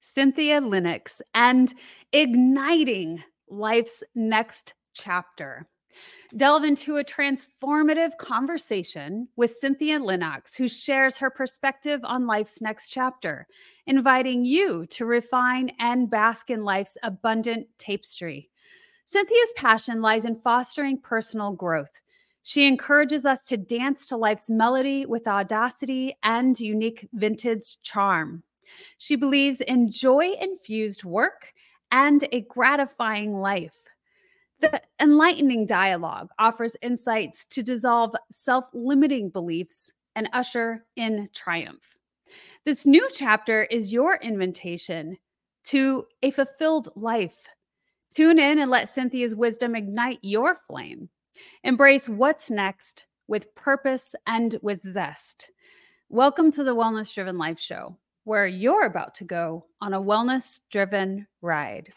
Cynthia 0.00 0.60
Linox, 0.60 1.20
and 1.34 1.72
igniting 2.12 3.22
life's 3.48 4.02
next 4.14 4.74
chapter. 4.94 5.68
Delve 6.36 6.64
into 6.64 6.98
a 6.98 7.04
transformative 7.04 8.16
conversation 8.18 9.28
with 9.36 9.56
Cynthia 9.58 9.98
Linox, 9.98 10.56
who 10.56 10.68
shares 10.68 11.16
her 11.16 11.30
perspective 11.30 12.00
on 12.04 12.26
life's 12.26 12.60
next 12.62 12.88
chapter, 12.88 13.48
inviting 13.86 14.44
you 14.44 14.86
to 14.86 15.04
refire 15.04 15.72
and 15.80 16.08
bask 16.08 16.50
in 16.50 16.62
life's 16.62 16.96
abundant 17.02 17.66
tapestry. 17.78 18.48
Cynthia's 19.06 19.52
passion 19.56 20.00
lies 20.00 20.24
in 20.24 20.36
fostering 20.36 20.98
personal 20.98 21.50
growth. 21.50 22.00
She 22.42 22.68
encourages 22.68 23.26
us 23.26 23.44
to 23.46 23.56
dance 23.56 24.06
to 24.06 24.16
life's 24.16 24.48
melody 24.48 25.04
with 25.04 25.26
audacity 25.26 26.16
and 26.22 26.58
unique 26.58 27.08
vintage 27.12 27.82
charm. 27.82 28.44
She 28.98 29.16
believes 29.16 29.60
in 29.60 29.90
joy 29.90 30.32
infused 30.40 31.04
work 31.04 31.52
and 31.90 32.26
a 32.32 32.42
gratifying 32.42 33.40
life. 33.40 33.76
The 34.60 34.80
enlightening 35.00 35.66
dialogue 35.66 36.28
offers 36.38 36.76
insights 36.82 37.46
to 37.46 37.62
dissolve 37.62 38.14
self 38.30 38.68
limiting 38.74 39.30
beliefs 39.30 39.90
and 40.14 40.28
usher 40.32 40.84
in 40.96 41.28
triumph. 41.34 41.96
This 42.64 42.84
new 42.84 43.08
chapter 43.12 43.64
is 43.64 43.92
your 43.92 44.16
invitation 44.16 45.16
to 45.64 46.04
a 46.22 46.30
fulfilled 46.30 46.90
life. 46.94 47.48
Tune 48.14 48.38
in 48.38 48.58
and 48.58 48.70
let 48.70 48.88
Cynthia's 48.88 49.34
wisdom 49.34 49.74
ignite 49.74 50.18
your 50.22 50.54
flame. 50.54 51.08
Embrace 51.64 52.08
what's 52.08 52.50
next 52.50 53.06
with 53.28 53.54
purpose 53.54 54.14
and 54.26 54.58
with 54.62 54.82
zest. 54.92 55.52
Welcome 56.08 56.50
to 56.52 56.64
the 56.64 56.74
Wellness 56.74 57.14
Driven 57.14 57.38
Life 57.38 57.60
Show, 57.60 57.96
where 58.24 58.46
you're 58.46 58.84
about 58.84 59.14
to 59.16 59.24
go 59.24 59.66
on 59.80 59.94
a 59.94 60.00
wellness 60.00 60.60
driven 60.70 61.26
ride. 61.42 61.92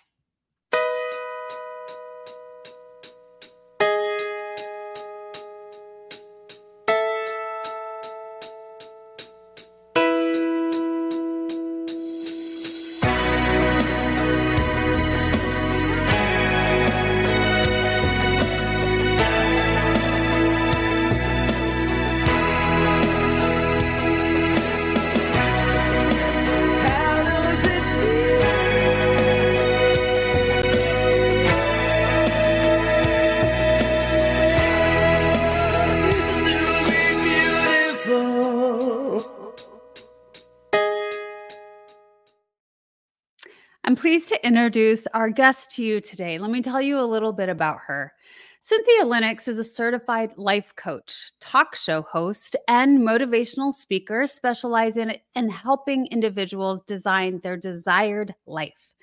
Introduce 44.54 45.08
our 45.16 45.32
guest 45.32 45.72
to 45.72 45.84
you 45.84 46.00
today. 46.00 46.38
Let 46.38 46.52
me 46.52 46.62
tell 46.62 46.80
you 46.80 47.00
a 47.00 47.02
little 47.02 47.34
bit 47.34 47.50
about 47.50 47.80
her. 47.88 48.14
Cynthia 48.60 49.04
Linox 49.04 49.48
is 49.48 49.58
a 49.58 49.64
certified 49.64 50.32
life 50.38 50.76
coach, 50.76 51.32
talk 51.40 51.76
show 51.76 52.04
host, 52.04 52.56
and 52.68 53.00
motivational 53.00 53.74
speaker 53.74 54.28
specializing 54.28 55.18
in 55.34 55.50
helping 55.50 56.06
individuals 56.12 56.84
design 56.84 57.40
their 57.40 57.58
desired 57.58 58.36
life. 58.46 58.94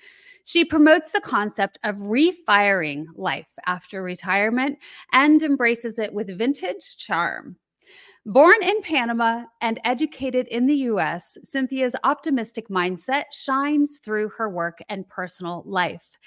She 0.45 0.63
promotes 0.63 1.11
the 1.11 1.19
concept 1.19 1.79
of 1.83 2.01
refiring 2.01 3.07
life 3.17 3.51
after 3.65 4.01
retirement 4.01 4.79
and 5.11 5.43
embraces 5.43 5.99
it 5.99 6.13
with 6.13 6.37
vintage 6.37 6.95
charm. 6.95 7.57
Born 8.25 8.61
in 8.61 8.83
Panama 8.83 9.45
and 9.61 9.79
educated 9.83 10.47
in 10.49 10.67
the 10.67 10.75
US, 10.75 11.39
Cynthia's 11.43 11.95
optimistic 12.03 12.69
mindset 12.69 13.25
shines 13.31 13.97
through 13.97 14.29
her 14.37 14.47
work 14.47 14.77
and 14.89 15.09
personal 15.09 15.63
life. 15.65 16.19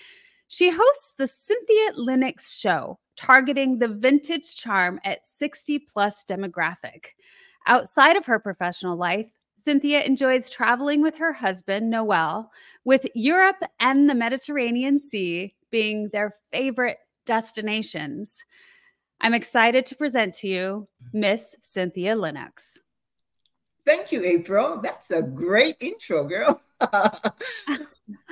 She 0.48 0.70
hosts 0.70 1.14
the 1.18 1.28
Cynthia 1.28 1.92
Linox 1.92 2.58
Show, 2.58 2.98
targeting 3.16 3.78
the 3.78 3.86
vintage 3.86 4.56
charm 4.56 4.98
at 5.04 5.24
60 5.24 5.78
plus 5.78 6.24
demographic. 6.28 7.10
Outside 7.68 8.16
of 8.16 8.26
her 8.26 8.40
professional 8.40 8.96
life, 8.96 9.30
Cynthia 9.64 10.02
enjoys 10.02 10.50
traveling 10.50 11.00
with 11.00 11.16
her 11.16 11.32
husband, 11.32 11.90
Noel, 11.90 12.50
with 12.84 13.06
Europe 13.14 13.62
and 13.78 14.10
the 14.10 14.14
Mediterranean 14.16 14.98
Sea 14.98 15.54
being 15.70 16.08
their 16.12 16.32
favorite 16.50 16.98
destinations. 17.24 18.44
I'm 19.20 19.34
excited 19.34 19.86
to 19.86 19.96
present 19.96 20.34
to 20.36 20.48
you 20.48 20.88
Miss 21.12 21.56
Cynthia 21.62 22.14
Linox. 22.14 22.78
Thank 23.86 24.12
you, 24.12 24.24
April. 24.24 24.80
That's 24.82 25.10
a 25.10 25.22
great 25.22 25.76
intro, 25.80 26.24
girl. 26.24 26.60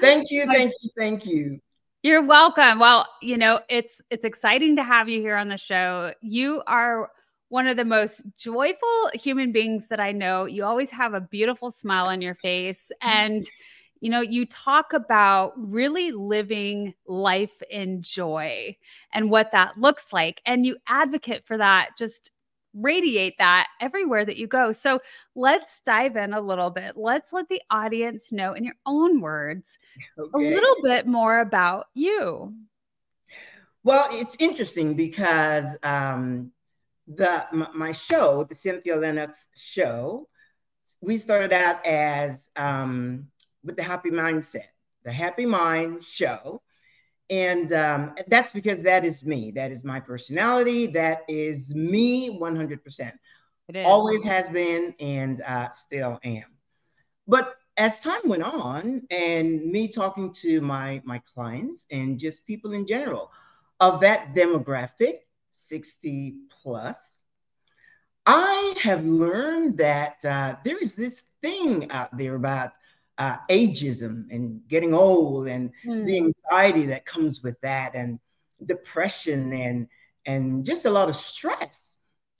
thank 0.00 0.30
you, 0.30 0.46
thank 0.46 0.72
you, 0.82 0.90
thank 0.96 1.26
you. 1.26 1.60
You're 2.02 2.22
welcome. 2.22 2.78
Well, 2.78 3.06
you 3.20 3.36
know, 3.38 3.60
it's 3.68 4.00
it's 4.10 4.24
exciting 4.24 4.76
to 4.76 4.82
have 4.82 5.08
you 5.08 5.20
here 5.20 5.36
on 5.36 5.48
the 5.48 5.58
show. 5.58 6.14
You 6.20 6.62
are 6.66 7.10
one 7.48 7.66
of 7.66 7.76
the 7.76 7.84
most 7.84 8.22
joyful 8.38 9.10
human 9.14 9.52
beings 9.52 9.88
that 9.88 10.00
I 10.00 10.12
know. 10.12 10.46
You 10.46 10.64
always 10.64 10.90
have 10.90 11.14
a 11.14 11.20
beautiful 11.20 11.70
smile 11.70 12.06
on 12.06 12.22
your 12.22 12.34
face 12.34 12.90
and 13.02 13.46
you 14.02 14.10
know, 14.10 14.20
you 14.20 14.44
talk 14.46 14.92
about 14.92 15.52
really 15.56 16.10
living 16.10 16.92
life 17.06 17.62
in 17.70 18.02
joy 18.02 18.76
and 19.12 19.30
what 19.30 19.52
that 19.52 19.78
looks 19.78 20.12
like. 20.12 20.42
And 20.44 20.66
you 20.66 20.76
advocate 20.88 21.44
for 21.44 21.56
that, 21.56 21.90
just 21.96 22.32
radiate 22.74 23.38
that 23.38 23.68
everywhere 23.80 24.24
that 24.24 24.36
you 24.36 24.48
go. 24.48 24.72
So 24.72 24.98
let's 25.36 25.82
dive 25.82 26.16
in 26.16 26.32
a 26.32 26.40
little 26.40 26.70
bit. 26.70 26.96
Let's 26.96 27.32
let 27.32 27.48
the 27.48 27.62
audience 27.70 28.32
know 28.32 28.54
in 28.54 28.64
your 28.64 28.74
own 28.84 29.20
words 29.20 29.78
okay. 30.18 30.30
a 30.34 30.50
little 30.52 30.82
bit 30.82 31.06
more 31.06 31.38
about 31.38 31.86
you. 31.94 32.52
Well, 33.84 34.08
it's 34.10 34.34
interesting 34.40 34.94
because 34.94 35.76
um, 35.84 36.50
the 37.06 37.46
my 37.72 37.92
show, 37.92 38.42
the 38.42 38.56
Cynthia 38.56 38.96
Linox 38.96 39.44
show, 39.54 40.26
we 41.00 41.18
started 41.18 41.52
out 41.52 41.84
as 41.86 42.50
um, 42.56 43.28
with 43.64 43.76
the 43.76 43.82
happy 43.82 44.10
mindset, 44.10 44.68
the 45.04 45.12
happy 45.12 45.46
mind 45.46 46.04
show. 46.04 46.62
And 47.30 47.72
um, 47.72 48.14
that's 48.28 48.50
because 48.50 48.82
that 48.82 49.04
is 49.04 49.24
me. 49.24 49.52
That 49.52 49.70
is 49.70 49.84
my 49.84 50.00
personality. 50.00 50.86
That 50.86 51.22
is 51.28 51.74
me 51.74 52.38
100%. 52.38 53.12
It 53.68 53.76
is. 53.76 53.86
Always 53.86 54.22
has 54.24 54.48
been 54.50 54.94
and 55.00 55.40
uh, 55.42 55.70
still 55.70 56.20
am. 56.24 56.44
But 57.26 57.54
as 57.76 58.00
time 58.00 58.20
went 58.24 58.42
on 58.42 59.02
and 59.10 59.64
me 59.64 59.88
talking 59.88 60.32
to 60.34 60.60
my, 60.60 61.00
my 61.04 61.22
clients 61.32 61.86
and 61.90 62.18
just 62.18 62.46
people 62.46 62.72
in 62.72 62.86
general 62.86 63.30
of 63.80 64.00
that 64.00 64.34
demographic, 64.34 65.20
60 65.50 66.36
plus, 66.62 67.24
I 68.26 68.74
have 68.80 69.04
learned 69.04 69.78
that 69.78 70.24
uh, 70.24 70.56
there 70.64 70.78
is 70.78 70.94
this 70.94 71.22
thing 71.40 71.90
out 71.90 72.16
there 72.16 72.34
about 72.34 72.72
uh, 73.18 73.36
ageism 73.50 74.30
and 74.30 74.66
getting 74.68 74.94
old 74.94 75.46
and 75.48 75.70
mm. 75.84 76.06
the 76.06 76.16
anxiety 76.16 76.86
that 76.86 77.04
comes 77.04 77.42
with 77.42 77.60
that 77.60 77.94
and 77.94 78.18
depression 78.66 79.52
and 79.52 79.88
and 80.24 80.64
just 80.64 80.84
a 80.84 80.90
lot 80.90 81.08
of 81.08 81.16
stress. 81.16 81.96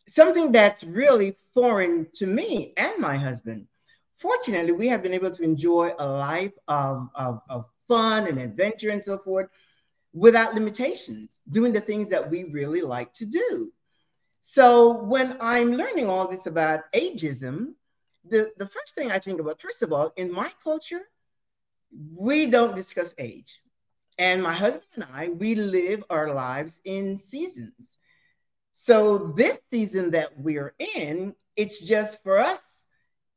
Something 0.09 0.53
that's 0.53 0.85
really 0.85 1.37
foreign 1.55 2.07
to 2.15 2.27
me 2.27 2.73
and 2.77 2.99
my 2.99 3.17
husband. 3.17 3.67
Fortunately 4.19 4.73
we 4.73 4.89
have 4.89 5.03
been 5.03 5.15
able 5.15 5.31
to 5.33 5.43
enjoy 5.43 5.93
a 5.99 6.07
life 6.07 6.53
of, 6.69 7.09
of, 7.15 7.41
of 7.49 7.67
fun 7.89 8.29
and 8.29 8.39
adventure 8.39 8.91
and 8.91 9.03
so 9.03 9.19
forth 9.19 9.49
without 10.13 10.55
limitations 10.55 11.41
doing 11.51 11.73
the 11.73 11.81
things 11.81 12.09
that 12.11 12.31
we 12.31 12.45
really 12.45 12.83
like 12.83 13.13
to 13.15 13.27
do. 13.27 13.73
So 14.43 15.03
when 15.05 15.37
i'm 15.41 15.73
learning 15.73 16.09
all 16.09 16.29
this 16.29 16.47
about 16.47 16.93
ageism 16.93 17.75
the, 18.29 18.53
the 18.57 18.67
first 18.67 18.95
thing 18.95 19.11
I 19.11 19.19
think 19.19 19.41
about, 19.41 19.61
first 19.61 19.83
of 19.83 19.93
all, 19.93 20.13
in 20.17 20.33
my 20.33 20.51
culture, 20.63 21.03
we 22.15 22.47
don't 22.47 22.77
discuss 22.77 23.15
age. 23.19 23.61
And 24.19 24.43
my 24.43 24.53
husband 24.53 24.87
and 24.95 25.05
I, 25.13 25.29
we 25.29 25.55
live 25.55 26.05
our 26.11 26.33
lives 26.33 26.81
in 26.85 27.19
seasons. 27.19 27.99
So 28.73 29.19
this 29.37 29.59
season 29.71 30.11
that 30.13 30.39
we're 30.39 30.75
in, 30.79 31.35
it's 31.57 31.85
just 31.85 32.23
for 32.23 32.39
us 32.39 32.87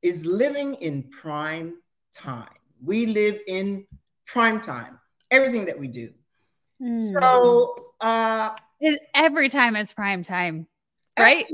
is 0.01 0.25
living 0.25 0.75
in 0.75 1.09
prime 1.21 1.75
time. 2.13 2.47
We 2.83 3.07
live 3.07 3.39
in 3.47 3.85
prime 4.25 4.61
time, 4.61 4.99
everything 5.31 5.65
that 5.65 5.79
we 5.79 5.87
do. 5.87 6.11
Mm. 6.81 7.19
So 7.19 7.75
uh 8.01 8.51
every 9.13 9.49
time 9.49 9.75
it's 9.75 9.93
prime 9.93 10.23
time, 10.23 10.67
right? 11.17 11.47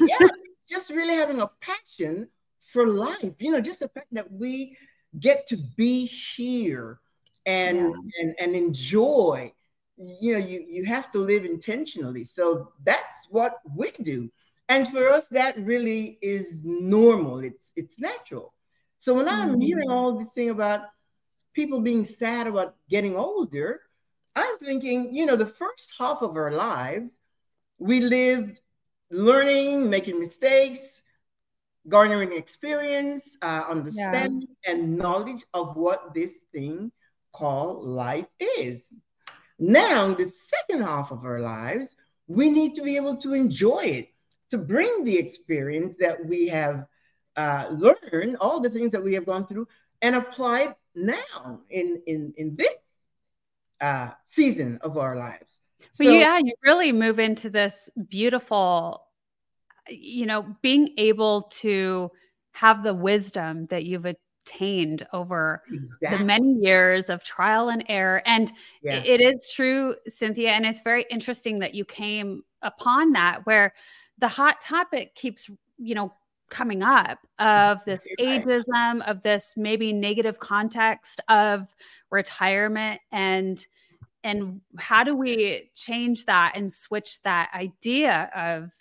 yeah. 0.00 0.18
just 0.68 0.90
really 0.90 1.14
having 1.14 1.40
a 1.40 1.50
passion 1.60 2.28
for 2.72 2.86
life. 2.88 3.34
You 3.38 3.52
know, 3.52 3.60
just 3.60 3.80
the 3.80 3.88
fact 3.88 4.08
that 4.12 4.30
we 4.32 4.76
get 5.18 5.46
to 5.48 5.56
be 5.76 6.06
here 6.06 7.00
and 7.46 7.76
yeah. 7.76 7.92
and 8.20 8.34
and 8.38 8.56
enjoy 8.56 9.52
you 9.96 10.32
know 10.32 10.38
you 10.38 10.64
you 10.68 10.84
have 10.84 11.10
to 11.12 11.18
live 11.18 11.44
intentionally 11.44 12.24
so 12.24 12.72
that's 12.84 13.26
what 13.30 13.56
we 13.76 13.90
do 14.02 14.30
and 14.68 14.88
for 14.88 15.10
us 15.10 15.28
that 15.28 15.56
really 15.58 16.18
is 16.22 16.62
normal 16.64 17.40
it's 17.40 17.72
it's 17.76 17.98
natural 17.98 18.54
so 18.98 19.12
when 19.12 19.28
i'm 19.28 19.50
mm-hmm. 19.50 19.60
hearing 19.60 19.90
all 19.90 20.18
this 20.18 20.30
thing 20.30 20.50
about 20.50 20.82
people 21.52 21.80
being 21.80 22.04
sad 22.04 22.46
about 22.46 22.76
getting 22.88 23.16
older 23.16 23.80
i'm 24.34 24.58
thinking 24.58 25.12
you 25.12 25.26
know 25.26 25.36
the 25.36 25.46
first 25.46 25.92
half 25.98 26.22
of 26.22 26.36
our 26.36 26.52
lives 26.52 27.18
we 27.78 28.00
lived 28.00 28.60
learning 29.10 29.90
making 29.90 30.18
mistakes 30.18 31.01
garnering 31.88 32.32
experience 32.32 33.36
uh, 33.42 33.64
understanding 33.68 34.46
yeah. 34.64 34.72
and 34.72 34.96
knowledge 34.96 35.44
of 35.52 35.76
what 35.76 36.14
this 36.14 36.38
thing 36.52 36.92
called 37.32 37.84
life 37.84 38.28
is 38.40 38.92
now, 39.62 40.12
the 40.12 40.26
second 40.26 40.82
half 40.82 41.12
of 41.12 41.24
our 41.24 41.38
lives, 41.38 41.96
we 42.26 42.50
need 42.50 42.74
to 42.74 42.82
be 42.82 42.96
able 42.96 43.16
to 43.18 43.32
enjoy 43.32 43.84
it, 43.84 44.08
to 44.50 44.58
bring 44.58 45.04
the 45.04 45.16
experience 45.16 45.96
that 45.98 46.26
we 46.26 46.48
have 46.48 46.86
uh, 47.36 47.66
learned, 47.70 48.38
all 48.40 48.58
the 48.58 48.68
things 48.68 48.90
that 48.90 49.04
we 49.04 49.14
have 49.14 49.24
gone 49.24 49.46
through, 49.46 49.68
and 50.02 50.16
apply 50.16 50.62
it 50.62 50.76
now 50.96 51.60
in, 51.70 52.02
in, 52.08 52.34
in 52.36 52.56
this 52.56 52.74
uh, 53.80 54.10
season 54.24 54.78
of 54.82 54.98
our 54.98 55.14
lives. 55.14 55.60
But 55.96 56.08
yeah, 56.08 56.40
you 56.42 56.54
really 56.64 56.90
move 56.90 57.20
into 57.20 57.48
this 57.48 57.88
beautiful, 58.08 59.04
you 59.88 60.26
know, 60.26 60.56
being 60.62 60.94
able 60.96 61.42
to 61.42 62.10
have 62.52 62.82
the 62.82 62.94
wisdom 62.94 63.66
that 63.66 63.84
you've 63.84 64.06
attained 64.06 65.06
over 65.12 65.62
exactly. 65.72 66.18
the 66.18 66.24
many 66.24 66.52
years 66.60 67.08
of 67.08 67.24
trial 67.24 67.68
and 67.68 67.84
error. 67.88 68.22
And 68.26 68.52
yeah. 68.82 68.96
it, 68.96 69.20
it 69.20 69.20
is 69.20 69.50
true, 69.52 69.94
Cynthia. 70.06 70.50
And 70.50 70.66
it's 70.66 70.82
very 70.82 71.04
interesting 71.10 71.58
that 71.60 71.74
you 71.74 71.84
came 71.84 72.42
upon 72.62 73.12
that 73.12 73.44
where 73.44 73.72
the 74.18 74.28
hot 74.28 74.60
topic 74.60 75.14
keeps, 75.14 75.48
you 75.78 75.94
know, 75.94 76.12
coming 76.50 76.82
up 76.82 77.18
of 77.38 77.82
this 77.86 78.06
ageism, 78.20 79.02
of 79.06 79.22
this 79.22 79.54
maybe 79.56 79.92
negative 79.92 80.38
context 80.38 81.20
of 81.28 81.66
retirement 82.10 83.00
and 83.10 83.66
and 84.24 84.60
how 84.78 85.02
do 85.02 85.16
we 85.16 85.68
change 85.74 86.26
that 86.26 86.52
and 86.54 86.72
switch 86.72 87.20
that 87.22 87.50
idea 87.54 88.30
of 88.36 88.72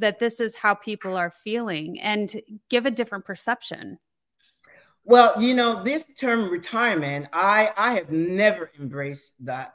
that 0.00 0.18
this 0.18 0.40
is 0.40 0.56
how 0.56 0.74
people 0.74 1.16
are 1.16 1.30
feeling 1.30 2.00
and 2.00 2.40
give 2.68 2.86
a 2.86 2.90
different 2.90 3.24
perception 3.24 3.98
well, 5.04 5.40
you 5.42 5.54
know, 5.54 5.82
this 5.82 6.06
term 6.18 6.50
retirement, 6.50 7.26
I 7.32 7.72
I 7.76 7.94
have 7.94 8.10
never 8.10 8.70
embraced 8.78 9.44
that 9.44 9.72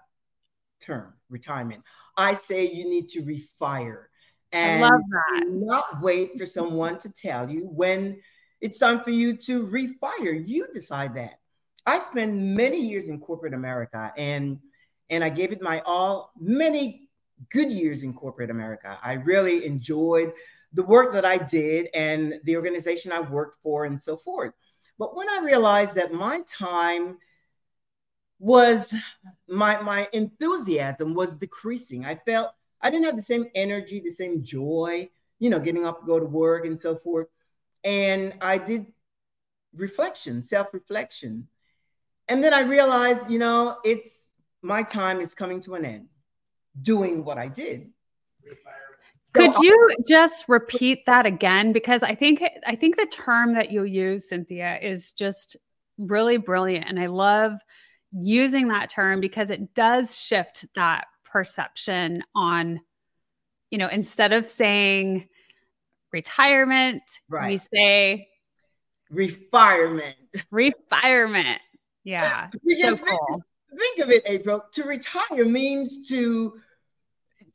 term 0.81 1.13
retirement. 1.30 1.83
I 2.16 2.36
say 2.36 2.66
you 2.66 2.88
need 2.88 3.10
to 3.10 3.22
refire 3.22 4.06
and 4.51 5.04
not 5.50 6.01
wait 6.01 6.38
for 6.38 6.45
someone 6.45 6.98
to 7.00 7.10
tell 7.10 7.50
you 7.50 7.62
when 7.68 8.22
it's 8.62 8.77
time 8.77 9.01
for 9.01 9.10
you 9.10 9.36
to 9.38 9.68
refire. 9.68 10.42
You 10.48 10.68
decide 10.74 11.16
that. 11.16 11.39
I 11.86 12.00
spent 12.00 12.33
many 12.33 12.80
years 12.80 13.10
in 13.10 13.19
corporate 13.19 13.54
America 13.54 14.13
and 14.18 14.60
and 15.10 15.24
I 15.24 15.30
gave 15.30 15.51
it 15.51 15.62
my 15.62 15.81
all, 15.86 16.31
many 16.39 17.05
good 17.50 17.72
years 17.72 18.04
in 18.04 18.14
corporate 18.14 18.50
America. 18.50 18.98
I 19.04 19.14
really 19.14 19.66
enjoyed 19.66 20.34
the 20.74 20.84
work 20.84 21.14
that 21.14 21.26
I 21.26 21.38
did 21.38 21.90
and 21.94 22.40
the 22.44 22.56
organization 22.58 23.12
I 23.12 23.22
worked 23.22 23.58
for 23.62 23.86
and 23.86 24.02
so 24.02 24.18
forth. 24.18 24.54
But 24.98 25.16
when 25.16 25.30
I 25.30 25.40
realized 25.44 25.96
that 25.96 26.14
my 26.14 26.42
time 26.42 27.18
was 28.40 28.94
my 29.48 29.82
my 29.82 30.10
enthusiasm 30.14 31.14
was 31.14 31.36
decreasing. 31.36 32.06
I 32.06 32.16
felt 32.16 32.52
I 32.82 32.90
didn't 32.90 33.06
have 33.06 33.16
the 33.16 33.22
same 33.22 33.46
energy, 33.56 34.00
the 34.00 34.12
same 34.12 34.44
joy, 34.44 35.10
you 35.40 35.50
know, 35.50 35.60
getting 35.60 35.86
up 35.86 36.02
to 36.02 36.06
go 36.06 36.20
to 36.20 36.26
work 36.26 36.66
and 36.66 36.80
so 36.80 36.96
forth. 36.96 37.28
And 37.84 38.34
I 38.42 38.58
did 38.58 38.88
reflection, 39.74 40.42
self-reflection. 40.42 41.48
And 42.28 42.44
then 42.44 42.54
I 42.54 42.62
realized, 42.62 43.30
you 43.30 43.40
know, 43.40 43.78
it's 43.84 44.34
my 44.62 44.84
time 44.84 45.22
is 45.22 45.34
coming 45.34 45.62
to 45.62 45.76
an 45.76 45.86
end 45.86 46.08
doing 46.81 47.24
what 47.24 47.38
I 47.38 47.48
did. 47.48 47.92
Could 49.33 49.54
you 49.62 49.89
just 50.07 50.45
repeat 50.48 51.06
that 51.07 51.25
again? 51.25 51.74
Because 51.74 52.04
I 52.04 52.16
think 52.16 52.42
I 52.66 52.75
think 52.75 52.95
the 52.95 53.06
term 53.07 53.56
that 53.56 53.69
you 53.69 53.83
use, 53.83 54.30
Cynthia, 54.30 54.80
is 54.81 55.12
just 55.12 55.57
really 55.98 56.38
brilliant, 56.38 56.86
and 56.88 57.00
I 57.00 57.07
love 57.07 57.54
using 58.13 58.69
that 58.69 58.89
term 58.89 59.19
because 59.19 59.50
it 59.50 59.74
does 59.74 60.18
shift 60.18 60.66
that 60.75 61.07
perception 61.25 62.24
on, 62.33 62.80
you 63.72 63.77
know, 63.77 63.89
instead 63.89 64.31
of 64.31 64.48
saying 64.48 65.27
retirement, 66.13 67.04
right. 67.27 67.50
we 67.50 67.57
say 67.57 68.30
refirement. 69.12 70.16
Refirement. 70.51 71.60
Yeah. 72.06 72.48
because 72.66 73.00
so 73.00 73.06
cool. 73.06 73.44
think, 73.69 73.80
think 73.80 74.00
of 74.00 74.12
it, 74.12 74.24
April. 74.25 74.63
To 74.74 74.83
retire 74.83 75.44
means 75.44 76.07
to 76.07 76.62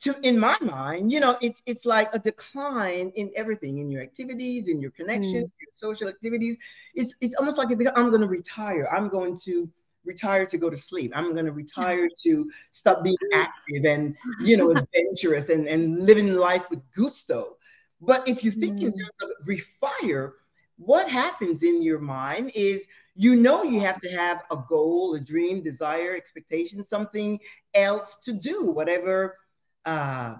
to 0.00 0.17
in 0.23 0.38
my 0.38 0.56
mind, 0.61 1.12
you 1.12 1.20
know, 1.20 1.37
it's 1.41 1.62
it's 1.67 1.85
like 1.85 2.12
a 2.14 2.19
decline 2.19 3.12
in 3.17 3.31
everything, 3.37 3.79
in 3.79 3.91
your 3.91 4.02
activities, 4.02 4.69
in 4.69 4.81
your 4.81 4.91
connections, 4.93 5.35
mm. 5.47 5.61
your 5.61 5.70
social 5.75 6.08
activities. 6.08 6.56
It's 6.94 7.14
it's 7.20 7.35
almost 7.35 7.58
like 7.58 7.70
I'm 7.70 8.11
going 8.11 8.23
to 8.23 8.26
retire. 8.26 8.88
I'm 8.91 9.08
going 9.08 9.37
to 9.44 9.69
retire 10.05 10.47
to 10.47 10.56
go 10.56 10.70
to 10.70 10.76
sleep. 10.76 11.12
I'm 11.14 11.35
going 11.35 11.44
to 11.44 11.52
retire 11.52 12.08
to 12.23 12.50
stop 12.73 13.05
being 13.05 13.17
active 13.35 13.85
and 13.85 14.17
you 14.43 14.56
know 14.56 14.70
adventurous 14.70 15.50
and 15.50 15.69
and 15.69 16.06
living 16.06 16.32
life 16.32 16.69
with 16.70 16.81
gusto. 16.93 17.56
But 18.00 18.26
if 18.26 18.43
you 18.43 18.50
think 18.50 18.79
mm. 18.79 18.85
in 18.85 18.93
terms 18.93 19.19
of 19.23 19.31
refire, 19.46 20.32
what 20.79 21.11
happens 21.11 21.62
in 21.62 21.82
your 21.82 21.99
mind 21.99 22.53
is 22.55 22.87
you 23.17 23.37
know 23.37 23.64
you 23.64 23.81
have 23.81 24.00
to 24.00 24.08
have 24.08 24.44
a 24.50 24.56
goal, 24.67 25.14
a 25.14 25.20
dream, 25.20 25.62
desire, 25.62 26.17
expectation, 26.17 26.82
something 26.82 27.38
else 27.75 28.17
to 28.17 28.32
do, 28.32 28.70
whatever 28.70 29.37
uh, 29.85 30.37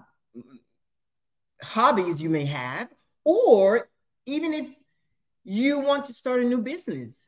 hobbies 1.61 2.21
you 2.21 2.29
may 2.29 2.45
have, 2.45 2.89
or 3.23 3.89
even 4.25 4.53
if 4.53 4.67
you 5.43 5.79
want 5.79 6.05
to 6.05 6.13
start 6.13 6.41
a 6.41 6.45
new 6.45 6.59
business. 6.59 7.27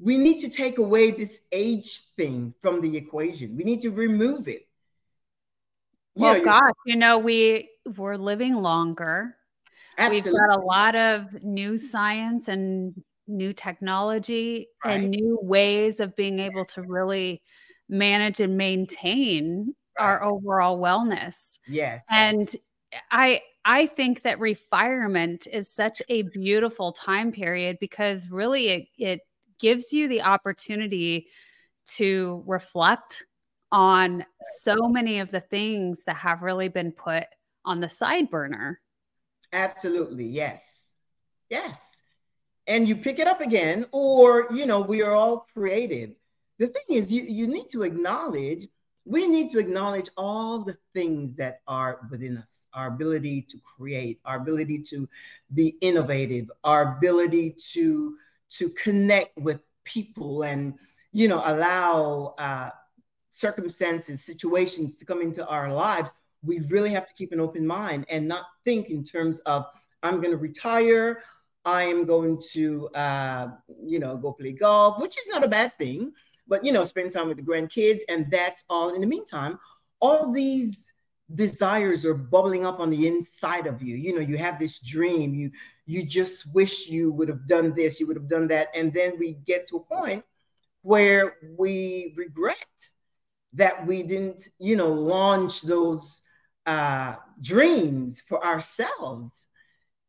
We 0.00 0.18
need 0.18 0.38
to 0.40 0.48
take 0.48 0.78
away 0.78 1.12
this 1.12 1.40
age 1.52 2.02
thing 2.16 2.54
from 2.60 2.80
the 2.80 2.96
equation. 2.96 3.56
We 3.56 3.64
need 3.64 3.80
to 3.82 3.90
remove 3.90 4.48
it. 4.48 4.66
You 6.14 6.22
well, 6.22 6.38
know, 6.38 6.44
gosh, 6.44 6.72
you 6.86 6.96
know, 6.96 7.18
we 7.18 7.70
we're 7.96 8.16
living 8.16 8.54
longer. 8.54 9.36
Absolutely. 9.98 10.30
We've 10.30 10.40
got 10.40 10.58
a 10.58 10.60
lot 10.60 10.96
of 10.96 11.42
new 11.42 11.76
science 11.76 12.48
and 12.48 12.94
new 13.28 13.52
technology 13.52 14.68
right. 14.84 15.00
and 15.00 15.10
new 15.10 15.38
ways 15.42 16.00
of 16.00 16.16
being 16.16 16.38
able 16.38 16.64
to 16.64 16.82
really 16.82 17.42
manage 17.88 18.40
and 18.40 18.56
maintain 18.56 19.74
our 19.98 20.22
overall 20.22 20.78
wellness. 20.78 21.58
Yes. 21.66 22.04
And 22.10 22.54
I 23.10 23.42
I 23.64 23.86
think 23.86 24.22
that 24.22 24.38
refirement 24.38 25.46
is 25.52 25.68
such 25.68 26.00
a 26.08 26.22
beautiful 26.22 26.92
time 26.92 27.32
period 27.32 27.78
because 27.80 28.28
really 28.30 28.68
it, 28.68 28.88
it 28.96 29.20
gives 29.58 29.92
you 29.92 30.06
the 30.08 30.22
opportunity 30.22 31.26
to 31.86 32.42
reflect 32.46 33.24
on 33.72 34.24
so 34.60 34.76
many 34.88 35.18
of 35.18 35.30
the 35.30 35.40
things 35.40 36.04
that 36.04 36.16
have 36.16 36.42
really 36.42 36.68
been 36.68 36.92
put 36.92 37.24
on 37.64 37.80
the 37.80 37.88
side 37.88 38.30
burner. 38.30 38.80
Absolutely. 39.52 40.26
Yes. 40.26 40.92
Yes. 41.50 42.02
And 42.68 42.88
you 42.88 42.96
pick 42.96 43.18
it 43.18 43.28
up 43.28 43.40
again, 43.40 43.86
or, 43.92 44.48
you 44.52 44.66
know, 44.66 44.80
we 44.80 45.02
are 45.02 45.12
all 45.12 45.46
creative. 45.52 46.10
The 46.58 46.68
thing 46.68 46.96
is, 46.96 47.12
you, 47.12 47.22
you 47.22 47.46
need 47.46 47.68
to 47.70 47.82
acknowledge 47.82 48.66
we 49.06 49.28
need 49.28 49.50
to 49.50 49.58
acknowledge 49.58 50.10
all 50.16 50.58
the 50.58 50.76
things 50.92 51.36
that 51.36 51.60
are 51.68 52.00
within 52.10 52.36
us 52.36 52.66
our 52.74 52.88
ability 52.88 53.40
to 53.42 53.58
create 53.76 54.20
our 54.24 54.36
ability 54.36 54.80
to 54.82 55.08
be 55.54 55.76
innovative 55.80 56.50
our 56.64 56.96
ability 56.98 57.54
to 57.72 58.16
to 58.48 58.68
connect 58.70 59.36
with 59.38 59.60
people 59.84 60.42
and 60.42 60.74
you 61.12 61.28
know 61.28 61.42
allow 61.46 62.34
uh, 62.38 62.70
circumstances 63.30 64.24
situations 64.24 64.96
to 64.96 65.04
come 65.04 65.20
into 65.20 65.46
our 65.46 65.72
lives. 65.72 66.12
We 66.42 66.60
really 66.68 66.90
have 66.90 67.06
to 67.06 67.14
keep 67.14 67.32
an 67.32 67.40
open 67.40 67.66
mind 67.66 68.06
and 68.08 68.26
not 68.26 68.44
think 68.64 68.88
in 68.88 69.02
terms 69.02 69.40
of 69.40 69.66
i'm 70.02 70.20
going 70.20 70.30
to 70.30 70.36
retire. 70.36 71.22
I 71.64 71.82
am 71.82 72.04
going 72.04 72.40
to 72.52 72.88
uh, 72.94 73.48
you 73.82 73.98
know 73.98 74.16
go 74.16 74.32
play 74.32 74.52
golf 74.52 75.00
which 75.00 75.18
is 75.18 75.26
not 75.28 75.44
a 75.44 75.48
bad 75.48 75.72
thing 75.78 76.12
but 76.48 76.64
you 76.64 76.72
know, 76.72 76.84
spend 76.84 77.12
time 77.12 77.28
with 77.28 77.36
the 77.36 77.42
grandkids, 77.42 78.00
and 78.08 78.30
that's 78.30 78.64
all. 78.68 78.94
In 78.94 79.00
the 79.00 79.06
meantime, 79.06 79.58
all 80.00 80.32
these 80.32 80.92
desires 81.34 82.04
are 82.04 82.14
bubbling 82.14 82.64
up 82.64 82.78
on 82.78 82.90
the 82.90 83.06
inside 83.08 83.66
of 83.66 83.82
you. 83.82 83.96
You 83.96 84.14
know, 84.14 84.20
you 84.20 84.36
have 84.36 84.58
this 84.58 84.78
dream. 84.78 85.34
You 85.34 85.50
you 85.86 86.04
just 86.04 86.52
wish 86.52 86.88
you 86.88 87.12
would 87.12 87.28
have 87.28 87.46
done 87.46 87.74
this, 87.74 88.00
you 88.00 88.06
would 88.06 88.16
have 88.16 88.28
done 88.28 88.48
that. 88.48 88.68
And 88.74 88.92
then 88.92 89.18
we 89.18 89.34
get 89.34 89.68
to 89.68 89.76
a 89.76 89.80
point 89.80 90.24
where 90.82 91.36
we 91.56 92.14
regret 92.16 92.56
that 93.54 93.86
we 93.86 94.02
didn't, 94.02 94.48
you 94.58 94.76
know, 94.76 94.92
launch 94.92 95.62
those 95.62 96.22
uh, 96.66 97.16
dreams 97.40 98.22
for 98.28 98.44
ourselves. 98.44 99.46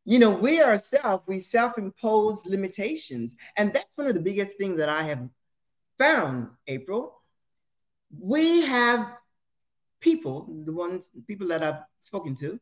You 0.04 0.18
know, 0.18 0.30
we 0.30 0.62
ourselves, 0.62 1.24
we 1.26 1.40
self-impose 1.40 2.46
limitations. 2.46 3.36
And 3.56 3.72
that's 3.72 3.88
one 3.96 4.08
of 4.08 4.14
the 4.14 4.20
biggest 4.20 4.56
things 4.56 4.78
that 4.78 4.88
I 4.88 5.02
have 5.04 5.28
found, 5.98 6.48
April. 6.66 7.20
We 8.18 8.62
have 8.62 9.16
people, 10.00 10.62
the 10.64 10.72
ones, 10.72 11.10
people 11.26 11.48
that 11.48 11.62
I've 11.62 11.82
spoken 12.00 12.34
to, 12.36 12.58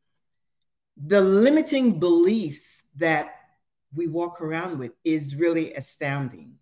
the 1.06 1.20
limiting 1.20 2.00
beliefs 2.00 2.82
that 2.96 3.34
we 3.94 4.06
walk 4.06 4.40
around 4.40 4.78
with 4.78 4.92
is 5.04 5.36
really 5.36 5.74
astounding. 5.74 6.58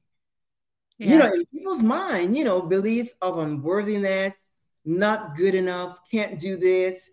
Yeah. 0.99 1.11
You 1.11 1.19
know, 1.19 1.33
in 1.33 1.47
people's 1.47 1.83
mind, 1.83 2.37
you 2.37 2.45
know, 2.45 2.61
belief 2.61 3.13
of 3.23 3.39
unworthiness, 3.39 4.37
not 4.85 5.37
good 5.37 5.55
enough, 5.55 5.99
can't 6.11 6.39
do 6.39 6.57
this, 6.57 7.09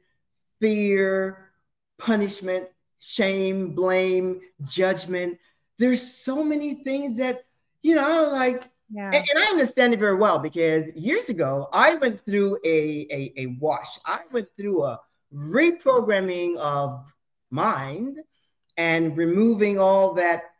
fear, 0.60 1.51
punishment, 1.98 2.68
shame, 3.00 3.74
blame, 3.74 4.41
judgment. 4.68 5.39
There's 5.77 6.01
so 6.01 6.44
many 6.44 6.84
things 6.84 7.18
that, 7.18 7.44
you 7.82 7.96
know, 7.96 8.30
like, 8.32 8.63
yeah. 8.92 9.06
and, 9.06 9.16
and, 9.16 9.40
I 9.40 9.46
understand 9.46 9.94
it 9.94 10.00
very 10.00 10.16
well 10.16 10.40
because 10.40 10.88
years 10.96 11.30
ago 11.30 11.70
I 11.72 11.96
went 11.96 12.20
through 12.20 12.58
a, 12.64 13.08
a, 13.12 13.34
a 13.38 13.46
wash. 13.60 14.00
I 14.06 14.22
went 14.32 14.50
through 14.56 14.84
a 14.84 15.00
reprogramming 15.34 16.58
of 16.58 17.06
mind 17.50 18.20
and 18.78 19.18
removing 19.18 19.80
all 19.80 20.14
that, 20.16 20.52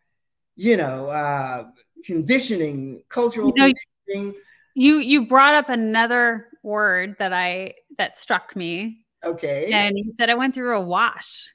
you 0.56 0.78
know, 0.78 1.08
uh, 1.08 1.66
conditioning, 2.06 3.04
cultural 3.10 3.48
you 3.48 3.54
know, 3.62 3.74
conditioning. 4.08 4.42
You 4.74 4.98
you 4.98 5.26
brought 5.26 5.56
up 5.56 5.70
another 5.70 6.48
word 6.64 7.16
that 7.20 7.34
I 7.34 7.74
that 7.98 8.18
struck 8.18 8.56
me. 8.56 9.00
Okay. 9.24 9.72
And 9.72 9.98
you 9.98 10.14
said 10.18 10.30
I 10.30 10.36
went 10.36 10.56
through 10.56 10.78
a 10.78 10.82
wash. 10.82 11.52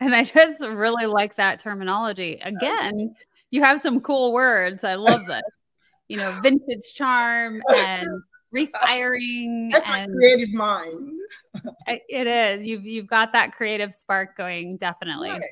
And 0.00 0.14
I 0.16 0.24
just 0.24 0.60
really 0.60 1.06
like 1.06 1.36
that 1.36 1.60
terminology. 1.60 2.40
Again, 2.42 2.94
okay. 2.94 3.08
you 3.50 3.62
have 3.62 3.80
some 3.80 4.00
cool 4.00 4.32
words. 4.32 4.82
I 4.82 4.96
love 4.96 5.26
this. 5.26 5.42
You 6.08 6.16
know, 6.16 6.30
vintage 6.42 6.94
charm 6.94 7.60
and 7.74 8.08
refiring 8.50 9.70
That's 9.72 9.86
and 9.88 10.12
creative 10.12 10.52
mind. 10.52 11.10
it 11.86 12.26
is. 12.26 12.66
You've 12.66 12.84
you've 12.84 13.06
got 13.06 13.32
that 13.32 13.52
creative 13.52 13.92
spark 13.92 14.36
going, 14.36 14.76
definitely. 14.76 15.30
Right. 15.30 15.42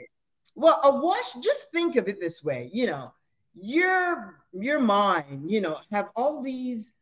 Well, 0.54 0.80
a 0.84 1.00
wash, 1.00 1.32
just 1.42 1.70
think 1.72 1.96
of 1.96 2.08
it 2.08 2.20
this 2.20 2.44
way, 2.44 2.70
you 2.72 2.86
know, 2.86 3.12
your 3.54 4.42
your 4.52 4.80
mind, 4.80 5.50
you 5.50 5.60
know, 5.60 5.78
have 5.92 6.08
all 6.16 6.42
these 6.42 6.92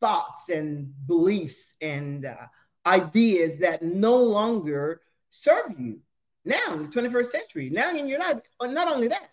thoughts 0.00 0.48
and 0.48 0.92
beliefs 1.06 1.74
and 1.80 2.26
uh, 2.26 2.36
ideas 2.84 3.58
that 3.58 3.82
no 3.82 4.16
longer 4.16 5.00
serve 5.30 5.74
you 5.78 6.00
now 6.44 6.72
in 6.72 6.82
the 6.82 6.88
21st 6.88 7.26
century. 7.26 7.70
Now 7.70 7.94
in 7.94 8.06
your 8.06 8.18
life, 8.18 8.38
not 8.62 8.88
only 8.88 9.08
that, 9.08 9.30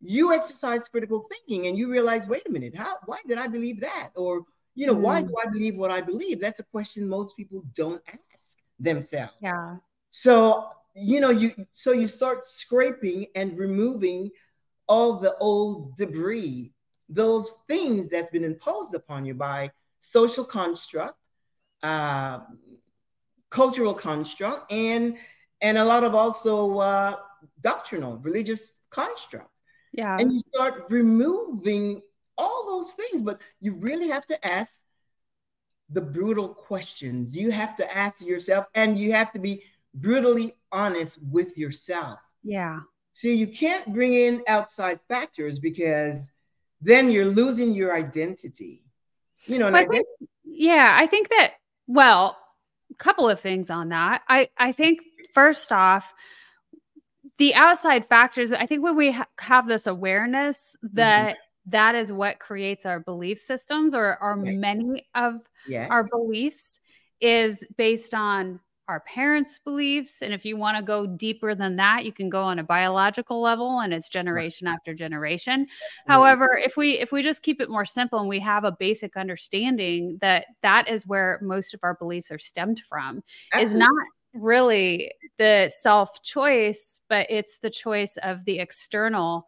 you 0.00 0.32
exercise 0.32 0.88
critical 0.88 1.26
thinking 1.28 1.66
and 1.66 1.76
you 1.76 1.90
realize, 1.90 2.26
wait 2.26 2.46
a 2.46 2.50
minute, 2.50 2.74
how 2.74 2.96
why 3.06 3.18
did 3.26 3.38
I 3.38 3.46
believe 3.46 3.80
that? 3.80 4.10
Or 4.16 4.42
you 4.74 4.86
know, 4.86 4.94
mm. 4.94 5.00
why 5.00 5.22
do 5.22 5.34
I 5.44 5.50
believe 5.50 5.76
what 5.76 5.90
I 5.90 6.00
believe? 6.00 6.40
That's 6.40 6.60
a 6.60 6.64
question 6.64 7.08
most 7.08 7.36
people 7.36 7.62
don't 7.74 8.02
ask 8.32 8.58
themselves. 8.78 9.34
Yeah. 9.42 9.76
So 10.10 10.68
you 10.94 11.20
know, 11.20 11.30
you 11.30 11.54
so 11.72 11.92
you 11.92 12.08
start 12.08 12.44
scraping 12.44 13.26
and 13.34 13.58
removing 13.58 14.30
all 14.86 15.14
the 15.14 15.36
old 15.38 15.96
debris, 15.96 16.72
those 17.08 17.54
things 17.68 18.08
that's 18.08 18.30
been 18.30 18.44
imposed 18.44 18.94
upon 18.94 19.24
you 19.24 19.34
by 19.34 19.70
social 20.00 20.44
construct, 20.44 21.16
uh, 21.82 22.40
cultural 23.50 23.94
construct, 23.94 24.72
and 24.72 25.16
and 25.60 25.78
a 25.78 25.84
lot 25.84 26.04
of 26.04 26.14
also 26.14 26.78
uh, 26.78 27.16
doctrinal, 27.60 28.16
religious 28.18 28.72
construct. 28.90 29.50
Yeah. 29.92 30.16
And 30.18 30.32
you 30.32 30.40
start 30.54 30.86
removing 30.88 32.02
all 32.38 32.66
those 32.66 32.92
things, 32.92 33.22
but 33.22 33.40
you 33.60 33.74
really 33.74 34.08
have 34.08 34.26
to 34.26 34.46
ask 34.46 34.84
the 35.90 36.00
brutal 36.00 36.48
questions. 36.48 37.34
You 37.34 37.50
have 37.50 37.74
to 37.76 37.96
ask 37.96 38.24
yourself, 38.24 38.66
and 38.74 38.96
you 38.98 39.12
have 39.12 39.32
to 39.32 39.38
be 39.38 39.64
brutally 39.94 40.54
honest 40.70 41.18
with 41.30 41.58
yourself. 41.58 42.20
Yeah. 42.44 42.80
See, 43.12 43.34
you 43.34 43.48
can't 43.48 43.92
bring 43.92 44.14
in 44.14 44.42
outside 44.46 45.00
factors 45.08 45.58
because 45.58 46.30
then 46.80 47.10
you're 47.10 47.24
losing 47.24 47.72
your 47.72 47.94
identity. 47.94 48.84
You 49.46 49.58
know, 49.58 49.68
I 49.68 49.84
think, 49.86 50.06
yeah, 50.44 50.96
I 50.96 51.06
think 51.06 51.28
that, 51.30 51.54
well, 51.86 52.38
a 52.90 52.94
couple 52.94 53.28
of 53.28 53.40
things 53.40 53.68
on 53.68 53.88
that. 53.88 54.22
I, 54.28 54.48
I 54.56 54.72
think 54.72 55.00
first 55.34 55.72
off, 55.72 56.14
the 57.40 57.54
outside 57.54 58.06
factors, 58.06 58.52
I 58.52 58.66
think 58.66 58.84
when 58.84 58.96
we 58.96 59.12
ha- 59.12 59.26
have 59.38 59.66
this 59.66 59.86
awareness 59.86 60.76
that 60.82 61.30
mm-hmm. 61.30 61.70
that 61.70 61.94
is 61.94 62.12
what 62.12 62.38
creates 62.38 62.84
our 62.84 63.00
belief 63.00 63.38
systems 63.38 63.94
or, 63.94 64.18
our 64.18 64.38
right. 64.38 64.54
many 64.54 65.08
of 65.14 65.40
yes. 65.66 65.88
our 65.90 66.04
beliefs 66.04 66.80
is 67.18 67.64
based 67.78 68.12
on 68.12 68.60
our 68.88 69.00
parents' 69.00 69.58
beliefs. 69.64 70.20
And 70.20 70.34
if 70.34 70.44
you 70.44 70.58
want 70.58 70.76
to 70.76 70.82
go 70.82 71.06
deeper 71.06 71.54
than 71.54 71.76
that, 71.76 72.04
you 72.04 72.12
can 72.12 72.28
go 72.28 72.42
on 72.42 72.58
a 72.58 72.64
biological 72.64 73.40
level 73.40 73.80
and 73.80 73.94
it's 73.94 74.10
generation 74.10 74.66
right. 74.66 74.74
after 74.74 74.92
generation. 74.92 75.66
However, 76.06 76.60
if 76.62 76.76
we 76.76 76.98
if 76.98 77.10
we 77.10 77.22
just 77.22 77.42
keep 77.42 77.62
it 77.62 77.70
more 77.70 77.86
simple 77.86 78.18
and 78.18 78.28
we 78.28 78.40
have 78.40 78.64
a 78.64 78.72
basic 78.72 79.16
understanding 79.16 80.18
that 80.20 80.44
that 80.60 80.90
is 80.90 81.06
where 81.06 81.38
most 81.40 81.72
of 81.72 81.80
our 81.84 81.94
beliefs 81.94 82.30
are 82.30 82.38
stemmed 82.38 82.80
from, 82.80 83.22
Absolutely. 83.54 83.64
is 83.64 83.74
not 83.78 84.06
really 84.34 85.12
the 85.38 85.70
self 85.80 86.22
choice, 86.22 87.00
but 87.08 87.26
it's 87.30 87.58
the 87.58 87.70
choice 87.70 88.16
of 88.22 88.44
the 88.44 88.58
external 88.58 89.46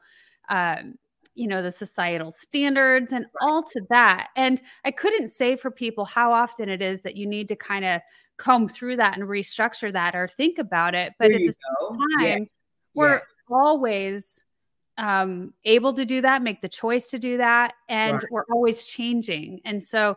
um, 0.49 0.95
you 1.35 1.49
know 1.49 1.63
the 1.63 1.71
societal 1.71 2.31
standards 2.31 3.11
and 3.13 3.25
all 3.41 3.63
to 3.63 3.81
that 3.89 4.29
and 4.37 4.61
i 4.85 4.91
couldn't 4.91 5.29
say 5.29 5.57
for 5.57 5.71
people 5.71 6.05
how 6.05 6.31
often 6.31 6.69
it 6.69 6.83
is 6.83 7.01
that 7.01 7.17
you 7.17 7.27
need 7.27 7.49
to 7.49 7.57
kind 7.57 7.87
of 7.87 8.03
comb 8.43 8.69
through 8.69 8.97
that 8.97 9.17
and 9.17 9.29
restructure 9.29 9.93
that 9.93 10.15
or 10.17 10.27
think 10.27 10.59
about 10.59 10.95
it. 10.95 11.13
But 11.19 11.29
there 11.29 11.37
at 11.37 11.41
the 11.41 11.47
go. 11.47 11.93
same 11.93 12.19
time, 12.19 12.43
yeah. 12.43 12.49
we're 12.95 13.15
yeah. 13.15 13.21
always 13.51 14.45
um, 14.99 15.55
able 15.65 15.93
to 15.95 16.05
do 16.05 16.21
that, 16.23 16.43
make 16.43 16.61
the 16.61 16.69
choice 16.69 17.11
to 17.11 17.19
do 17.19 17.37
that, 17.39 17.75
and 17.89 18.15
right. 18.15 18.25
we're 18.31 18.45
always 18.53 18.85
changing. 18.85 19.61
And 19.65 19.83
so, 19.83 20.17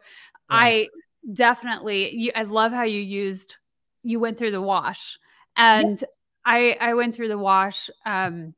I 0.49 0.89
definitely, 1.33 2.15
you, 2.15 2.31
I 2.35 2.43
love 2.43 2.71
how 2.71 2.83
you 2.83 3.01
used, 3.01 3.55
you 4.05 4.19
went 4.19 4.37
through 4.37 4.51
the 4.51 4.61
wash, 4.61 5.17
and 5.57 5.99
yeah. 6.01 6.07
I 6.45 6.77
I 6.79 6.93
went 6.93 7.15
through 7.15 7.29
the 7.29 7.37
wash. 7.37 7.89
Um, 8.05 8.53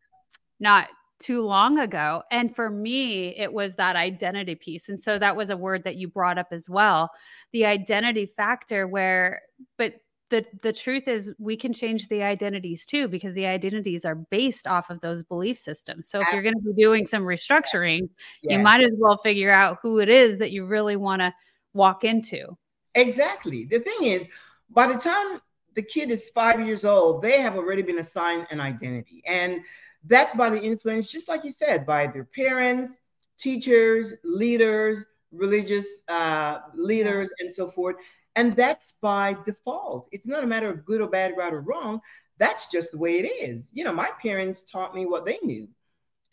not 0.60 0.90
too 1.20 1.46
long 1.46 1.80
ago. 1.80 2.24
And 2.32 2.56
for 2.56 2.70
me, 2.70 3.36
it 3.36 3.52
was 3.52 3.76
that 3.76 3.96
identity 3.96 4.56
piece. 4.56 4.90
And 4.90 5.02
so 5.02 5.18
that 5.18 5.36
was 5.36 5.50
a 5.50 5.58
word 5.58 5.84
that 5.84 5.96
you 5.96 6.08
brought 6.08 6.38
up 6.38 6.48
as 6.52 6.70
well 6.70 7.10
the 7.54 7.66
identity 7.66 8.26
factor, 8.26 8.88
where, 8.88 9.42
but 9.78 9.96
the 10.30 10.46
the 10.62 10.74
truth 10.74 11.08
is 11.08 11.34
we 11.40 11.56
can 11.56 11.72
change 11.74 12.08
the 12.08 12.22
identities 12.22 12.86
too 12.86 13.08
because 13.08 13.34
the 13.34 13.46
identities 13.46 14.06
are 14.06 14.16
based 14.16 14.68
off 14.68 14.90
of 14.90 15.00
those 15.00 15.24
belief 15.24 15.58
systems 15.58 16.10
so 16.10 16.20
if 16.20 16.28
you're 16.34 16.42
going 16.42 16.54
to 16.54 16.74
be 16.74 16.82
doing 16.82 17.08
some 17.08 17.24
restructuring 17.24 18.10
you 18.42 18.60
might 18.60 18.82
as 18.82 18.92
well 18.98 19.18
figure 19.18 19.52
out 19.52 19.78
who 19.82 20.00
it 20.00 20.10
is 20.10 20.38
that 20.38 20.52
you 20.52 20.66
really 20.66 20.96
want 20.96 21.22
to 21.22 21.34
walk 21.74 22.04
into 22.04 22.58
exactly 22.96 23.64
the 23.66 23.80
thing 23.80 24.04
is 24.04 24.28
by 24.70 24.88
the 24.88 24.98
time 25.00 25.42
the 25.76 25.82
kid 25.82 26.12
is 26.12 26.30
five 26.30 26.66
years 26.66 26.84
old 26.84 27.22
they 27.22 27.40
have 27.42 27.56
already 27.56 27.82
been 27.82 28.00
assigned 28.00 28.48
an 28.52 28.60
identity 28.60 29.22
and 29.28 29.62
that's 30.06 30.34
by 30.34 30.50
the 30.50 30.62
influence, 30.62 31.12
just 31.12 31.28
like 31.28 31.44
you 31.44 31.52
said, 31.52 31.86
by 31.86 32.08
their 32.08 32.24
parents, 32.24 33.00
teachers, 33.38 34.14
leaders, 34.24 35.06
religious 35.32 36.04
uh, 36.08 36.60
leaders, 36.74 37.32
and 37.40 37.54
so 37.54 37.70
forth. 37.70 37.98
And 38.36 38.56
that's 38.56 38.94
by 39.02 39.36
default. 39.44 40.08
It's 40.12 40.28
not 40.28 40.44
a 40.44 40.48
matter 40.48 40.70
of 40.70 40.86
good 40.86 41.02
or 41.02 41.08
bad, 41.08 41.36
right 41.38 41.54
or 41.54 41.62
wrong. 41.62 42.00
That's 42.38 42.70
just 42.72 42.92
the 42.92 42.98
way 42.98 43.20
it 43.20 43.26
is. 43.26 43.72
You 43.74 43.84
know, 43.84 43.94
my 43.94 44.10
parents 44.22 44.62
taught 44.62 44.96
me 44.96 45.06
what 45.06 45.26
they 45.26 45.40
knew, 45.44 45.68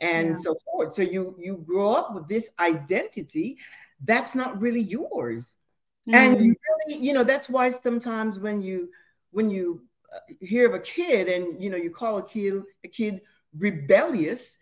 and 0.00 0.28
yeah. 0.28 0.34
so 0.34 0.54
forth. 0.64 0.92
So 0.92 1.02
you 1.02 1.34
you 1.38 1.64
grow 1.66 1.92
up 1.92 2.14
with 2.14 2.28
this 2.28 2.50
identity 2.60 3.58
that's 4.04 4.34
not 4.34 4.60
really 4.60 4.82
yours, 4.82 5.56
mm-hmm. 6.08 6.14
and 6.14 6.44
you 6.44 6.54
really, 6.88 7.02
you 7.02 7.12
know, 7.12 7.24
that's 7.24 7.48
why 7.48 7.70
sometimes 7.70 8.38
when 8.38 8.62
you 8.62 8.88
when 9.30 9.50
you 9.50 9.82
uh, 10.14 10.20
hear 10.40 10.68
of 10.68 10.74
a 10.74 10.80
kid 10.80 11.28
and 11.28 11.62
you 11.62 11.70
know 11.70 11.76
you 11.76 11.90
call 11.90 12.18
a 12.18 12.26
kid 12.26 12.62
a 12.84 12.88
kid 12.88 13.20
rebellious, 13.58 14.58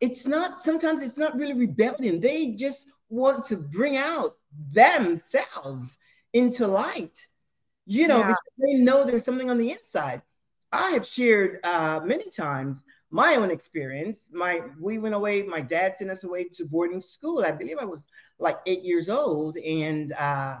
it's 0.00 0.26
not, 0.26 0.60
sometimes 0.60 1.02
it's 1.02 1.18
not 1.18 1.36
really 1.36 1.54
rebellion. 1.54 2.20
They 2.20 2.52
just 2.52 2.88
want 3.08 3.44
to 3.44 3.56
bring 3.56 3.96
out 3.96 4.36
themselves 4.72 5.96
into 6.32 6.66
light, 6.66 7.26
you 7.86 8.08
know, 8.08 8.18
yeah. 8.18 8.26
because 8.28 8.52
they 8.58 8.74
know 8.74 9.04
there's 9.04 9.24
something 9.24 9.50
on 9.50 9.58
the 9.58 9.70
inside. 9.70 10.22
I 10.72 10.90
have 10.90 11.06
shared 11.06 11.60
uh, 11.64 12.00
many 12.04 12.30
times 12.30 12.84
my 13.10 13.36
own 13.36 13.50
experience. 13.50 14.26
My 14.32 14.62
we 14.80 14.98
went 14.98 15.14
away. 15.14 15.42
My 15.44 15.60
dad 15.60 15.96
sent 15.96 16.10
us 16.10 16.24
away 16.24 16.44
to 16.54 16.64
boarding 16.64 17.00
school. 17.00 17.44
I 17.44 17.52
believe 17.52 17.78
I 17.80 17.84
was 17.84 18.08
like 18.38 18.58
eight 18.66 18.82
years 18.82 19.08
old, 19.08 19.56
and 19.58 20.12
uh, 20.12 20.56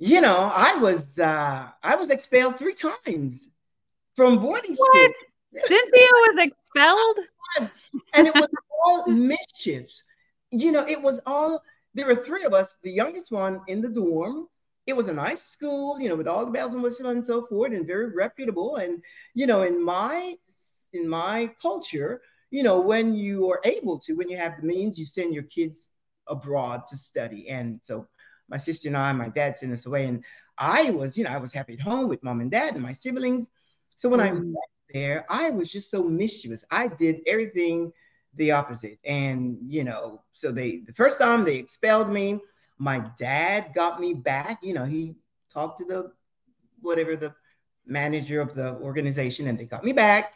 you 0.00 0.22
know, 0.22 0.50
I 0.54 0.76
was 0.76 1.18
uh, 1.18 1.68
I 1.82 1.94
was 1.94 2.08
expelled 2.08 2.58
three 2.58 2.74
times 2.74 3.46
from 4.16 4.38
boarding 4.38 4.74
what? 4.74 4.96
school. 4.96 5.12
Cynthia 5.52 6.08
was 6.10 6.46
expelled, 6.46 7.70
and 8.14 8.26
it 8.26 8.34
was 8.34 8.48
all 8.82 9.06
mischiefs. 9.06 10.02
You 10.50 10.72
know, 10.72 10.86
it 10.88 11.00
was 11.00 11.20
all. 11.26 11.62
There 11.92 12.06
were 12.06 12.16
three 12.16 12.44
of 12.44 12.54
us. 12.54 12.78
The 12.82 12.90
youngest 12.90 13.30
one 13.30 13.60
in 13.68 13.82
the 13.82 13.90
dorm. 13.90 14.48
It 14.86 14.96
was 14.96 15.08
a 15.08 15.12
nice 15.12 15.42
school, 15.42 16.00
you 16.00 16.08
know, 16.08 16.16
with 16.16 16.26
all 16.26 16.46
the 16.46 16.50
bells 16.50 16.72
and 16.72 16.82
whistles 16.82 17.10
and 17.10 17.24
so 17.24 17.46
forth, 17.46 17.72
and 17.72 17.86
very 17.86 18.08
reputable. 18.08 18.76
And 18.76 19.02
you 19.34 19.46
know, 19.46 19.62
in 19.64 19.84
my 19.84 20.34
in 20.94 21.06
my 21.06 21.50
culture, 21.60 22.22
you 22.50 22.62
know, 22.62 22.80
when 22.80 23.14
you 23.14 23.50
are 23.50 23.60
able 23.64 23.98
to, 23.98 24.14
when 24.14 24.30
you 24.30 24.38
have 24.38 24.54
the 24.58 24.66
means, 24.66 24.98
you 24.98 25.04
send 25.04 25.34
your 25.34 25.44
kids 25.44 25.90
abroad 26.26 26.86
to 26.88 26.96
study. 26.96 27.50
And 27.50 27.80
so 27.82 28.08
my 28.50 28.58
sister 28.58 28.88
and 28.88 28.96
I, 28.96 29.12
my 29.12 29.28
dad 29.28 29.58
sent 29.58 29.72
us 29.72 29.86
away. 29.86 30.06
And 30.06 30.24
I 30.58 30.90
was, 30.90 31.16
you 31.16 31.24
know, 31.24 31.30
I 31.30 31.38
was 31.38 31.52
happy 31.52 31.74
at 31.74 31.80
home 31.80 32.08
with 32.08 32.22
mom 32.22 32.40
and 32.40 32.50
dad 32.50 32.74
and 32.74 32.82
my 32.82 32.92
siblings. 32.92 33.50
So 33.96 34.08
when 34.08 34.20
mm-hmm. 34.20 34.36
I 34.36 34.40
went 34.40 34.56
there, 34.92 35.24
I 35.30 35.50
was 35.50 35.72
just 35.72 35.90
so 35.90 36.02
mischievous. 36.02 36.64
I 36.70 36.88
did 36.88 37.20
everything 37.26 37.92
the 38.34 38.52
opposite. 38.52 38.98
And, 39.04 39.58
you 39.66 39.84
know, 39.84 40.22
so 40.32 40.52
they, 40.52 40.82
the 40.86 40.92
first 40.92 41.18
time 41.18 41.44
they 41.44 41.56
expelled 41.56 42.10
me, 42.12 42.40
my 42.78 43.04
dad 43.18 43.72
got 43.74 44.00
me 44.00 44.14
back. 44.14 44.60
You 44.62 44.74
know, 44.74 44.84
he 44.84 45.16
talked 45.52 45.78
to 45.78 45.84
the, 45.84 46.12
whatever 46.80 47.16
the 47.16 47.34
manager 47.86 48.40
of 48.40 48.54
the 48.54 48.74
organization 48.76 49.48
and 49.48 49.58
they 49.58 49.64
got 49.64 49.84
me 49.84 49.92
back. 49.92 50.34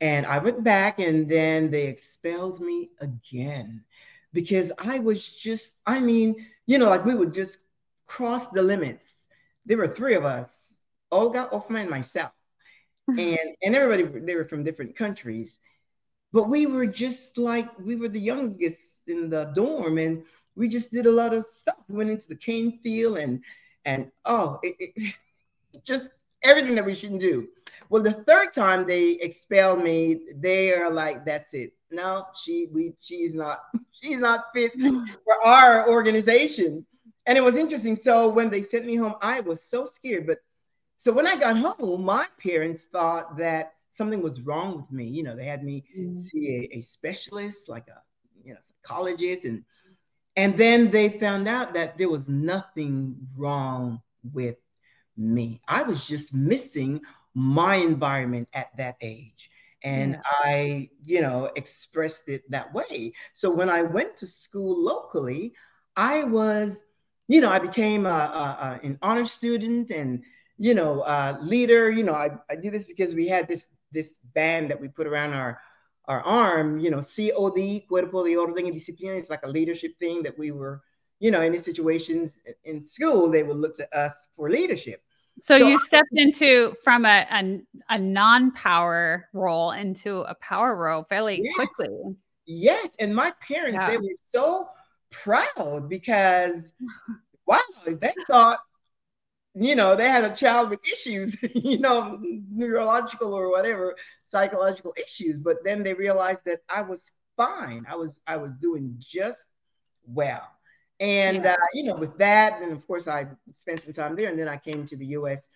And 0.00 0.26
I 0.26 0.38
went 0.38 0.62
back 0.62 0.98
and 0.98 1.28
then 1.28 1.70
they 1.70 1.86
expelled 1.86 2.60
me 2.60 2.90
again 3.00 3.84
because 4.32 4.72
I 4.84 4.98
was 4.98 5.26
just, 5.28 5.74
I 5.86 6.00
mean, 6.00 6.46
you 6.70 6.78
know, 6.78 6.88
like 6.88 7.04
we 7.04 7.16
would 7.16 7.34
just 7.34 7.64
cross 8.06 8.46
the 8.50 8.62
limits. 8.62 9.26
There 9.66 9.76
were 9.76 9.88
three 9.88 10.14
of 10.14 10.24
us, 10.24 10.84
Olga, 11.10 11.48
Offman, 11.52 11.80
and 11.80 11.90
myself. 11.90 12.30
and 13.08 13.48
and 13.64 13.74
everybody 13.74 14.04
they 14.20 14.36
were 14.36 14.44
from 14.44 14.62
different 14.62 14.94
countries. 14.94 15.58
But 16.32 16.44
we 16.48 16.66
were 16.66 16.86
just 16.86 17.38
like 17.38 17.68
we 17.80 17.96
were 17.96 18.06
the 18.06 18.20
youngest 18.20 19.08
in 19.08 19.28
the 19.28 19.46
dorm 19.52 19.98
and 19.98 20.22
we 20.54 20.68
just 20.68 20.92
did 20.92 21.06
a 21.06 21.10
lot 21.10 21.34
of 21.34 21.44
stuff. 21.44 21.74
We 21.88 21.96
went 21.96 22.10
into 22.10 22.28
the 22.28 22.36
cane 22.36 22.78
field 22.78 23.18
and 23.18 23.42
and 23.84 24.12
oh 24.24 24.60
it, 24.62 24.76
it, 24.78 25.14
just 25.84 26.10
everything 26.42 26.74
that 26.74 26.84
we 26.84 26.94
shouldn't 26.94 27.20
do. 27.20 27.48
Well, 27.88 28.02
the 28.02 28.12
third 28.12 28.52
time 28.52 28.86
they 28.86 29.12
expelled 29.12 29.82
me, 29.82 30.20
they 30.36 30.72
are 30.72 30.90
like, 30.90 31.24
that's 31.24 31.54
it. 31.54 31.72
No, 31.90 32.26
she 32.34 32.68
we 32.72 32.94
she's 33.00 33.34
not 33.34 33.62
she's 33.90 34.18
not 34.18 34.46
fit 34.54 34.72
for 34.80 35.46
our 35.46 35.88
organization. 35.90 36.86
And 37.26 37.36
it 37.36 37.42
was 37.42 37.56
interesting. 37.56 37.96
So 37.96 38.28
when 38.28 38.48
they 38.48 38.62
sent 38.62 38.86
me 38.86 38.96
home, 38.96 39.14
I 39.20 39.40
was 39.40 39.62
so 39.62 39.86
scared. 39.86 40.26
But 40.26 40.38
so 40.96 41.12
when 41.12 41.26
I 41.26 41.36
got 41.36 41.56
home, 41.56 42.04
my 42.04 42.26
parents 42.42 42.84
thought 42.84 43.36
that 43.38 43.74
something 43.90 44.22
was 44.22 44.40
wrong 44.40 44.76
with 44.76 44.90
me. 44.90 45.04
You 45.04 45.22
know, 45.22 45.36
they 45.36 45.44
had 45.44 45.64
me 45.64 45.84
mm-hmm. 45.96 46.16
see 46.16 46.68
a, 46.72 46.78
a 46.78 46.80
specialist, 46.80 47.68
like 47.68 47.88
a 47.88 48.00
you 48.44 48.54
know 48.54 48.60
psychologist, 48.62 49.44
and 49.44 49.64
and 50.36 50.56
then 50.56 50.90
they 50.90 51.08
found 51.08 51.48
out 51.48 51.74
that 51.74 51.98
there 51.98 52.08
was 52.08 52.28
nothing 52.28 53.16
wrong 53.36 54.00
with 54.32 54.56
me. 55.16 55.60
I 55.68 55.82
was 55.82 56.06
just 56.06 56.34
missing 56.34 57.00
my 57.34 57.76
environment 57.76 58.48
at 58.54 58.76
that 58.76 58.96
age. 59.00 59.50
And 59.82 60.12
yeah. 60.12 60.20
I, 60.24 60.90
you 61.02 61.22
know, 61.22 61.50
expressed 61.56 62.28
it 62.28 62.50
that 62.50 62.72
way. 62.74 63.14
So 63.32 63.50
when 63.50 63.70
I 63.70 63.82
went 63.82 64.16
to 64.18 64.26
school 64.26 64.82
locally, 64.82 65.54
I 65.96 66.24
was, 66.24 66.82
you 67.28 67.40
know, 67.40 67.50
I 67.50 67.58
became 67.58 68.04
a, 68.04 68.08
a, 68.08 68.12
a, 68.12 68.80
an 68.82 68.98
honor 69.00 69.24
student 69.24 69.90
and, 69.90 70.22
you 70.58 70.74
know, 70.74 71.02
a 71.06 71.38
leader. 71.40 71.90
You 71.90 72.02
know, 72.02 72.12
I, 72.12 72.30
I 72.50 72.56
do 72.56 72.70
this 72.70 72.84
because 72.84 73.14
we 73.14 73.26
had 73.26 73.48
this 73.48 73.68
this 73.92 74.18
band 74.34 74.70
that 74.70 74.80
we 74.80 74.88
put 74.88 75.06
around 75.06 75.32
our 75.32 75.60
our 76.06 76.20
arm, 76.22 76.80
you 76.80 76.90
know, 76.90 77.00
COD, 77.00 77.86
Cuerpo 77.88 78.24
de 78.24 78.36
Orden 78.36 78.64
y 78.64 78.70
Disciplina. 78.72 79.16
It's 79.16 79.30
like 79.30 79.44
a 79.44 79.48
leadership 79.48 79.98
thing 79.98 80.24
that 80.24 80.36
we 80.36 80.50
were, 80.50 80.82
you 81.20 81.30
know, 81.30 81.42
in 81.42 81.52
these 81.52 81.64
situations 81.64 82.38
in 82.64 82.82
school, 82.82 83.30
they 83.30 83.42
would 83.42 83.58
look 83.58 83.76
to 83.76 83.96
us 83.96 84.28
for 84.34 84.50
leadership. 84.50 85.02
So, 85.38 85.58
so 85.58 85.68
you 85.68 85.78
stepped 85.78 86.08
into 86.12 86.74
from 86.82 87.06
a, 87.06 87.26
a, 87.30 87.60
a 87.90 87.98
non-power 87.98 89.28
role 89.32 89.70
into 89.70 90.20
a 90.22 90.34
power 90.34 90.74
role 90.74 91.04
fairly 91.04 91.40
yes. 91.42 91.54
quickly. 91.54 92.16
Yes, 92.46 92.96
and 92.98 93.14
my 93.14 93.32
parents 93.40 93.78
yeah. 93.80 93.90
they 93.90 93.98
were 93.98 94.14
so 94.24 94.68
proud 95.10 95.88
because 95.88 96.72
wow, 97.46 97.60
they 97.86 98.12
thought 98.26 98.60
you 99.54 99.74
know 99.74 99.96
they 99.96 100.08
had 100.08 100.24
a 100.24 100.34
child 100.34 100.70
with 100.70 100.80
issues, 100.90 101.36
you 101.54 101.78
know, 101.78 102.18
neurological 102.50 103.32
or 103.32 103.50
whatever, 103.50 103.94
psychological 104.24 104.94
issues, 104.96 105.38
but 105.38 105.58
then 105.64 105.82
they 105.82 105.94
realized 105.94 106.44
that 106.46 106.60
I 106.68 106.82
was 106.82 107.12
fine. 107.36 107.86
I 107.88 107.94
was 107.94 108.20
I 108.26 108.36
was 108.36 108.56
doing 108.56 108.94
just 108.98 109.46
well. 110.06 110.48
And 111.00 111.46
uh, 111.46 111.56
you 111.72 111.84
know, 111.84 111.96
with 111.96 112.16
that, 112.18 112.60
and 112.60 112.72
of 112.72 112.86
course, 112.86 113.08
I 113.08 113.26
spent 113.54 113.80
some 113.82 113.94
time 113.94 114.14
there, 114.14 114.28
and 114.28 114.38
then 114.38 114.48
I 114.48 114.58
came 114.58 114.84
to 114.84 114.96
the 114.96 115.06
U.S. 115.06 115.48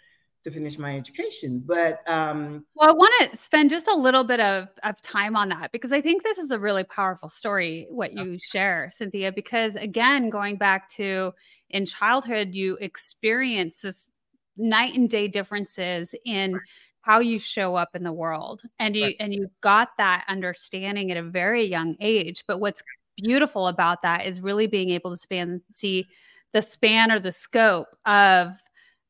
to 0.44 0.50
finish 0.50 0.78
my 0.78 0.96
education. 0.96 1.62
But 1.64 2.00
um, 2.08 2.64
well, 2.74 2.88
I 2.88 2.92
want 2.92 3.12
to 3.30 3.36
spend 3.36 3.68
just 3.68 3.86
a 3.86 3.94
little 3.94 4.24
bit 4.24 4.40
of 4.40 4.68
of 4.82 5.02
time 5.02 5.36
on 5.36 5.50
that 5.50 5.70
because 5.70 5.92
I 5.92 6.00
think 6.00 6.22
this 6.22 6.38
is 6.38 6.50
a 6.50 6.58
really 6.58 6.84
powerful 6.84 7.28
story 7.28 7.86
what 7.90 8.14
you 8.14 8.38
share, 8.38 8.88
Cynthia. 8.90 9.32
Because 9.32 9.76
again, 9.76 10.30
going 10.30 10.56
back 10.56 10.88
to 10.92 11.32
in 11.68 11.84
childhood, 11.84 12.54
you 12.54 12.78
experience 12.80 13.82
this 13.82 14.10
night 14.56 14.94
and 14.94 15.10
day 15.10 15.28
differences 15.28 16.14
in 16.24 16.58
how 17.02 17.18
you 17.18 17.38
show 17.38 17.74
up 17.74 17.94
in 17.94 18.02
the 18.02 18.12
world 18.12 18.62
and 18.78 18.96
you 18.96 19.04
right. 19.04 19.16
and 19.20 19.34
you 19.34 19.48
got 19.60 19.90
that 19.98 20.24
understanding 20.26 21.10
at 21.10 21.18
a 21.18 21.22
very 21.22 21.64
young 21.64 21.96
age 22.00 22.44
but 22.46 22.60
what's 22.60 22.82
beautiful 23.16 23.68
about 23.68 24.02
that 24.02 24.26
is 24.26 24.40
really 24.40 24.66
being 24.66 24.90
able 24.90 25.10
to 25.10 25.16
span 25.16 25.60
see 25.70 26.06
the 26.52 26.62
span 26.62 27.10
or 27.10 27.18
the 27.18 27.32
scope 27.32 27.88
of 28.06 28.52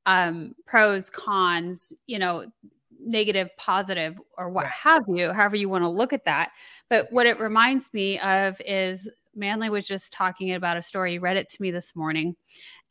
um, 0.07 0.55
pros, 0.67 1.11
cons, 1.11 1.93
you 2.07 2.19
know, 2.19 2.47
negative, 3.01 3.49
positive, 3.59 4.19
or 4.39 4.51
what 4.51 4.67
have 4.67 5.05
you, 5.09 5.33
however 5.33 5.57
you 5.57 5.69
want 5.69 5.85
to 5.85 5.89
look 5.89 6.13
at 6.13 6.25
that. 6.25 6.51
But 6.89 7.09
what 7.11 7.27
it 7.27 7.39
reminds 7.39 7.93
me 7.93 8.19
of 8.21 8.61
is 8.65 9.11
Manley 9.35 9.69
was 9.69 9.87
just 9.87 10.13
talking 10.13 10.53
about 10.55 10.77
a 10.77 10.83
story. 10.83 11.13
He 11.13 11.19
read 11.19 11.37
it 11.37 11.49
to 11.51 11.63
me 11.63 11.71
this 11.71 11.95
morning, 11.95 12.35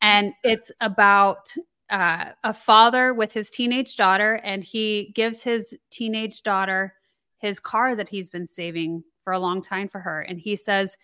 and 0.00 0.32
it's 0.44 0.70
about 0.80 1.52
uh, 1.90 2.26
a 2.44 2.52
father 2.52 3.12
with 3.12 3.32
his 3.32 3.50
teenage 3.50 3.96
daughter, 3.96 4.40
and 4.44 4.62
he 4.62 5.12
gives 5.14 5.42
his 5.42 5.76
teenage 5.90 6.42
daughter 6.42 6.94
his 7.38 7.60
car 7.60 7.94
that 7.94 8.08
he's 8.08 8.30
been 8.30 8.46
saving 8.46 9.04
for 9.24 9.32
a 9.32 9.38
long 9.38 9.62
time 9.62 9.88
for 9.88 10.00
her. 10.00 10.20
And 10.20 10.38
he 10.38 10.54
says, 10.54 10.96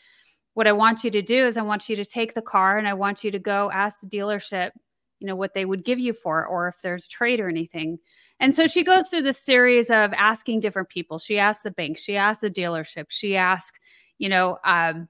What 0.54 0.66
I 0.66 0.72
want 0.72 1.02
you 1.02 1.10
to 1.10 1.22
do 1.22 1.46
is 1.46 1.56
I 1.56 1.62
want 1.62 1.88
you 1.88 1.96
to 1.96 2.04
take 2.04 2.34
the 2.34 2.42
car 2.42 2.78
and 2.78 2.86
I 2.86 2.94
want 2.94 3.24
you 3.24 3.30
to 3.30 3.38
go 3.38 3.70
ask 3.70 4.00
the 4.00 4.06
dealership, 4.06 4.70
you 5.18 5.26
know, 5.26 5.36
what 5.36 5.54
they 5.54 5.64
would 5.64 5.84
give 5.84 5.98
you 5.98 6.12
for 6.12 6.42
it 6.42 6.48
or 6.50 6.68
if 6.68 6.76
there's 6.82 7.08
trade 7.08 7.40
or 7.40 7.48
anything. 7.48 7.98
And 8.38 8.54
so 8.54 8.66
she 8.66 8.84
goes 8.84 9.08
through 9.08 9.22
this 9.22 9.42
series 9.42 9.90
of 9.90 10.12
asking 10.14 10.60
different 10.60 10.88
people. 10.88 11.18
She 11.18 11.38
asks 11.38 11.62
the 11.62 11.70
bank, 11.70 11.98
she 11.98 12.16
asks 12.16 12.42
the 12.42 12.50
dealership, 12.50 13.06
she 13.08 13.36
asks, 13.36 13.78
you 14.18 14.28
know, 14.28 14.58
um, 14.64 15.08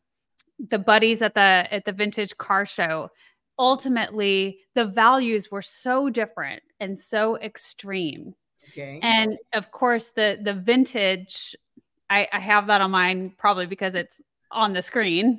the 0.68 0.78
buddies 0.78 1.22
at 1.22 1.34
the 1.34 1.66
at 1.70 1.84
the 1.84 1.92
vintage 1.92 2.36
car 2.36 2.66
show 2.66 3.08
ultimately 3.58 4.60
the 4.74 4.84
values 4.84 5.50
were 5.50 5.62
so 5.62 6.10
different 6.10 6.62
and 6.80 6.96
so 6.96 7.36
extreme 7.38 8.34
okay. 8.70 9.00
and 9.02 9.38
of 9.52 9.70
course 9.70 10.10
the 10.10 10.38
the 10.42 10.54
vintage 10.54 11.56
I, 12.10 12.28
I 12.32 12.40
have 12.40 12.66
that 12.66 12.80
on 12.80 12.90
mine 12.90 13.32
probably 13.38 13.66
because 13.66 13.94
it's 13.94 14.20
on 14.50 14.72
the 14.72 14.82
screen 14.82 15.38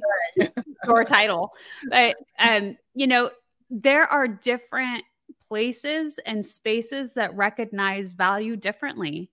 or 0.87 1.03
title. 1.03 1.53
But 1.89 2.15
um, 2.39 2.77
you 2.95 3.07
know, 3.07 3.29
there 3.69 4.05
are 4.05 4.27
different 4.27 5.03
places 5.47 6.17
and 6.25 6.45
spaces 6.45 7.13
that 7.13 7.35
recognize 7.35 8.13
value 8.13 8.55
differently. 8.55 9.29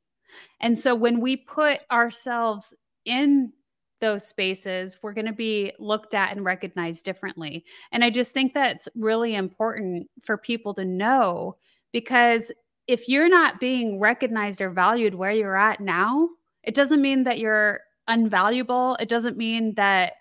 And 0.61 0.77
so 0.77 0.95
when 0.95 1.21
we 1.21 1.37
put 1.37 1.81
ourselves 1.91 2.75
in 3.05 3.53
those 4.01 4.27
spaces, 4.27 4.97
we're 5.03 5.13
going 5.13 5.27
to 5.27 5.33
be 5.33 5.73
looked 5.79 6.15
at 6.15 6.33
and 6.33 6.45
recognized 6.45 7.05
differently. 7.05 7.65
And 7.93 8.05
I 8.05 8.11
just 8.11 8.33
think 8.33 8.53
that's 8.53 8.89
really 8.97 9.35
important 9.35 10.09
for 10.23 10.37
people 10.37 10.75
to 10.75 10.85
know 10.85 11.57
because 11.93 12.53
if 12.87 13.09
you're 13.09 13.29
not 13.29 13.61
being 13.61 14.01
recognized 14.01 14.61
or 14.61 14.71
valued 14.71 15.15
where 15.15 15.33
you're 15.33 15.57
at 15.57 15.81
now, 15.81 16.29
it 16.69 16.75
doesn't 16.75 17.01
mean 17.01 17.25
that 17.25 17.39
you're 17.39 17.81
unvaluable. 18.11 18.95
It 19.01 19.09
doesn't 19.09 19.39
mean 19.39 19.73
that 19.77 20.13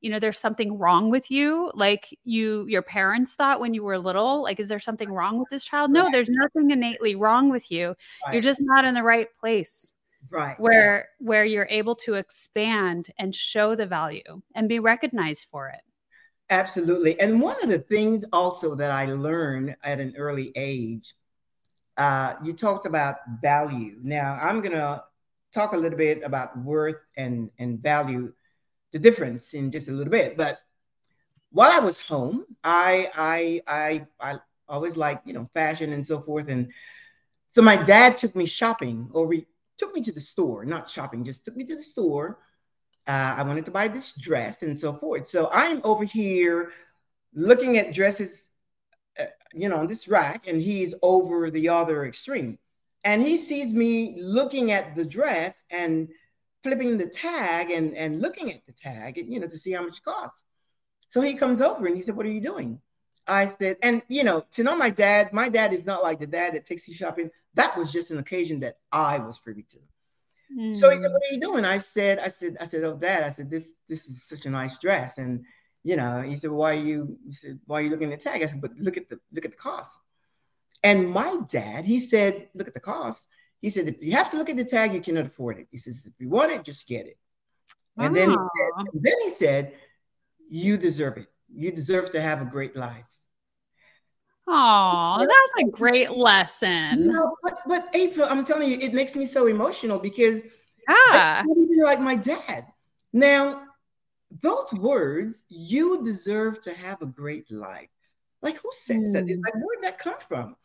you 0.00 0.10
know 0.10 0.18
there's 0.18 0.38
something 0.38 0.78
wrong 0.78 1.10
with 1.10 1.30
you 1.30 1.70
like 1.74 2.18
you 2.24 2.64
your 2.68 2.80
parents 2.80 3.34
thought 3.34 3.60
when 3.60 3.74
you 3.74 3.82
were 3.82 3.98
little 3.98 4.42
like 4.42 4.58
is 4.58 4.66
there 4.66 4.78
something 4.78 5.12
wrong 5.12 5.38
with 5.38 5.50
this 5.50 5.62
child? 5.62 5.90
No 5.90 6.08
there's 6.10 6.30
nothing 6.30 6.70
innately 6.70 7.16
wrong 7.16 7.50
with 7.50 7.70
you. 7.70 7.94
You're 8.32 8.40
just 8.40 8.62
not 8.62 8.86
in 8.86 8.94
the 8.94 9.02
right 9.02 9.28
place 9.38 9.92
right. 10.30 10.58
where 10.58 11.10
where 11.18 11.44
you're 11.44 11.68
able 11.68 11.96
to 11.96 12.14
expand 12.14 13.10
and 13.18 13.34
show 13.34 13.74
the 13.74 13.84
value 13.84 14.40
and 14.54 14.70
be 14.70 14.78
recognized 14.78 15.48
for 15.50 15.68
it. 15.68 15.82
Absolutely. 16.48 17.20
And 17.20 17.42
one 17.42 17.62
of 17.62 17.68
the 17.68 17.80
things 17.80 18.24
also 18.32 18.74
that 18.74 18.90
i 18.90 19.04
learned 19.04 19.76
at 19.84 20.00
an 20.00 20.14
early 20.16 20.50
age 20.56 21.14
uh, 21.98 22.36
you 22.42 22.54
talked 22.54 22.86
about 22.86 23.16
value. 23.42 23.98
Now 24.02 24.38
i'm 24.40 24.62
going 24.62 24.72
to 24.72 25.04
talk 25.52 25.72
a 25.72 25.76
little 25.76 25.98
bit 25.98 26.22
about 26.22 26.56
worth 26.58 27.00
and 27.16 27.50
and 27.58 27.80
value 27.80 28.32
the 28.92 28.98
difference 28.98 29.54
in 29.54 29.70
just 29.70 29.88
a 29.88 29.92
little 29.92 30.10
bit 30.10 30.36
but 30.36 30.58
while 31.52 31.70
i 31.70 31.78
was 31.78 31.98
home 31.98 32.44
i 32.64 33.10
i 33.14 33.62
i, 33.66 34.06
I 34.20 34.38
always 34.68 34.96
like 34.96 35.20
you 35.24 35.32
know 35.32 35.48
fashion 35.54 35.92
and 35.92 36.04
so 36.04 36.20
forth 36.20 36.48
and 36.48 36.68
so 37.48 37.62
my 37.62 37.76
dad 37.76 38.16
took 38.16 38.34
me 38.36 38.46
shopping 38.46 39.08
or 39.12 39.26
we 39.26 39.46
took 39.80 39.94
me 39.94 40.02
to 40.02 40.12
the 40.12 40.20
store, 40.20 40.64
not 40.64 40.90
shopping, 40.90 41.24
just 41.24 41.44
took 41.44 41.56
me 41.56 41.64
to 41.64 41.74
the 41.74 41.82
store. 41.82 42.38
Uh, 43.08 43.34
I 43.36 43.42
wanted 43.42 43.64
to 43.64 43.70
buy 43.70 43.88
this 43.88 44.12
dress 44.12 44.62
and 44.62 44.78
so 44.78 44.92
forth. 44.92 45.26
So 45.26 45.48
I'm 45.52 45.80
over 45.84 46.04
here 46.04 46.70
looking 47.34 47.78
at 47.78 47.94
dresses, 47.94 48.50
uh, 49.18 49.24
you 49.54 49.68
know, 49.70 49.78
on 49.78 49.86
this 49.86 50.06
rack, 50.06 50.46
and 50.46 50.60
he's 50.60 50.94
over 51.02 51.50
the 51.50 51.70
other 51.70 52.04
extreme. 52.04 52.58
And 53.04 53.22
he 53.22 53.38
sees 53.38 53.72
me 53.72 54.16
looking 54.20 54.72
at 54.72 54.94
the 54.94 55.04
dress 55.04 55.64
and 55.70 56.08
flipping 56.62 56.98
the 56.98 57.06
tag 57.06 57.70
and, 57.70 57.96
and 57.96 58.20
looking 58.20 58.52
at 58.52 58.66
the 58.66 58.72
tag, 58.72 59.16
and, 59.18 59.32
you 59.32 59.40
know, 59.40 59.46
to 59.46 59.58
see 59.58 59.72
how 59.72 59.82
much 59.82 59.98
it 59.98 60.04
costs. 60.04 60.44
So 61.08 61.20
he 61.20 61.34
comes 61.34 61.60
over 61.60 61.86
and 61.86 61.96
he 61.96 62.02
said, 62.02 62.16
What 62.16 62.26
are 62.26 62.30
you 62.30 62.40
doing? 62.40 62.80
I 63.26 63.46
said, 63.46 63.76
and 63.82 64.02
you 64.08 64.24
know, 64.24 64.44
to 64.52 64.62
know 64.62 64.76
my 64.76 64.90
dad, 64.90 65.32
my 65.32 65.48
dad 65.48 65.72
is 65.72 65.84
not 65.84 66.02
like 66.02 66.18
the 66.18 66.26
dad 66.26 66.54
that 66.54 66.66
takes 66.66 66.88
you 66.88 66.94
shopping. 66.94 67.30
That 67.54 67.76
was 67.76 67.92
just 67.92 68.10
an 68.10 68.18
occasion 68.18 68.60
that 68.60 68.78
I 68.92 69.18
was 69.18 69.38
privy 69.38 69.64
to. 69.70 69.78
Mm. 70.56 70.76
So 70.76 70.90
he 70.90 70.98
said, 70.98 71.08
hmm. 71.08 71.12
"What 71.12 71.22
are 71.30 71.34
you 71.34 71.40
doing?" 71.40 71.64
I 71.64 71.78
said, 71.78 72.18
"I 72.18 72.28
said, 72.28 72.56
I 72.60 72.64
said, 72.64 72.82
oh, 72.82 72.96
dad, 72.96 73.22
I 73.22 73.30
said 73.30 73.50
this 73.50 73.74
this 73.88 74.08
is 74.08 74.24
such 74.24 74.46
a 74.46 74.50
nice 74.50 74.78
dress." 74.78 75.18
And 75.18 75.44
you 75.84 75.96
know, 75.96 76.22
he 76.22 76.36
said, 76.36 76.50
"Why 76.50 76.72
are 76.72 76.84
you?" 76.84 77.18
He 77.26 77.32
said, 77.32 77.60
"Why 77.66 77.78
are 77.78 77.82
you 77.82 77.90
looking 77.90 78.12
at 78.12 78.18
the 78.18 78.24
tag?" 78.24 78.42
I 78.42 78.46
said, 78.46 78.60
"But 78.60 78.76
look 78.76 78.96
at 78.96 79.08
the 79.08 79.20
look 79.32 79.44
at 79.44 79.52
the 79.52 79.56
cost." 79.56 79.96
And 80.82 81.10
my 81.10 81.38
dad, 81.48 81.84
he 81.84 82.00
said, 82.00 82.48
"Look 82.54 82.68
at 82.68 82.74
the 82.74 82.80
cost." 82.80 83.26
He 83.60 83.70
said, 83.70 83.88
"If 83.88 83.96
you 84.00 84.12
have 84.12 84.30
to 84.30 84.36
look 84.36 84.48
at 84.48 84.56
the 84.56 84.64
tag, 84.64 84.94
you 84.94 85.00
cannot 85.00 85.26
afford 85.26 85.58
it." 85.58 85.68
He 85.70 85.76
says, 85.76 86.06
"If 86.06 86.14
you 86.18 86.28
want 86.28 86.52
it, 86.52 86.64
just 86.64 86.86
get 86.86 87.06
it." 87.06 87.18
And 87.98 88.16
then 88.16 88.30
he 88.30 88.36
said, 88.36 88.86
then 88.94 89.14
he 89.22 89.30
said, 89.30 89.74
"You 90.48 90.78
deserve 90.78 91.18
it. 91.18 91.26
You 91.52 91.70
deserve 91.70 92.12
to 92.12 92.20
have 92.20 92.40
a 92.40 92.46
great 92.46 92.76
life." 92.76 93.04
Oh, 94.46 95.18
that's 95.20 95.68
a 95.68 95.70
great 95.70 96.12
lesson. 96.12 97.08
Know, 97.08 97.36
but, 97.42 97.58
but 97.66 97.88
April, 97.94 98.26
I'm 98.28 98.44
telling 98.44 98.68
you, 98.68 98.78
it 98.78 98.94
makes 98.94 99.14
me 99.14 99.26
so 99.26 99.46
emotional 99.46 99.98
because 99.98 100.42
yeah, 100.88 101.44
like 101.84 102.00
my 102.00 102.16
dad. 102.16 102.66
Now, 103.12 103.62
those 104.42 104.72
words, 104.72 105.44
you 105.48 106.04
deserve 106.04 106.60
to 106.62 106.72
have 106.72 107.02
a 107.02 107.06
great 107.06 107.50
life. 107.50 107.90
Like 108.42 108.56
who 108.56 108.70
says 108.72 109.10
mm. 109.10 109.12
that? 109.12 109.28
It's 109.28 109.40
like 109.44 109.54
where'd 109.54 109.84
that 109.84 109.98
come 109.98 110.18
from? 110.26 110.56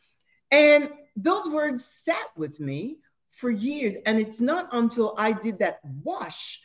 And 0.55 0.89
those 1.15 1.47
words 1.49 1.85
sat 1.85 2.29
with 2.35 2.59
me 2.59 2.99
for 3.31 3.49
years. 3.49 3.95
And 4.05 4.19
it's 4.19 4.39
not 4.39 4.69
until 4.71 5.15
I 5.17 5.33
did 5.33 5.59
that 5.59 5.79
wash 6.03 6.61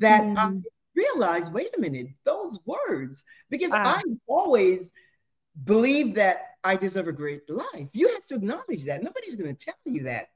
that 0.00 0.22
mm. 0.22 0.36
I 0.36 0.60
realized, 0.94 1.52
wait 1.52 1.70
a 1.76 1.80
minute, 1.80 2.08
those 2.24 2.58
words, 2.66 3.24
because. 3.50 3.72
I 3.72 4.02
always 4.26 4.90
believe 5.64 6.14
that 6.14 6.56
I 6.64 6.76
deserve 6.76 7.08
a 7.08 7.12
great 7.12 7.48
life. 7.48 7.88
You 7.92 8.08
have 8.14 8.26
to 8.26 8.36
acknowledge 8.36 8.84
that. 8.84 9.02
Nobody's 9.02 9.36
going 9.36 9.54
to 9.54 9.64
tell 9.64 9.74
you 9.84 10.04
that. 10.04 10.28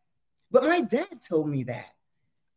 But 0.51 0.65
my 0.65 0.81
dad 0.81 1.23
told 1.27 1.49
me 1.49 1.65
that. 1.65 1.87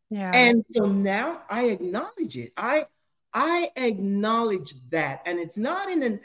Yeah. 0.09 0.31
And 0.33 0.63
so 0.71 0.85
now 0.85 1.41
I 1.49 1.65
acknowledge 1.65 2.37
it. 2.37 2.53
I 2.57 2.87
I 3.33 3.71
acknowledge 3.75 4.75
that. 4.89 5.21
And 5.25 5.39
it's 5.39 5.57
not 5.57 5.89
in 5.89 6.03
an 6.03 6.19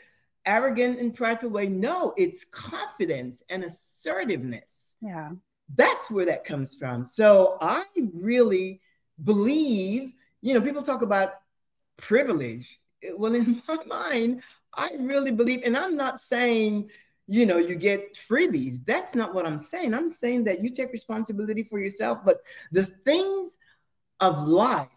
arrogant 0.46 0.98
and 0.98 1.14
prideful 1.14 1.50
way. 1.50 1.68
No, 1.68 2.14
it's 2.16 2.44
confidence 2.44 3.42
and 3.50 3.64
assertiveness. 3.64 4.96
Yeah. 5.00 5.30
That's 5.76 6.10
where 6.10 6.26
that 6.26 6.44
comes 6.44 6.74
from. 6.74 7.06
So 7.06 7.58
I 7.60 7.84
really 8.14 8.80
believe, 9.22 10.12
you 10.40 10.54
know, 10.54 10.60
people 10.60 10.82
talk 10.82 11.02
about 11.02 11.34
privilege. 11.96 12.66
Well, 13.16 13.34
in 13.34 13.62
my 13.68 13.78
mind, 13.86 14.42
I 14.74 14.90
really 14.98 15.30
believe, 15.30 15.62
and 15.64 15.76
I'm 15.76 15.96
not 15.96 16.20
saying 16.20 16.90
you 17.30 17.46
know, 17.46 17.58
you 17.58 17.76
get 17.76 18.16
freebies. 18.28 18.84
That's 18.84 19.14
not 19.14 19.32
what 19.32 19.46
I'm 19.46 19.60
saying. 19.60 19.94
I'm 19.94 20.10
saying 20.10 20.42
that 20.44 20.64
you 20.64 20.70
take 20.70 20.90
responsibility 20.92 21.62
for 21.62 21.78
yourself, 21.78 22.18
but 22.24 22.42
the 22.72 22.86
things 23.04 23.56
of 24.18 24.48
life, 24.48 24.88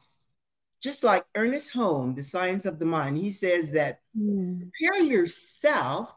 just 0.83 1.03
like 1.03 1.25
Ernest 1.35 1.71
Holmes, 1.71 2.17
The 2.17 2.23
Science 2.23 2.65
of 2.65 2.77
the 2.77 2.85
Mind, 2.85 3.17
he 3.17 3.31
says 3.31 3.71
that 3.71 4.01
mm. 4.19 4.69
prepare 4.77 5.01
yourself 5.01 6.13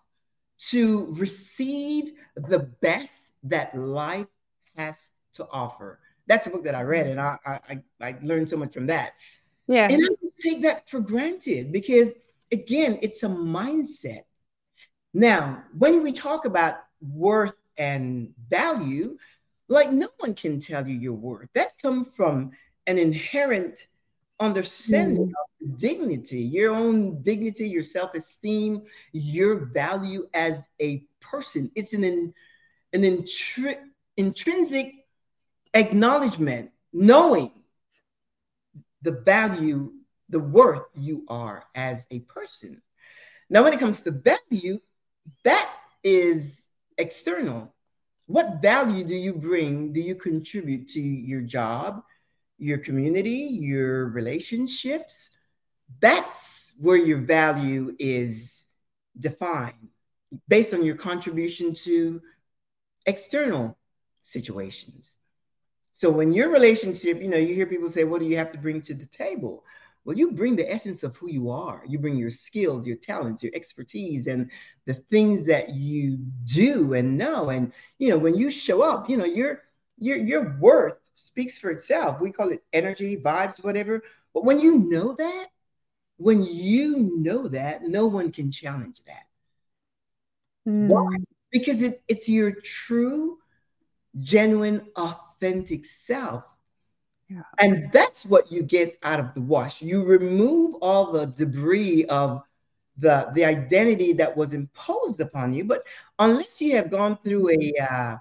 to 0.70 1.14
receive 1.14 2.14
the 2.34 2.58
best 2.58 3.32
that 3.44 3.78
life 3.78 4.26
has 4.76 5.10
to 5.34 5.46
offer. 5.52 6.00
That's 6.26 6.48
a 6.48 6.50
book 6.50 6.64
that 6.64 6.74
I 6.74 6.82
read, 6.82 7.06
and 7.06 7.20
I 7.20 7.38
I, 7.46 7.82
I 8.00 8.16
learned 8.22 8.50
so 8.50 8.56
much 8.56 8.74
from 8.74 8.88
that. 8.88 9.12
Yeah, 9.68 9.88
and 9.88 10.02
I 10.02 10.08
just 10.20 10.38
take 10.40 10.62
that 10.62 10.88
for 10.90 10.98
granted 10.98 11.70
because 11.70 12.14
again, 12.50 12.98
it's 13.02 13.22
a 13.22 13.28
mindset. 13.28 14.24
Now, 15.14 15.62
when 15.78 16.02
we 16.02 16.10
talk 16.10 16.44
about 16.44 16.78
worth 17.00 17.54
and 17.78 18.34
value, 18.48 19.16
like 19.68 19.92
no 19.92 20.08
one 20.18 20.34
can 20.34 20.58
tell 20.58 20.86
you 20.88 20.98
your 20.98 21.12
worth. 21.12 21.48
That 21.54 21.78
comes 21.80 22.08
from 22.16 22.50
an 22.88 22.98
inherent 22.98 23.86
understanding 24.40 25.28
mm. 25.28 25.30
of 25.30 25.78
dignity, 25.78 26.40
your 26.40 26.74
own 26.74 27.22
dignity, 27.22 27.68
your 27.68 27.82
self-esteem, 27.82 28.82
your 29.12 29.66
value 29.66 30.28
as 30.34 30.68
a 30.80 31.04
person. 31.20 31.70
It's 31.74 31.92
an 31.92 32.04
in, 32.04 32.34
an 32.92 33.02
intri- 33.02 33.78
intrinsic 34.16 34.92
acknowledgement, 35.74 36.70
knowing 36.92 37.52
the 39.02 39.12
value, 39.12 39.92
the 40.28 40.40
worth 40.40 40.84
you 40.94 41.24
are 41.28 41.64
as 41.74 42.06
a 42.10 42.20
person. 42.20 42.82
Now, 43.48 43.62
when 43.62 43.72
it 43.72 43.80
comes 43.80 44.00
to 44.02 44.10
value, 44.10 44.80
that 45.44 45.70
is 46.02 46.66
external. 46.98 47.72
What 48.26 48.60
value 48.60 49.04
do 49.04 49.14
you 49.14 49.32
bring, 49.32 49.92
do 49.92 50.00
you 50.00 50.16
contribute 50.16 50.88
to 50.88 51.00
your 51.00 51.42
job, 51.42 52.02
your 52.58 52.78
community, 52.78 53.48
your 53.50 54.08
relationships? 54.08 55.38
That's 56.00 56.72
where 56.78 56.96
your 56.96 57.18
value 57.18 57.94
is 57.98 58.64
defined 59.18 59.88
based 60.48 60.74
on 60.74 60.84
your 60.84 60.96
contribution 60.96 61.72
to 61.72 62.20
external 63.06 63.76
situations. 64.20 65.16
So 65.92 66.10
when 66.10 66.32
your 66.32 66.50
relationship, 66.50 67.22
you 67.22 67.28
know, 67.28 67.38
you 67.38 67.54
hear 67.54 67.66
people 67.66 67.90
say, 67.90 68.04
what 68.04 68.20
do 68.20 68.26
you 68.26 68.36
have 68.36 68.52
to 68.52 68.58
bring 68.58 68.82
to 68.82 68.94
the 68.94 69.06
table? 69.06 69.64
Well, 70.04 70.16
you 70.16 70.32
bring 70.32 70.54
the 70.54 70.70
essence 70.70 71.02
of 71.02 71.16
who 71.16 71.30
you 71.30 71.50
are. 71.50 71.82
You 71.86 71.98
bring 71.98 72.16
your 72.16 72.30
skills, 72.30 72.86
your 72.86 72.96
talents, 72.96 73.42
your 73.42 73.52
expertise, 73.54 74.26
and 74.26 74.50
the 74.84 74.94
things 74.94 75.46
that 75.46 75.70
you 75.70 76.18
do 76.44 76.94
and 76.94 77.16
know. 77.16 77.48
And 77.48 77.72
you 77.98 78.10
know, 78.10 78.18
when 78.18 78.36
you 78.36 78.50
show 78.50 78.82
up, 78.82 79.10
you 79.10 79.16
know, 79.16 79.24
your 79.24 79.62
your 79.98 80.16
your 80.16 80.56
worth 80.60 81.05
speaks 81.16 81.58
for 81.58 81.70
itself. 81.70 82.20
We 82.20 82.30
call 82.30 82.50
it 82.50 82.62
energy, 82.72 83.16
vibes, 83.16 83.62
whatever. 83.64 84.02
But 84.32 84.44
when 84.44 84.60
you 84.60 84.78
know 84.78 85.14
that, 85.14 85.46
when 86.18 86.42
you 86.42 87.10
know 87.16 87.48
that, 87.48 87.82
no 87.82 88.06
one 88.06 88.32
can 88.32 88.50
challenge 88.50 89.02
that. 89.06 89.24
Mm. 90.68 90.88
Why? 90.88 91.16
Because 91.50 91.82
it, 91.82 92.02
it's 92.08 92.28
your 92.28 92.52
true, 92.52 93.38
genuine, 94.18 94.86
authentic 94.96 95.84
self 95.84 96.44
yeah. 97.28 97.42
And 97.58 97.90
that's 97.92 98.24
what 98.24 98.52
you 98.52 98.62
get 98.62 98.98
out 99.02 99.18
of 99.18 99.34
the 99.34 99.40
wash. 99.40 99.82
You 99.82 100.04
remove 100.04 100.76
all 100.80 101.10
the 101.10 101.26
debris 101.26 102.04
of 102.06 102.42
the, 102.98 103.30
the 103.34 103.44
identity 103.44 104.12
that 104.14 104.36
was 104.36 104.54
imposed 104.54 105.20
upon 105.20 105.52
you. 105.52 105.64
But 105.64 105.84
unless 106.18 106.60
you 106.60 106.76
have 106.76 106.90
gone 106.90 107.18
through 107.24 107.50
a, 107.50 107.72
uh, 107.80 108.16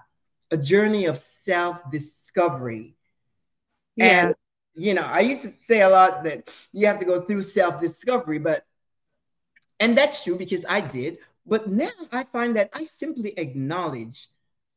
a 0.50 0.56
journey 0.56 1.06
of 1.06 1.18
self 1.18 1.78
discovery, 2.36 2.96
yeah. 3.96 4.28
and 4.28 4.34
you 4.74 4.94
know, 4.94 5.02
I 5.02 5.20
used 5.20 5.42
to 5.42 5.52
say 5.58 5.82
a 5.82 5.88
lot 5.88 6.24
that 6.24 6.50
you 6.72 6.86
have 6.86 7.00
to 7.00 7.06
go 7.06 7.22
through 7.22 7.42
self 7.42 7.80
discovery, 7.80 8.38
but 8.38 8.64
and 9.80 9.96
that's 9.96 10.24
true 10.24 10.36
because 10.36 10.64
I 10.68 10.80
did. 10.80 11.18
But 11.46 11.68
now 11.68 11.90
I 12.12 12.24
find 12.24 12.56
that 12.56 12.70
I 12.74 12.84
simply 12.84 13.32
acknowledge 13.38 14.28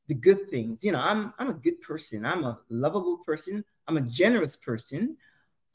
the 0.07 0.15
good 0.15 0.49
things. 0.49 0.83
You 0.83 0.93
know, 0.93 0.99
I'm 0.99 1.33
I'm 1.39 1.49
a 1.49 1.53
good 1.53 1.81
person. 1.81 2.25
I'm 2.25 2.43
a 2.45 2.59
lovable 2.69 3.17
person. 3.25 3.63
I'm 3.87 3.97
a 3.97 4.01
generous 4.01 4.55
person. 4.57 5.17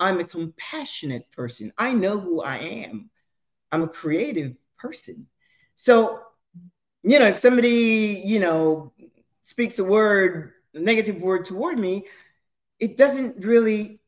I'm 0.00 0.20
a 0.20 0.24
compassionate 0.24 1.30
person. 1.32 1.72
I 1.78 1.92
know 1.94 2.18
who 2.18 2.42
I 2.42 2.56
am. 2.58 3.10
I'm 3.72 3.82
a 3.82 3.88
creative 3.88 4.56
person. 4.78 5.26
So, 5.76 6.20
you 7.02 7.18
know, 7.18 7.28
if 7.28 7.36
somebody, 7.36 8.22
you 8.24 8.40
know, 8.40 8.92
speaks 9.44 9.78
a 9.78 9.84
word, 9.84 10.53
negative 10.80 11.20
word 11.20 11.44
toward 11.44 11.78
me, 11.78 12.06
it 12.78 12.96
doesn't 12.96 13.44
really 13.44 14.00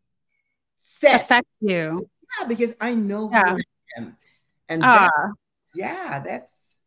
set 0.79 1.23
affect 1.23 1.49
you. 1.61 2.09
Yeah, 2.41 2.47
because 2.47 2.75
I 2.81 2.95
know 2.95 3.31
yeah. 3.31 3.51
who 3.51 3.57
I 3.57 3.63
am. 3.99 4.17
And 4.69 4.83
uh, 4.83 4.87
that, 4.87 5.11
yeah, 5.75 6.19
that's 6.21 6.79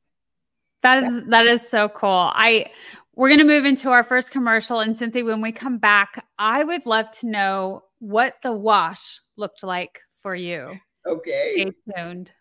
that 0.82 1.04
is 1.04 1.24
that 1.28 1.48
is 1.48 1.68
so 1.68 1.90
cool. 1.90 2.32
I 2.34 2.68
we're 3.16 3.28
going 3.30 3.40
to 3.40 3.46
move 3.46 3.66
into 3.66 3.90
our 3.90 4.04
first 4.04 4.32
commercial 4.32 4.80
and 4.80 4.96
Cynthia 4.96 5.26
when 5.26 5.42
we 5.42 5.52
come 5.52 5.78
back, 5.78 6.26
I 6.38 6.64
would 6.64 6.86
love 6.86 7.12
to 7.20 7.28
know 7.28 7.84
what 8.00 8.36
the 8.44 8.54
wash 8.54 9.20
looked 9.36 9.62
like 9.62 10.00
for 10.16 10.34
you. 10.34 10.80
Okay. 11.06 11.54
Stay 11.54 11.72
tuned. 11.98 12.32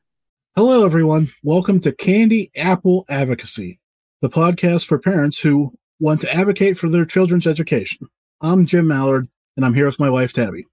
Hello 0.55 0.85
everyone. 0.85 1.33
Welcome 1.43 1.81
to 1.81 1.93
Candy 1.93 2.53
Apple 2.57 3.05
Advocacy, 3.09 3.81
the 4.21 4.29
podcast 4.29 4.87
for 4.87 4.99
parents 4.99 5.41
who 5.41 5.73
want 6.01 6.21
to 6.21 6.33
advocate 6.33 6.79
for 6.79 6.89
their 6.89 7.05
children's 7.05 7.47
education. 7.47 8.09
I'm 8.41 8.67
Jim 8.67 8.87
Mallard 8.87 9.29
and 9.57 9.65
I'm 9.65 9.75
here 9.75 9.87
with 9.87 9.99
my 9.99 10.09
wife 10.09 10.33
Tabby. 10.33 10.67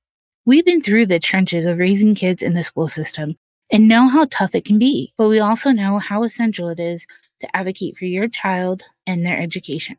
We've 0.46 0.66
been 0.66 0.82
through 0.82 1.08
the 1.08 1.20
trenches 1.20 1.66
of 1.66 1.80
raising 1.80 2.14
kids 2.14 2.44
in 2.44 2.54
the 2.54 2.64
school 2.64 2.88
system 2.88 3.36
and 3.72 3.88
know 3.88 4.08
how 4.08 4.28
tough 4.30 4.54
it 4.54 4.66
can 4.66 4.78
be, 4.78 5.12
but 5.18 5.28
we 5.28 5.40
also 5.40 5.72
know 5.72 5.98
how 5.98 6.24
essential 6.24 6.70
it 6.70 6.80
is 6.80 7.08
to 7.42 7.56
advocate 7.56 7.98
for 7.98 8.06
your 8.06 8.28
child 8.28 8.84
and 9.08 9.26
their 9.26 9.40
education. 9.40 9.98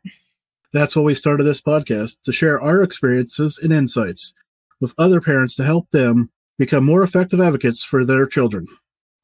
That's 0.71 0.95
why 0.95 1.01
we 1.01 1.15
started 1.15 1.43
this 1.43 1.61
podcast 1.61 2.21
to 2.21 2.31
share 2.31 2.61
our 2.61 2.81
experiences 2.81 3.59
and 3.61 3.73
insights 3.73 4.33
with 4.79 4.95
other 4.97 5.19
parents 5.19 5.55
to 5.57 5.63
help 5.63 5.89
them 5.91 6.29
become 6.57 6.85
more 6.85 7.03
effective 7.03 7.41
advocates 7.41 7.83
for 7.83 8.05
their 8.05 8.25
children. 8.25 8.67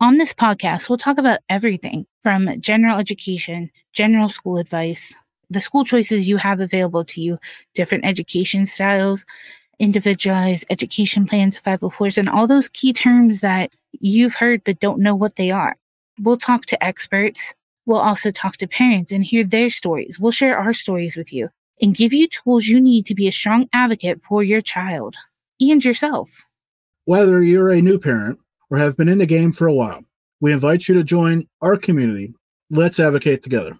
On 0.02 0.18
this 0.18 0.34
podcast, 0.34 0.89
we'll 0.89 0.98
talk 0.98 1.18
about 1.18 1.39
everything 1.48 2.06
from 2.24 2.60
general 2.60 3.00
education, 3.00 3.72
general 3.94 4.28
school 4.28 4.58
advice, 4.58 5.13
the 5.54 5.62
school 5.62 5.86
choices 5.86 6.28
you 6.28 6.38
have 6.38 6.60
available 6.60 7.06
to 7.06 7.22
you, 7.22 7.38
different 7.74 8.06
education 8.06 8.66
styles, 8.66 9.26
individualized 9.80 10.66
education 10.70 11.26
plans, 11.26 11.60
504s, 11.60 12.18
and 12.18 12.30
all 12.30 12.48
those 12.48 12.70
key 12.70 12.94
terms 12.94 13.42
that 13.42 13.72
you've 13.92 14.36
heard 14.36 14.63
but 14.63 14.80
don't 14.80 15.00
know 15.00 15.16
what 15.16 15.36
they 15.36 15.52
are. 15.52 15.76
We'll 16.20 16.38
talk 16.38 16.66
to 16.68 16.84
experts. 16.84 17.54
We'll 17.86 18.00
also 18.00 18.32
talk 18.32 18.58
to 18.58 18.68
parents 18.68 19.12
and 19.12 19.24
hear 19.24 19.44
their 19.44 19.70
stories. 19.70 20.20
We'll 20.20 20.32
share 20.32 20.58
our 20.58 20.74
stories 20.74 21.16
with 21.16 21.34
you 21.34 21.50
and 21.82 21.96
give 21.96 22.13
you 22.13 22.28
tools 22.28 22.68
you 22.68 22.80
need 22.80 23.06
to 23.08 23.16
be 23.16 23.28
a 23.28 23.32
strong 23.32 23.68
advocate 23.74 24.22
for 24.22 24.44
your 24.44 24.62
child 24.62 25.16
and 25.60 25.84
yourself. 25.84 26.44
Whether 27.06 27.42
you're 27.42 27.72
a 27.72 27.82
new 27.82 28.00
parent 28.00 28.39
or 28.70 28.78
have 28.78 28.96
been 28.96 29.10
in 29.10 29.18
the 29.18 29.26
game 29.26 29.52
for 29.52 29.68
a 29.68 29.74
while, 29.74 30.04
we 30.39 30.54
invite 30.54 30.88
you 30.88 30.96
to 30.96 31.04
join 31.04 31.48
our 31.62 31.78
community. 31.78 32.34
Let's 32.70 33.00
advocate 33.00 33.44
together. 33.44 33.78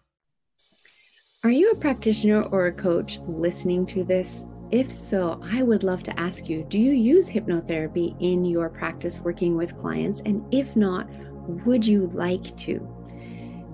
Are 1.46 1.52
you 1.52 1.72
a 1.72 1.76
practitioner 1.76 2.44
or 2.54 2.68
a 2.68 2.72
coach 2.72 3.20
listening 3.28 3.86
to 3.88 4.06
this? 4.06 4.46
If 4.72 4.90
so, 4.90 5.42
I 5.44 5.62
would 5.62 5.84
love 5.84 6.02
to 6.04 6.18
ask 6.18 6.48
you 6.48 6.66
do 6.70 6.80
you 6.80 6.94
use 6.94 7.30
hypnotherapy 7.30 8.16
in 8.22 8.46
your 8.46 8.70
practice 8.70 9.20
working 9.20 9.58
with 9.58 9.78
clients? 9.78 10.22
And 10.22 10.42
if 10.54 10.78
not, 10.78 11.06
would 11.66 11.86
you 11.86 12.06
like 12.14 12.56
to? 12.60 12.80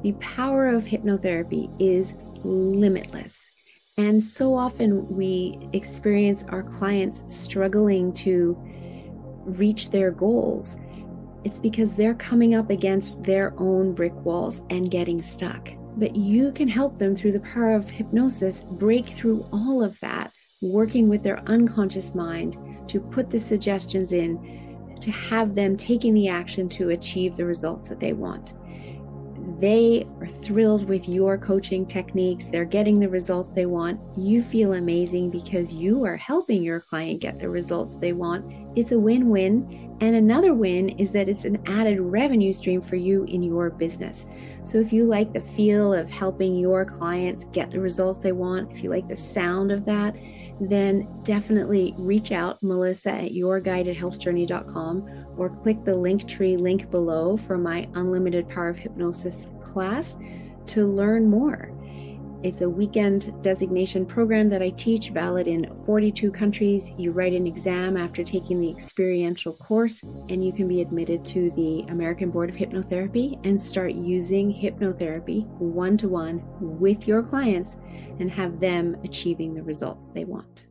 The 0.01 0.13
power 0.13 0.67
of 0.67 0.83
hypnotherapy 0.83 1.69
is 1.79 2.15
limitless. 2.43 3.51
And 3.97 4.23
so 4.23 4.55
often 4.55 5.07
we 5.07 5.69
experience 5.73 6.43
our 6.49 6.63
clients 6.63 7.23
struggling 7.27 8.13
to 8.13 8.57
reach 9.45 9.91
their 9.91 10.09
goals. 10.09 10.77
It's 11.43 11.59
because 11.59 11.95
they're 11.95 12.15
coming 12.15 12.55
up 12.55 12.71
against 12.71 13.21
their 13.21 13.53
own 13.59 13.93
brick 13.93 14.15
walls 14.25 14.63
and 14.71 14.89
getting 14.89 15.21
stuck. 15.21 15.69
But 15.97 16.15
you 16.15 16.51
can 16.51 16.67
help 16.67 16.97
them 16.97 17.15
through 17.15 17.33
the 17.33 17.39
power 17.41 17.73
of 17.73 17.89
hypnosis 17.89 18.61
break 18.61 19.09
through 19.09 19.45
all 19.51 19.83
of 19.83 19.99
that 19.99 20.31
working 20.61 21.07
with 21.07 21.23
their 21.23 21.39
unconscious 21.47 22.13
mind 22.13 22.57
to 22.89 22.99
put 22.99 23.29
the 23.29 23.39
suggestions 23.39 24.13
in 24.13 24.97
to 25.01 25.11
have 25.11 25.53
them 25.53 25.77
taking 25.77 26.13
the 26.13 26.27
action 26.27 26.67
to 26.67 26.89
achieve 26.89 27.35
the 27.35 27.45
results 27.45 27.87
that 27.87 27.99
they 27.99 28.13
want. 28.13 28.53
They 29.59 30.07
are 30.21 30.27
thrilled 30.27 30.87
with 30.87 31.09
your 31.09 31.37
coaching 31.37 31.85
techniques. 31.85 32.47
They're 32.47 32.65
getting 32.65 32.99
the 32.99 33.09
results 33.09 33.49
they 33.49 33.65
want. 33.65 33.99
You 34.17 34.41
feel 34.41 34.73
amazing 34.73 35.31
because 35.31 35.73
you 35.73 36.05
are 36.05 36.15
helping 36.15 36.63
your 36.63 36.79
client 36.79 37.19
get 37.19 37.39
the 37.39 37.49
results 37.49 37.97
they 37.97 38.13
want. 38.13 38.45
It's 38.77 38.91
a 38.91 38.99
win 38.99 39.29
win. 39.29 39.97
And 40.01 40.15
another 40.15 40.53
win 40.53 40.89
is 40.89 41.11
that 41.11 41.27
it's 41.27 41.43
an 41.43 41.61
added 41.65 41.99
revenue 41.99 42.53
stream 42.53 42.81
for 42.81 42.95
you 42.95 43.25
in 43.25 43.43
your 43.43 43.69
business. 43.69 44.25
So 44.63 44.77
if 44.79 44.93
you 44.93 45.05
like 45.05 45.33
the 45.33 45.41
feel 45.41 45.93
of 45.93 46.09
helping 46.09 46.55
your 46.55 46.85
clients 46.85 47.45
get 47.51 47.69
the 47.69 47.79
results 47.79 48.19
they 48.19 48.31
want, 48.31 48.71
if 48.71 48.83
you 48.83 48.89
like 48.89 49.07
the 49.07 49.15
sound 49.15 49.71
of 49.71 49.85
that, 49.85 50.15
then 50.59 51.07
definitely 51.23 51.93
reach 51.97 52.31
out, 52.31 52.61
Melissa 52.61 53.11
at 53.11 53.31
yourguidedhealthjourney.com, 53.31 55.25
or 55.37 55.49
click 55.49 55.83
the 55.85 55.95
link 55.95 56.27
tree 56.27 56.57
link 56.57 56.91
below 56.91 57.37
for 57.37 57.57
my 57.57 57.87
Unlimited 57.95 58.49
Power 58.49 58.69
of 58.69 58.77
Hypnosis 58.79 59.47
class 59.63 60.15
to 60.67 60.85
learn 60.85 61.29
more. 61.29 61.71
It's 62.41 62.61
a 62.61 62.69
weekend 62.69 63.33
designation 63.43 64.05
program 64.05 64.47
that 64.47 64.61
I 64.61 64.69
teach, 64.69 65.09
valid 65.09 65.45
in 65.45 65.69
42 65.85 66.31
countries. 66.31 66.89
You 66.97 67.11
write 67.11 67.33
an 67.33 67.45
exam 67.45 67.97
after 67.97 68.23
taking 68.23 68.61
the 68.61 68.71
experiential 68.71 69.51
course, 69.51 70.01
and 70.03 70.41
you 70.41 70.53
can 70.53 70.65
be 70.65 70.79
admitted 70.79 71.25
to 71.25 71.51
the 71.51 71.81
American 71.89 72.31
Board 72.31 72.49
of 72.49 72.55
Hypnotherapy 72.55 73.45
and 73.45 73.61
start 73.61 73.91
using 73.91 74.53
hypnotherapy 74.53 75.47
one 75.57 75.97
to 75.97 76.07
one 76.07 76.41
with 76.61 77.09
your 77.09 77.23
clients 77.23 77.75
and 78.19 78.31
have 78.31 78.61
them 78.61 78.95
achieving 79.03 79.53
the 79.53 79.63
results 79.63 80.07
they 80.13 80.23
want. 80.23 80.67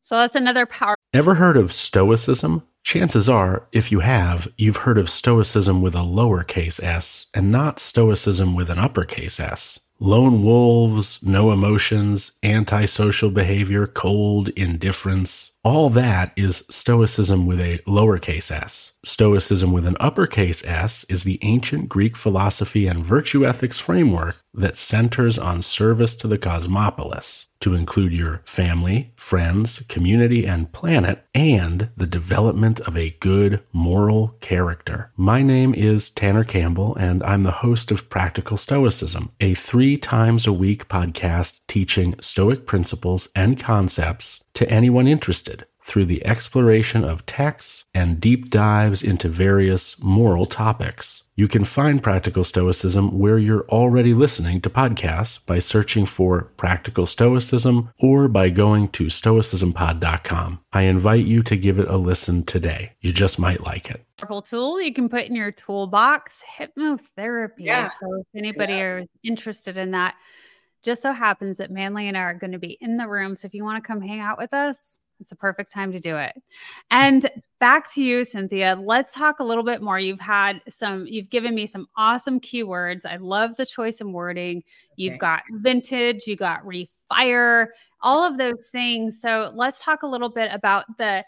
So 0.00 0.16
that's 0.16 0.34
another 0.34 0.66
power. 0.66 0.96
Ever 1.12 1.36
heard 1.36 1.56
of 1.56 1.72
Stoicism? 1.72 2.64
Chances 2.84 3.30
are, 3.30 3.66
if 3.72 3.90
you 3.90 4.00
have, 4.00 4.46
you've 4.58 4.76
heard 4.76 4.98
of 4.98 5.08
Stoicism 5.08 5.80
with 5.80 5.94
a 5.94 6.00
lowercase 6.00 6.82
s 6.82 7.26
and 7.32 7.50
not 7.50 7.80
Stoicism 7.80 8.54
with 8.54 8.68
an 8.68 8.78
uppercase 8.78 9.40
s 9.40 9.80
lone 10.00 10.42
wolves, 10.42 11.18
no 11.22 11.50
emotions, 11.50 12.32
antisocial 12.42 13.30
behavior, 13.30 13.86
cold 13.86 14.50
indifference. 14.50 15.52
All 15.62 15.88
that 15.90 16.32
is 16.36 16.62
Stoicism 16.68 17.46
with 17.46 17.58
a 17.58 17.78
lowercase 17.86 18.50
s. 18.50 18.92
Stoicism 19.02 19.72
with 19.72 19.86
an 19.86 19.96
uppercase 20.00 20.62
s 20.66 21.04
is 21.08 21.24
the 21.24 21.38
ancient 21.40 21.88
Greek 21.88 22.18
philosophy 22.18 22.86
and 22.86 23.02
virtue 23.02 23.46
ethics 23.46 23.78
framework 23.78 24.42
that 24.52 24.76
centers 24.76 25.38
on 25.38 25.62
service 25.62 26.14
to 26.16 26.28
the 26.28 26.38
cosmopolis 26.38 27.46
to 27.64 27.74
include 27.74 28.12
your 28.12 28.42
family, 28.44 29.10
friends, 29.16 29.82
community, 29.88 30.44
and 30.44 30.70
planet, 30.72 31.24
and 31.34 31.88
the 31.96 32.06
development 32.06 32.78
of 32.80 32.94
a 32.94 33.16
good 33.20 33.58
moral 33.72 34.36
character. 34.42 35.10
My 35.16 35.40
name 35.40 35.72
is 35.74 36.10
Tanner 36.10 36.44
Campbell, 36.44 36.94
and 36.96 37.22
I'm 37.22 37.42
the 37.42 37.62
host 37.64 37.90
of 37.90 38.10
Practical 38.10 38.58
Stoicism, 38.58 39.30
a 39.40 39.54
three 39.54 39.96
times 39.96 40.46
a 40.46 40.52
week 40.52 40.88
podcast 40.88 41.60
teaching 41.66 42.14
Stoic 42.20 42.66
principles 42.66 43.30
and 43.34 43.58
concepts 43.58 44.44
to 44.52 44.68
anyone 44.68 45.08
interested 45.08 45.64
through 45.86 46.04
the 46.04 46.24
exploration 46.26 47.02
of 47.02 47.24
texts 47.24 47.86
and 47.94 48.20
deep 48.20 48.50
dives 48.50 49.02
into 49.02 49.28
various 49.30 49.98
moral 50.02 50.44
topics. 50.44 51.23
You 51.36 51.48
can 51.48 51.64
find 51.64 52.00
Practical 52.00 52.44
Stoicism 52.44 53.18
where 53.18 53.38
you're 53.38 53.66
already 53.68 54.14
listening 54.14 54.60
to 54.60 54.70
podcasts 54.70 55.44
by 55.44 55.58
searching 55.58 56.06
for 56.06 56.42
Practical 56.56 57.06
Stoicism 57.06 57.90
or 57.98 58.28
by 58.28 58.50
going 58.50 58.88
to 58.90 59.06
stoicismpod.com. 59.06 60.60
I 60.72 60.82
invite 60.82 61.26
you 61.26 61.42
to 61.42 61.56
give 61.56 61.80
it 61.80 61.88
a 61.88 61.96
listen 61.96 62.44
today. 62.44 62.92
You 63.00 63.12
just 63.12 63.40
might 63.40 63.64
like 63.64 63.90
it. 63.90 64.04
Powerful 64.18 64.42
tool 64.42 64.80
you 64.80 64.94
can 64.94 65.08
put 65.08 65.24
in 65.24 65.34
your 65.34 65.50
toolbox 65.50 66.40
hypnotherapy. 66.56 67.50
Yeah. 67.58 67.88
So, 67.98 68.06
if 68.20 68.26
anybody 68.36 68.74
Yeah. 68.74 68.98
is 69.00 69.08
interested 69.24 69.76
in 69.76 69.90
that, 69.90 70.14
just 70.84 71.02
so 71.02 71.10
happens 71.12 71.58
that 71.58 71.72
Manly 71.72 72.06
and 72.06 72.16
I 72.16 72.20
are 72.20 72.34
going 72.34 72.52
to 72.52 72.58
be 72.60 72.78
in 72.80 72.96
the 72.96 73.08
room. 73.08 73.34
So, 73.34 73.46
if 73.46 73.54
you 73.54 73.64
want 73.64 73.82
to 73.82 73.86
come 73.86 74.00
hang 74.00 74.20
out 74.20 74.38
with 74.38 74.54
us, 74.54 75.00
it's 75.24 75.32
a 75.32 75.36
perfect 75.36 75.72
time 75.72 75.90
to 75.90 75.98
do 75.98 76.18
it. 76.18 76.34
And 76.90 77.30
back 77.60 77.90
to 77.94 78.04
you, 78.04 78.26
Cynthia. 78.26 78.78
Let's 78.78 79.14
talk 79.14 79.40
a 79.40 79.44
little 79.44 79.64
bit 79.64 79.80
more. 79.80 79.98
You've 79.98 80.20
had 80.20 80.60
some, 80.68 81.06
you've 81.06 81.30
given 81.30 81.54
me 81.54 81.64
some 81.64 81.86
awesome 81.96 82.40
keywords. 82.40 83.06
I 83.06 83.16
love 83.16 83.56
the 83.56 83.64
choice 83.64 84.02
and 84.02 84.12
wording. 84.12 84.62
You've 84.96 85.14
Okay. 85.14 85.20
got 85.20 85.42
vintage, 85.50 86.26
you 86.26 86.36
got 86.36 86.62
refire, 86.62 87.68
all 88.02 88.22
of 88.22 88.36
those 88.36 88.68
things. 88.70 89.18
So 89.18 89.50
let's 89.54 89.80
talk 89.80 90.02
a 90.02 90.06
little 90.06 90.28
bit 90.28 90.50
about 90.52 90.84
the 90.98 91.24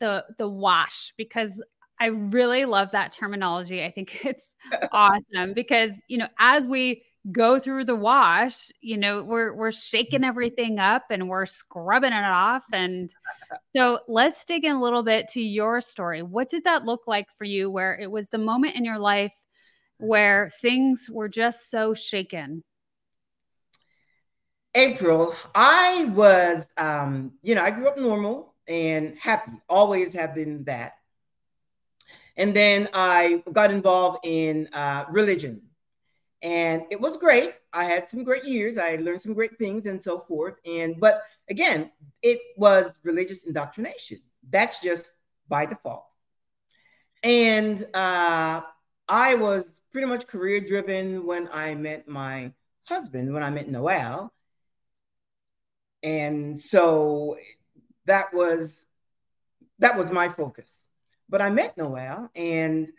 the 0.00 0.24
the 0.38 0.48
wash 0.48 1.12
because 1.16 1.62
I 2.00 2.06
really 2.06 2.64
love 2.64 2.90
that 2.90 3.12
terminology. 3.12 3.84
I 3.84 3.92
think 3.92 4.24
it's 4.26 4.56
awesome 4.90 5.54
because 5.54 6.00
you 6.08 6.18
know 6.18 6.28
as 6.40 6.66
we 6.66 7.04
go 7.32 7.58
through 7.58 7.84
the 7.84 7.96
wash, 7.96 8.70
you 8.80 8.96
know, 8.96 9.24
we're 9.24 9.52
we're 9.54 9.72
shaking 9.72 10.24
everything 10.24 10.78
up 10.78 11.04
and 11.10 11.28
we're 11.28 11.46
scrubbing 11.46 12.12
it 12.12 12.24
off 12.24 12.64
and 12.72 13.12
so 13.74 14.00
let's 14.08 14.44
dig 14.44 14.64
in 14.64 14.76
a 14.76 14.82
little 14.82 15.02
bit 15.02 15.28
to 15.28 15.42
your 15.42 15.80
story. 15.80 16.22
What 16.22 16.48
did 16.48 16.64
that 16.64 16.84
look 16.84 17.06
like 17.06 17.30
for 17.30 17.44
you 17.44 17.70
where 17.70 17.98
it 17.98 18.10
was 18.10 18.30
the 18.30 18.38
moment 18.38 18.76
in 18.76 18.84
your 18.84 18.98
life 18.98 19.34
where 19.98 20.50
things 20.60 21.08
were 21.10 21.28
just 21.28 21.70
so 21.70 21.94
shaken? 21.94 22.64
April, 24.74 25.34
I 25.54 26.04
was, 26.14 26.68
um, 26.76 27.32
you 27.42 27.54
know, 27.54 27.64
I 27.64 27.70
grew 27.70 27.88
up 27.88 27.98
normal 27.98 28.54
and 28.68 29.16
happy, 29.18 29.52
always 29.68 30.12
have 30.12 30.34
been 30.34 30.64
that. 30.64 30.92
And 32.36 32.54
then 32.54 32.90
I 32.92 33.42
got 33.52 33.70
involved 33.70 34.20
in 34.24 34.68
uh, 34.74 35.06
religion. 35.10 35.62
And 36.42 36.82
it 36.90 37.00
was 37.00 37.16
great. 37.16 37.54
I 37.72 37.84
had 37.84 38.08
some 38.08 38.22
great 38.22 38.44
years. 38.44 38.78
I 38.78 38.96
learned 38.96 39.22
some 39.22 39.34
great 39.34 39.58
things 39.58 39.86
and 39.86 40.00
so 40.00 40.18
forth. 40.18 40.56
And 40.66 41.00
but 41.00 41.22
again, 41.48 41.90
it 42.22 42.40
was 42.56 42.98
religious 43.02 43.44
indoctrination. 43.44 44.20
That's 44.50 44.80
just 44.80 45.12
by 45.48 45.66
default. 45.66 46.04
And 47.22 47.86
uh, 47.94 48.62
I 49.08 49.34
was 49.34 49.80
pretty 49.92 50.06
much 50.06 50.26
career 50.26 50.60
driven 50.60 51.26
when 51.26 51.48
I 51.52 51.74
met 51.74 52.06
my 52.06 52.52
husband, 52.84 53.32
when 53.32 53.42
I 53.42 53.50
met 53.50 53.68
Noel. 53.68 54.32
And 56.02 56.60
so 56.60 57.38
that 58.04 58.32
was 58.32 58.86
that 59.78 59.96
was 59.96 60.10
my 60.10 60.28
focus. 60.28 60.86
But 61.28 61.42
I 61.42 61.50
met 61.50 61.76
Noel, 61.76 62.30
and 62.36 62.90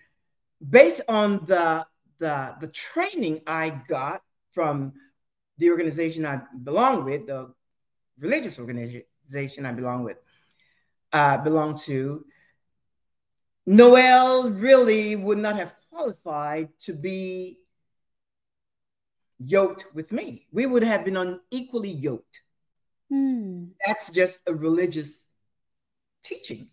based 0.70 1.02
on 1.08 1.46
the 1.46 1.86
the 2.20 2.56
the 2.60 2.68
training 2.68 3.42
I 3.48 3.70
got 3.88 4.22
from 4.52 4.94
the 5.58 5.70
organization 5.72 6.26
I 6.26 6.42
belong 6.64 7.06
with, 7.06 7.28
the 7.28 7.54
religious 8.20 8.60
organization 8.60 9.66
I 9.66 9.72
belong 9.72 10.04
with, 10.04 10.18
uh, 11.14 11.38
belong 11.38 11.78
to, 11.86 12.26
Noel 13.66 14.50
really 14.52 15.16
would 15.16 15.38
not 15.38 15.58
have 15.58 15.74
qualified 15.90 16.70
to 16.82 16.94
be 16.94 17.60
yoked 19.40 19.86
with 19.94 20.12
me. 20.12 20.48
We 20.52 20.66
would 20.66 20.84
have 20.84 21.06
been 21.06 21.18
unequally 21.18 21.92
yoked. 21.92 22.42
Hmm. 23.10 23.66
That's 23.86 24.10
just 24.12 24.42
a 24.48 24.54
religious 24.54 25.26
teaching 26.24 26.70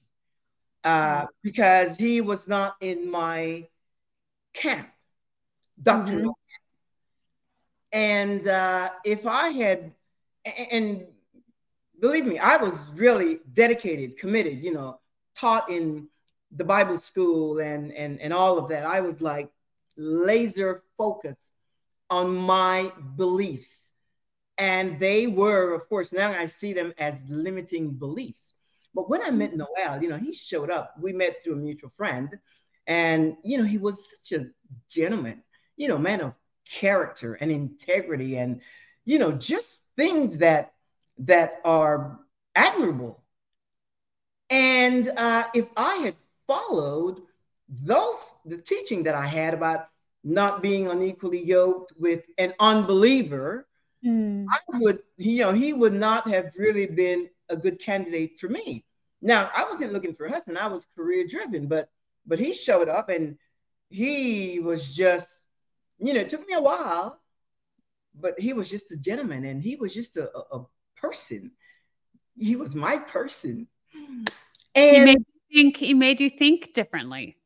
uh, 0.85 1.27
because 1.43 1.97
he 1.97 2.21
was 2.21 2.47
not 2.47 2.77
in 2.81 3.11
my 3.11 3.69
camp, 4.53 4.89
doctrinal 5.83 6.33
mm-hmm. 6.33 6.41
And 7.95 8.49
uh, 8.49 8.91
if 9.05 9.25
I 9.25 9.51
had, 9.51 9.93
and 10.45 11.07
believe 12.01 12.27
me, 12.27 12.41
I 12.41 12.57
was 12.57 12.77
really 12.97 13.39
dedicated, 13.53 14.19
committed, 14.19 14.65
you 14.65 14.73
know, 14.73 14.99
taught 15.37 15.71
in 15.71 16.09
the 16.51 16.65
Bible 16.65 16.99
school 16.99 17.61
and, 17.61 17.93
and, 17.93 18.21
and 18.21 18.33
all 18.33 18.59
of 18.59 18.69
that. 18.71 18.85
I 18.85 19.01
was 19.01 19.21
like 19.21 19.49
laser 19.97 20.83
focused 20.99 21.53
on 22.11 22.35
my 22.35 22.91
beliefs 23.15 23.93
and 24.59 24.99
they 24.99 25.29
were, 25.29 25.73
of 25.73 25.89
course, 25.89 26.13
now 26.13 26.33
I 26.33 26.47
see 26.47 26.73
them 26.73 26.93
as 26.99 27.23
limiting 27.29 27.93
beliefs. 27.93 28.55
But 28.93 29.09
when 29.09 29.23
I 29.23 29.31
met 29.31 29.55
mm-hmm. 29.55 29.63
Noel, 29.79 30.03
you 30.03 30.09
know, 30.09 30.17
he 30.17 30.33
showed 30.33 30.69
up. 30.71 30.95
We 31.01 31.13
met 31.13 31.45
through 31.45 31.53
a 31.53 31.59
mutual 31.59 31.93
friend. 31.97 32.29
And, 32.89 33.37
you 33.45 33.57
know, 33.57 33.65
he 33.65 33.79
was 33.79 34.05
such 34.11 34.41
a 34.41 34.47
gentleman, 34.91 35.44
you 35.77 35.89
know, 35.89 35.99
man 35.99 36.21
of 36.21 36.35
character 36.71 37.35
and 37.35 37.51
integrity 37.51 38.37
and, 38.37 38.61
you 39.05 39.19
know, 39.19 39.33
just 39.33 39.83
things 39.97 40.39
that 40.39 40.73
that 41.19 41.61
are 41.65 42.19
admirable. 42.55 43.23
And 44.51 45.09
uh, 45.17 45.45
if 45.55 45.69
I 45.77 45.97
had 45.97 46.15
followed 46.47 47.21
those 47.69 48.37
the 48.45 48.59
teaching 48.59 49.05
that 49.05 49.15
I 49.15 49.27
had 49.27 49.55
about 49.55 49.89
not 50.23 50.63
being 50.63 50.89
unequally 50.89 51.43
yoked 51.43 51.93
with 51.99 52.25
an 52.39 52.55
unbeliever, 52.59 53.67
Mm. 54.05 54.47
I 54.51 54.59
would, 54.79 55.01
you 55.17 55.43
know, 55.45 55.53
he 55.53 55.73
would 55.73 55.95
not 55.95 56.29
have 56.29 56.53
really 56.59 56.87
been 56.87 57.29
a 57.49 57.57
good 57.57 57.79
candidate 57.79 58.39
for 58.39 58.49
me. 58.49 58.85
Now, 59.23 59.51
I 59.55 59.65
wasn't 59.71 59.93
looking 59.93 60.15
for 60.15 60.27
a 60.27 60.31
husband. 60.31 60.59
I 60.59 60.67
was 60.69 60.87
career 60.95 61.27
driven, 61.27 61.67
but 61.67 61.89
but 62.27 62.39
he 62.39 62.53
showed 62.53 62.89
up 62.89 63.09
and 63.09 63.39
he 63.89 64.61
was 64.61 64.95
just, 64.95 65.44
you 65.99 66.15
know, 66.15 66.21
it 66.21 66.29
took 66.29 66.47
me 66.47 66.55
a 66.55 66.61
while, 66.61 67.21
but 68.19 68.39
he 68.39 68.53
was 68.53 68.71
just 68.71 68.91
a 68.93 68.97
gentleman 68.97 69.45
and 69.45 69.63
he 69.63 69.77
was 69.77 69.93
just 69.93 70.17
a, 70.17 70.31
a, 70.37 70.59
a 70.59 70.67
person. 70.97 71.53
He 72.39 72.57
was 72.57 72.75
my 72.75 72.97
person. 72.97 73.69
And 74.75 74.97
he 74.97 75.05
made 75.05 75.19
you 75.19 75.63
think 75.63 75.77
he 75.77 75.95
made 75.95 76.21
you 76.21 76.31
think 76.31 76.73
differently. 76.75 77.37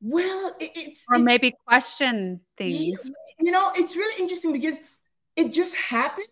Well, 0.00 0.54
it, 0.58 0.70
it's 0.74 1.04
or 1.08 1.16
it's, 1.16 1.24
maybe 1.24 1.54
question 1.66 2.40
things. 2.56 3.10
You 3.38 3.52
know, 3.52 3.72
it's 3.74 3.96
really 3.96 4.22
interesting 4.22 4.52
because 4.52 4.76
it 5.36 5.52
just 5.52 5.74
happened. 5.74 6.28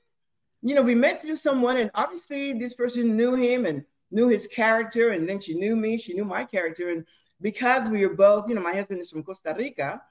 You 0.62 0.74
know, 0.74 0.82
we 0.82 0.94
met 0.94 1.22
through 1.22 1.36
someone, 1.36 1.76
and 1.76 1.90
obviously 1.94 2.52
this 2.52 2.74
person 2.74 3.16
knew 3.16 3.34
him 3.34 3.66
and 3.66 3.84
knew 4.10 4.28
his 4.28 4.46
character, 4.46 5.10
and 5.10 5.28
then 5.28 5.40
she 5.40 5.54
knew 5.54 5.76
me, 5.76 5.98
she 5.98 6.14
knew 6.14 6.24
my 6.24 6.44
character, 6.44 6.90
and 6.90 7.04
because 7.40 7.88
we 7.88 8.06
were 8.06 8.14
both, 8.14 8.48
you 8.48 8.54
know, 8.54 8.60
my 8.60 8.74
husband 8.74 9.00
is 9.00 9.10
from 9.10 9.22
Costa 9.22 9.54
Rica, 9.56 10.02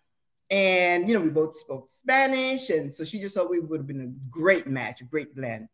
and 0.49 1.07
you 1.07 1.13
know, 1.13 1.21
we 1.21 1.29
both 1.29 1.57
spoke 1.57 1.89
Spanish, 1.89 2.69
and 2.69 2.91
so 2.91 3.03
she 3.03 3.19
just 3.19 3.35
thought 3.35 3.49
we 3.49 3.59
would 3.59 3.79
have 3.79 3.87
been 3.87 4.01
a 4.01 4.31
great 4.31 4.67
match, 4.67 5.01
a 5.01 5.05
great 5.05 5.35
blend, 5.35 5.67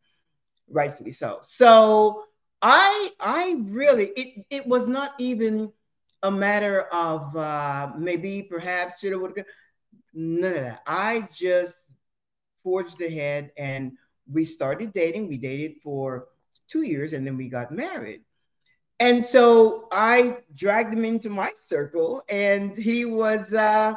rightfully 0.69 1.11
so. 1.11 1.39
So 1.43 2.23
I, 2.61 3.11
I 3.19 3.57
really, 3.63 4.07
it, 4.15 4.45
it 4.49 4.67
was 4.67 4.87
not 4.87 5.13
even 5.19 5.71
a 6.23 6.31
matter 6.31 6.83
of 6.93 7.35
uh, 7.35 7.91
maybe 7.97 8.41
perhaps 8.41 8.99
should 8.99 9.11
have 9.11 9.21
would 9.21 9.37
have. 9.37 9.45
None 10.13 10.53
of 10.53 10.61
that. 10.61 10.81
I 10.87 11.27
just 11.33 11.91
forged 12.63 13.01
ahead 13.01 13.51
and 13.57 13.91
we 14.31 14.45
started 14.45 14.93
dating. 14.93 15.27
We 15.27 15.37
dated 15.37 15.73
for 15.83 16.27
two 16.67 16.83
years 16.83 17.13
and 17.13 17.27
then 17.27 17.37
we 17.37 17.49
got 17.49 17.71
married. 17.71 18.21
And 18.99 19.23
so 19.23 19.87
I 19.91 20.37
dragged 20.55 20.93
him 20.93 21.03
into 21.03 21.29
my 21.29 21.51
circle 21.55 22.23
and 22.29 22.75
he 22.75 23.05
was 23.05 23.53
uh, 23.53 23.95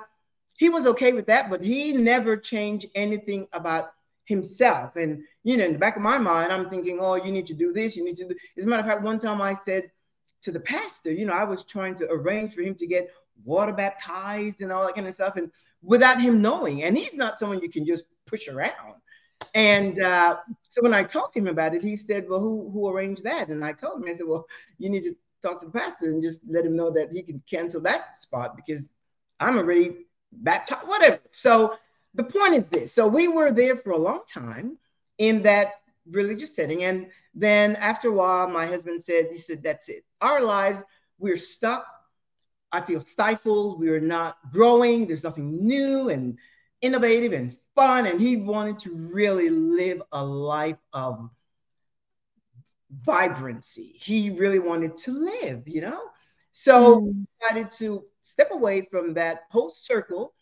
he 0.57 0.69
was 0.69 0.87
okay 0.87 1.12
with 1.12 1.27
that, 1.27 1.51
but 1.51 1.62
he 1.62 1.92
never 1.92 2.37
changed 2.37 2.87
anything 2.95 3.47
about 3.53 3.92
himself. 4.25 4.97
And 4.97 5.23
you 5.45 5.57
know, 5.57 5.64
in 5.64 5.73
the 5.73 5.79
back 5.79 5.97
of 5.97 6.03
my 6.03 6.19
mind, 6.19 6.53
I'm 6.53 6.69
thinking, 6.69 6.99
oh, 7.01 7.14
you 7.14 7.33
need 7.33 7.47
to 7.47 7.55
do 7.55 7.73
this, 7.73 7.97
you 7.97 8.05
need 8.05 8.16
to 8.16 8.29
do. 8.29 8.35
As 8.57 8.64
a 8.64 8.69
matter 8.69 8.83
of 8.83 8.88
fact, 8.88 9.03
one 9.03 9.19
time 9.19 9.40
I 9.40 9.55
said 9.55 9.90
to 10.42 10.53
the 10.53 10.61
pastor, 10.61 11.12
you 11.12 11.27
know, 11.27 11.33
I 11.33 11.45
was 11.45 11.64
trying 11.64 11.95
to 11.97 12.11
arrange 12.11 12.55
for 12.55 12.62
him 12.62 12.75
to 12.77 12.87
get 12.87 13.11
water 13.45 13.73
baptized 13.73 14.61
and 14.61 14.73
all 14.73 14.85
that 14.85 14.95
kind 14.95 15.07
of 15.07 15.14
stuff, 15.14 15.37
and 15.37 15.51
without 15.83 16.21
him 16.21 16.40
knowing. 16.42 16.83
And 16.83 16.97
he's 16.97 17.14
not 17.14 17.38
someone 17.38 17.61
you 17.61 17.71
can 17.71 17.87
just 17.87 18.05
push 18.27 18.49
around. 18.49 19.01
And 19.55 20.01
uh, 20.01 20.37
so 20.69 20.83
when 20.83 20.95
I 20.95 21.05
talked 21.05 21.35
to 21.35 21.38
him 21.38 21.47
about 21.47 21.75
it, 21.75 21.83
he 21.83 21.97
said, 21.97 22.29
Well, 22.29 22.40
who, 22.40 22.71
who 22.71 22.88
arranged 22.88 23.25
that? 23.25 23.49
And 23.49 23.64
I 23.64 23.73
told 23.73 24.03
him, 24.03 24.09
I 24.09 24.14
said, 24.14 24.27
Well, 24.27 24.47
you 24.79 24.90
need 24.90 25.05
to 25.05 25.14
talk 25.42 25.61
to 25.61 25.66
the 25.66 25.73
pastor 25.73 26.07
and 26.07 26.23
just 26.23 26.40
let 26.49 26.64
him 26.64 26.77
know 26.77 26.90
that 26.90 27.12
he 27.12 27.23
can 27.23 27.42
cancel 27.49 27.81
that 27.83 28.19
spot 28.19 28.57
because 28.57 28.92
I'm 29.38 29.59
already 29.59 30.07
baptized, 30.37 30.87
whatever. 30.87 31.20
So 31.33 31.77
the 32.14 32.25
point 32.25 32.55
is 32.55 32.66
this. 32.68 32.92
So 32.92 33.07
we 33.07 33.29
were 33.29 33.53
there 33.53 33.77
for 33.77 33.90
a 33.90 33.99
long 33.99 34.20
time 34.27 34.79
in 35.18 35.42
that 35.42 35.75
religious 36.11 36.55
setting. 36.55 36.85
And 36.85 37.09
then 37.35 37.77
after 37.77 38.09
a 38.09 38.12
while, 38.12 38.49
my 38.49 38.66
husband 38.66 39.03
said, 39.03 39.29
He 39.31 39.38
said, 39.38 39.62
That's 39.62 39.88
it. 39.88 40.05
Our 40.20 40.40
lives, 40.40 40.85
we're 41.18 41.37
stuck. 41.37 41.87
I 42.72 42.81
feel 42.81 43.01
stifled. 43.01 43.81
We're 43.81 44.01
not 44.01 44.38
growing. 44.53 45.07
There's 45.07 45.25
nothing 45.25 45.66
new 45.66 46.09
and 46.11 46.38
innovative 46.83 47.33
and 47.33 47.57
fun 47.77 48.07
and 48.07 48.20
he 48.20 48.37
wanted 48.37 48.79
to 48.79 48.90
really 48.90 49.51
live 49.51 50.03
a 50.12 50.25
life 50.25 50.79
of 50.94 51.29
vibrancy. 53.03 53.94
He 54.01 54.31
really 54.31 54.59
wanted 54.59 54.96
to 54.99 55.12
live, 55.12 55.68
you 55.68 55.83
know? 55.83 56.01
So 56.59 57.03
mm. 57.03 57.27
decided 57.38 57.71
to 57.73 58.07
step 58.23 58.51
away 58.51 58.88
from 58.90 59.12
that 59.12 59.42
whole 59.51 59.69
circle. 59.69 60.33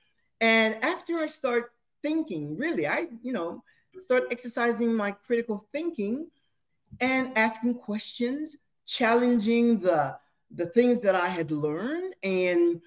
And 0.41 0.77
after 0.85 1.17
I 1.17 1.27
start 1.27 1.73
thinking, 2.05 2.57
really, 2.57 2.87
I, 2.87 3.09
you 3.25 3.33
know, 3.33 3.65
start 3.99 4.29
exercising 4.31 4.95
my 4.95 5.11
critical 5.11 5.67
thinking 5.73 6.29
and 7.01 7.37
asking 7.37 7.75
questions, 7.75 8.57
challenging 8.87 9.81
the 9.81 10.17
the 10.53 10.67
things 10.67 11.01
that 11.01 11.17
I 11.17 11.27
had 11.27 11.51
learned. 11.51 12.15
And 12.23 12.81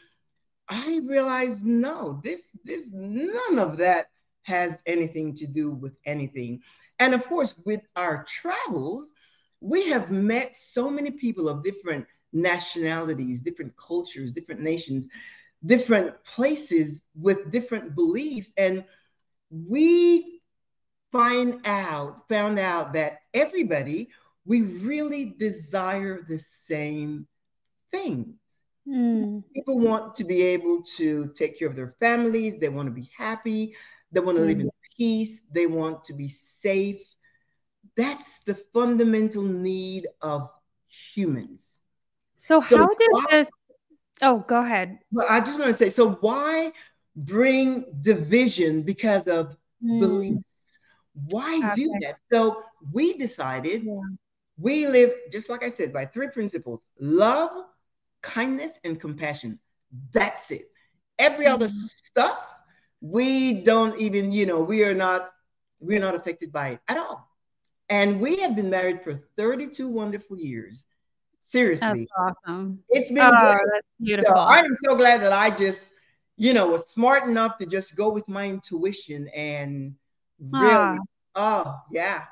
I 0.70 1.02
realized 1.04 1.66
no, 1.66 2.22
this 2.24 2.56
this 2.64 2.94
none 2.94 3.60
of 3.60 3.76
that 3.80 4.08
has 4.44 4.82
anything 4.86 5.34
to 5.36 5.48
do 5.48 5.72
with 5.72 6.00
anything. 6.06 6.62
And 6.98 7.14
of 7.14 7.28
course, 7.28 7.56
with 7.66 7.82
our 7.98 8.24
travels, 8.24 9.14
we 9.60 9.90
have 9.90 10.12
met 10.12 10.56
so 10.56 10.90
many 10.90 11.12
people 11.12 11.50
of 11.50 11.62
different 11.62 12.08
nationalities, 12.38 13.42
different 13.42 13.76
cultures, 13.76 14.32
different 14.32 14.62
nations, 14.62 15.08
different 15.66 16.24
places 16.24 17.04
with 17.16 17.52
different 17.52 17.96
beliefs. 17.96 18.54
And 18.58 18.86
we 19.50 20.42
find 21.12 21.62
out, 21.66 22.28
found 22.30 22.60
out 22.60 22.94
that 22.94 23.20
everybody, 23.34 24.10
we 24.46 24.62
really 24.62 25.36
desire 25.38 26.26
the 26.28 26.38
same 26.38 27.28
things. 27.92 28.36
Mm. 28.88 29.44
People 29.54 29.80
want 29.80 30.16
to 30.16 30.24
be 30.24 30.42
able 30.42 30.82
to 30.98 31.32
take 31.36 31.60
care 31.60 31.68
of 31.68 31.76
their 31.76 31.96
families, 32.00 32.56
they 32.58 32.70
want 32.70 32.88
to 32.88 32.94
be 32.94 33.10
happy, 33.18 33.76
they 34.12 34.20
want 34.22 34.38
to 34.38 34.44
live 34.44 34.60
in 34.60 34.68
mm. 34.68 34.72
peace. 34.98 35.44
They 35.52 35.68
want 35.68 36.04
to 36.06 36.14
be 36.14 36.28
safe. 36.28 37.02
that's 37.96 38.42
the 38.42 38.56
fundamental 38.74 39.42
need 39.42 40.08
of 40.22 40.50
humans. 40.88 41.80
So, 42.38 42.60
so 42.62 42.78
how 42.78 42.88
did 42.88 43.10
why, 43.12 43.26
this? 43.32 43.50
Oh, 44.22 44.44
go 44.48 44.62
ahead. 44.62 45.00
Well, 45.12 45.28
I 45.30 45.40
just 45.40 45.60
want 45.60 45.72
to 45.72 45.74
say 45.74 45.90
so 45.90 46.12
why 46.22 46.72
bring 47.16 47.86
division 48.02 48.84
because 48.84 49.28
of 49.28 49.58
mm. 49.84 50.00
beliefs? 50.00 50.80
Why 51.30 51.58
okay. 51.58 51.72
do 51.76 51.92
that? 52.02 52.18
So, 52.32 52.64
we 52.92 53.18
decided 53.18 53.84
yeah. 53.84 54.00
we 54.60 54.88
live, 54.88 55.14
just 55.32 55.50
like 55.50 55.64
I 55.64 55.70
said, 55.70 55.92
by 55.92 56.06
three 56.06 56.30
principles 56.30 56.82
love, 57.00 57.66
kindness, 58.22 58.80
and 58.84 59.00
compassion. 59.00 59.60
That's 60.12 60.52
it. 60.52 60.70
Every 61.20 61.46
mm. 61.46 61.54
other 61.54 61.70
stuff, 61.70 62.40
we 63.02 63.62
don't 63.64 64.00
even, 64.00 64.32
you 64.32 64.46
know, 64.46 64.62
we 64.62 64.84
are 64.84 64.94
not, 64.94 65.32
we're 65.80 66.00
not 66.00 66.16
affected 66.16 66.52
by 66.52 66.70
it 66.70 66.80
at 66.88 66.98
all. 66.98 67.28
And 67.90 68.20
we 68.20 68.38
have 68.38 68.56
been 68.56 68.70
married 68.70 69.02
for 69.02 69.24
32 69.38 69.88
wonderful 69.88 70.38
years. 70.38 70.84
Seriously. 71.48 72.10
That's 72.18 72.36
awesome. 72.46 72.84
It's 72.90 73.08
been 73.08 73.20
oh, 73.20 73.58
That's 73.74 73.88
beautiful. 74.02 74.36
So 74.36 74.42
I 74.42 74.58
am 74.58 74.76
so 74.84 74.98
glad 74.98 75.22
that 75.22 75.32
I 75.32 75.50
just, 75.50 75.94
you 76.36 76.54
know, 76.54 76.68
was 76.68 76.90
smart 76.90 77.24
enough 77.24 77.56
to 77.60 77.66
just 77.66 77.96
go 77.96 78.10
with 78.10 78.28
my 78.28 78.50
intuition 78.50 79.30
and 79.30 79.96
really, 80.42 81.00
ah. 81.36 81.66
oh, 81.66 81.76
yeah. 81.90 82.24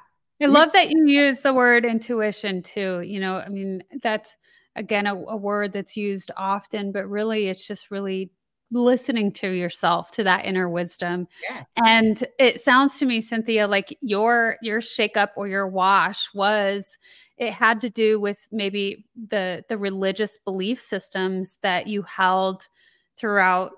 I 0.42 0.48
love 0.48 0.74
that 0.74 0.90
you 0.90 1.08
use 1.08 1.40
the 1.40 1.54
word 1.54 1.86
intuition 1.86 2.62
too. 2.62 3.00
You 3.00 3.22
know, 3.22 3.38
I 3.38 3.48
mean, 3.48 3.84
that's 4.04 4.36
again 4.76 5.08
a, 5.08 5.16
a 5.16 5.38
word 5.38 5.72
that's 5.72 5.96
used 5.96 6.32
often, 6.36 6.92
but 6.92 7.08
really 7.10 7.48
it's 7.48 7.66
just 7.66 7.92
really 7.92 8.32
listening 8.72 9.32
to 9.32 9.52
yourself 9.52 10.12
to 10.12 10.24
that 10.24 10.46
inner 10.46 10.68
wisdom 10.68 11.28
yes. 11.44 11.70
and 11.86 12.26
it 12.40 12.60
sounds 12.60 12.98
to 12.98 13.06
me 13.06 13.22
cynthia 13.22 13.68
like 13.68 13.96
your 14.02 14.58
your 14.62 14.82
shakeup 14.82 15.30
or 15.38 15.48
your 15.48 15.68
wash 15.68 16.34
was 16.34 16.98
it 17.38 17.54
had 17.54 17.80
to 17.82 17.90
do 17.90 18.20
with 18.20 18.48
maybe 18.52 19.06
the 19.28 19.64
the 19.70 19.78
religious 19.78 20.38
belief 20.40 20.80
systems 20.80 21.58
that 21.62 21.88
you 21.88 22.02
held 22.04 22.68
throughout 23.16 23.72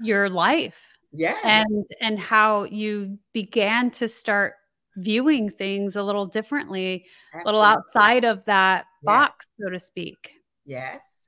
your 0.00 0.28
life 0.28 0.98
yeah 1.12 1.36
and 1.42 1.84
and 2.00 2.18
how 2.18 2.64
you 2.64 3.18
began 3.32 3.90
to 3.90 4.06
start 4.06 4.54
viewing 4.96 5.50
things 5.50 5.96
a 5.96 6.02
little 6.02 6.26
differently 6.26 7.06
Absolutely. 7.34 7.42
a 7.42 7.46
little 7.46 7.62
outside 7.62 8.24
of 8.24 8.44
that 8.44 8.84
box 9.02 9.38
yes. 9.40 9.66
so 9.66 9.70
to 9.70 9.78
speak 9.80 10.32
yes 10.64 11.21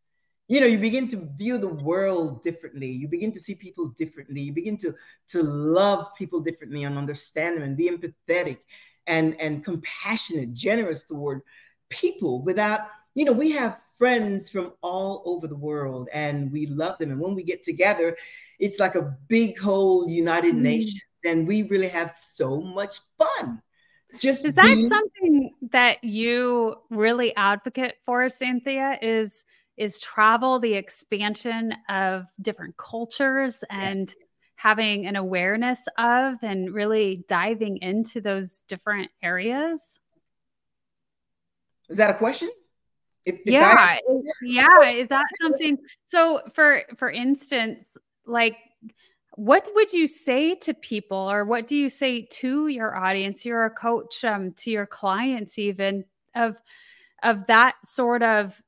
you 0.48 0.60
know 0.60 0.66
you 0.66 0.78
begin 0.78 1.08
to 1.08 1.28
view 1.36 1.58
the 1.58 1.68
world 1.68 2.42
differently. 2.42 2.88
You 2.88 3.08
begin 3.08 3.32
to 3.32 3.40
see 3.40 3.54
people 3.54 3.88
differently. 3.88 4.40
You 4.40 4.52
begin 4.52 4.76
to 4.78 4.94
to 5.28 5.42
love 5.42 6.08
people 6.16 6.40
differently 6.40 6.84
and 6.84 6.98
understand 6.98 7.56
them 7.56 7.62
and 7.62 7.76
be 7.76 7.90
empathetic 7.90 8.58
and 9.06 9.40
and 9.40 9.64
compassionate 9.64 10.52
generous 10.52 11.04
toward 11.04 11.42
people 11.88 12.42
without 12.42 12.88
you 13.14 13.24
know 13.24 13.32
we 13.32 13.50
have 13.52 13.80
friends 13.96 14.50
from 14.50 14.72
all 14.82 15.22
over 15.24 15.46
the 15.46 15.56
world 15.56 16.08
and 16.12 16.50
we 16.50 16.66
love 16.66 16.98
them. 16.98 17.10
And 17.10 17.20
when 17.20 17.34
we 17.34 17.42
get 17.42 17.62
together 17.62 18.16
it's 18.58 18.78
like 18.78 18.94
a 18.94 19.16
big 19.28 19.58
whole 19.58 20.08
united 20.08 20.54
mm. 20.54 20.60
nations 20.60 21.02
and 21.24 21.46
we 21.46 21.62
really 21.64 21.88
have 21.88 22.10
so 22.10 22.60
much 22.60 23.00
fun. 23.18 23.60
Just 24.18 24.44
is 24.44 24.54
that 24.54 24.62
being- 24.62 24.88
something 24.88 25.54
that 25.72 26.04
you 26.04 26.76
really 26.90 27.34
advocate 27.36 27.96
for 28.04 28.28
cynthia 28.28 28.98
is 29.02 29.44
is 29.76 29.98
travel, 30.00 30.58
the 30.58 30.74
expansion 30.74 31.74
of 31.88 32.26
different 32.40 32.76
cultures 32.76 33.64
and 33.70 34.00
yes. 34.00 34.14
having 34.56 35.06
an 35.06 35.16
awareness 35.16 35.82
of 35.98 36.36
and 36.42 36.72
really 36.72 37.24
diving 37.28 37.78
into 37.78 38.20
those 38.20 38.60
different 38.68 39.10
areas. 39.22 40.00
Is 41.88 41.98
that 41.98 42.10
a 42.10 42.14
question? 42.14 42.50
If, 43.26 43.36
if 43.36 43.46
yeah, 43.46 43.98
yeah. 44.42 44.90
Is 44.90 45.08
that 45.08 45.24
something? 45.40 45.78
So, 46.06 46.40
for 46.54 46.82
for 46.96 47.10
instance, 47.10 47.84
like, 48.26 48.56
what 49.36 49.68
would 49.74 49.92
you 49.92 50.06
say 50.06 50.54
to 50.56 50.74
people, 50.74 51.30
or 51.30 51.44
what 51.44 51.66
do 51.66 51.76
you 51.76 51.88
say 51.88 52.22
to 52.22 52.68
your 52.68 52.94
audience? 52.96 53.44
You're 53.44 53.64
a 53.64 53.70
coach, 53.70 54.24
um, 54.24 54.52
to 54.58 54.70
your 54.70 54.86
clients, 54.86 55.58
even 55.58 56.04
of 56.34 56.56
of 57.22 57.46
that 57.46 57.76
sort 57.84 58.22
of 58.22 58.60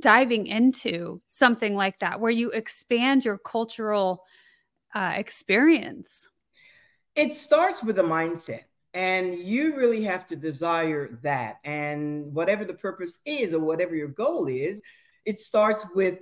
diving 0.00 0.46
into 0.46 1.20
something 1.26 1.74
like 1.74 1.98
that 2.00 2.20
where 2.20 2.30
you 2.30 2.50
expand 2.50 3.24
your 3.24 3.38
cultural 3.38 4.24
uh, 4.94 5.12
experience? 5.16 6.28
It 7.14 7.32
starts 7.32 7.82
with 7.82 7.98
a 7.98 8.02
mindset, 8.02 8.64
and 8.92 9.38
you 9.38 9.76
really 9.76 10.02
have 10.04 10.26
to 10.26 10.36
desire 10.36 11.18
that. 11.22 11.56
And 11.64 12.32
whatever 12.34 12.64
the 12.64 12.74
purpose 12.74 13.20
is, 13.24 13.54
or 13.54 13.60
whatever 13.60 13.94
your 13.94 14.08
goal 14.08 14.46
is, 14.46 14.82
it 15.24 15.38
starts 15.38 15.84
with, 15.94 16.18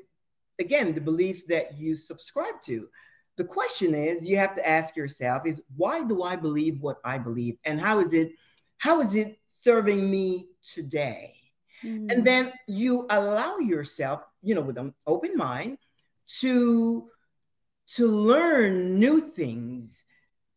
again, 0.59 0.95
the 0.95 1.01
beliefs 1.01 1.45
that 1.45 1.77
you 1.77 1.97
subscribe 1.97 2.61
to. 2.63 2.89
The 3.37 3.45
question 3.45 3.95
is, 3.95 4.25
you 4.25 4.37
have 4.37 4.55
to 4.55 4.69
ask 4.69 4.97
yourself: 4.97 5.47
Is 5.47 5.63
why 5.77 6.05
do 6.05 6.23
I 6.23 6.37
believe 6.37 6.81
what 6.81 6.99
I 7.05 7.19
believe, 7.19 7.57
and 7.65 7.81
how 7.81 7.99
is 7.99 8.13
it, 8.13 8.33
how 8.79 9.01
is 9.01 9.15
it 9.15 9.39
serving 9.47 10.09
me 10.09 10.47
today? 10.63 11.34
Mm. 11.85 12.11
And 12.11 12.27
then 12.27 12.53
you 12.67 13.07
allow 13.11 13.59
yourself, 13.59 14.25
you 14.43 14.55
know, 14.55 14.61
with 14.61 14.79
an 14.79 14.95
open 15.07 15.37
mind 15.37 15.79
to 16.41 17.09
to 17.87 18.07
learn 18.07 18.99
new 18.99 19.21
things, 19.21 20.05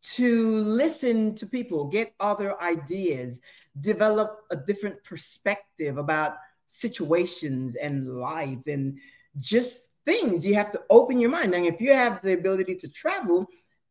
to 0.02 0.60
listen 0.60 1.36
to 1.36 1.46
people, 1.46 1.86
get 1.86 2.14
other 2.22 2.60
ideas, 2.62 3.42
develop 3.82 4.46
a 4.50 4.56
different 4.56 5.04
perspective 5.04 5.98
about 5.98 6.38
situations 6.68 7.76
and 7.76 8.08
life 8.08 8.66
and 8.68 8.98
just 9.36 9.90
things. 10.06 10.46
You 10.46 10.56
have 10.56 10.72
to 10.72 10.82
open 10.90 11.20
your 11.20 11.30
mind. 11.30 11.54
And 11.54 11.66
if 11.66 11.82
you 11.82 11.94
have 11.94 12.22
the 12.22 12.34
ability 12.34 12.76
to 12.76 12.88
travel, 12.88 13.46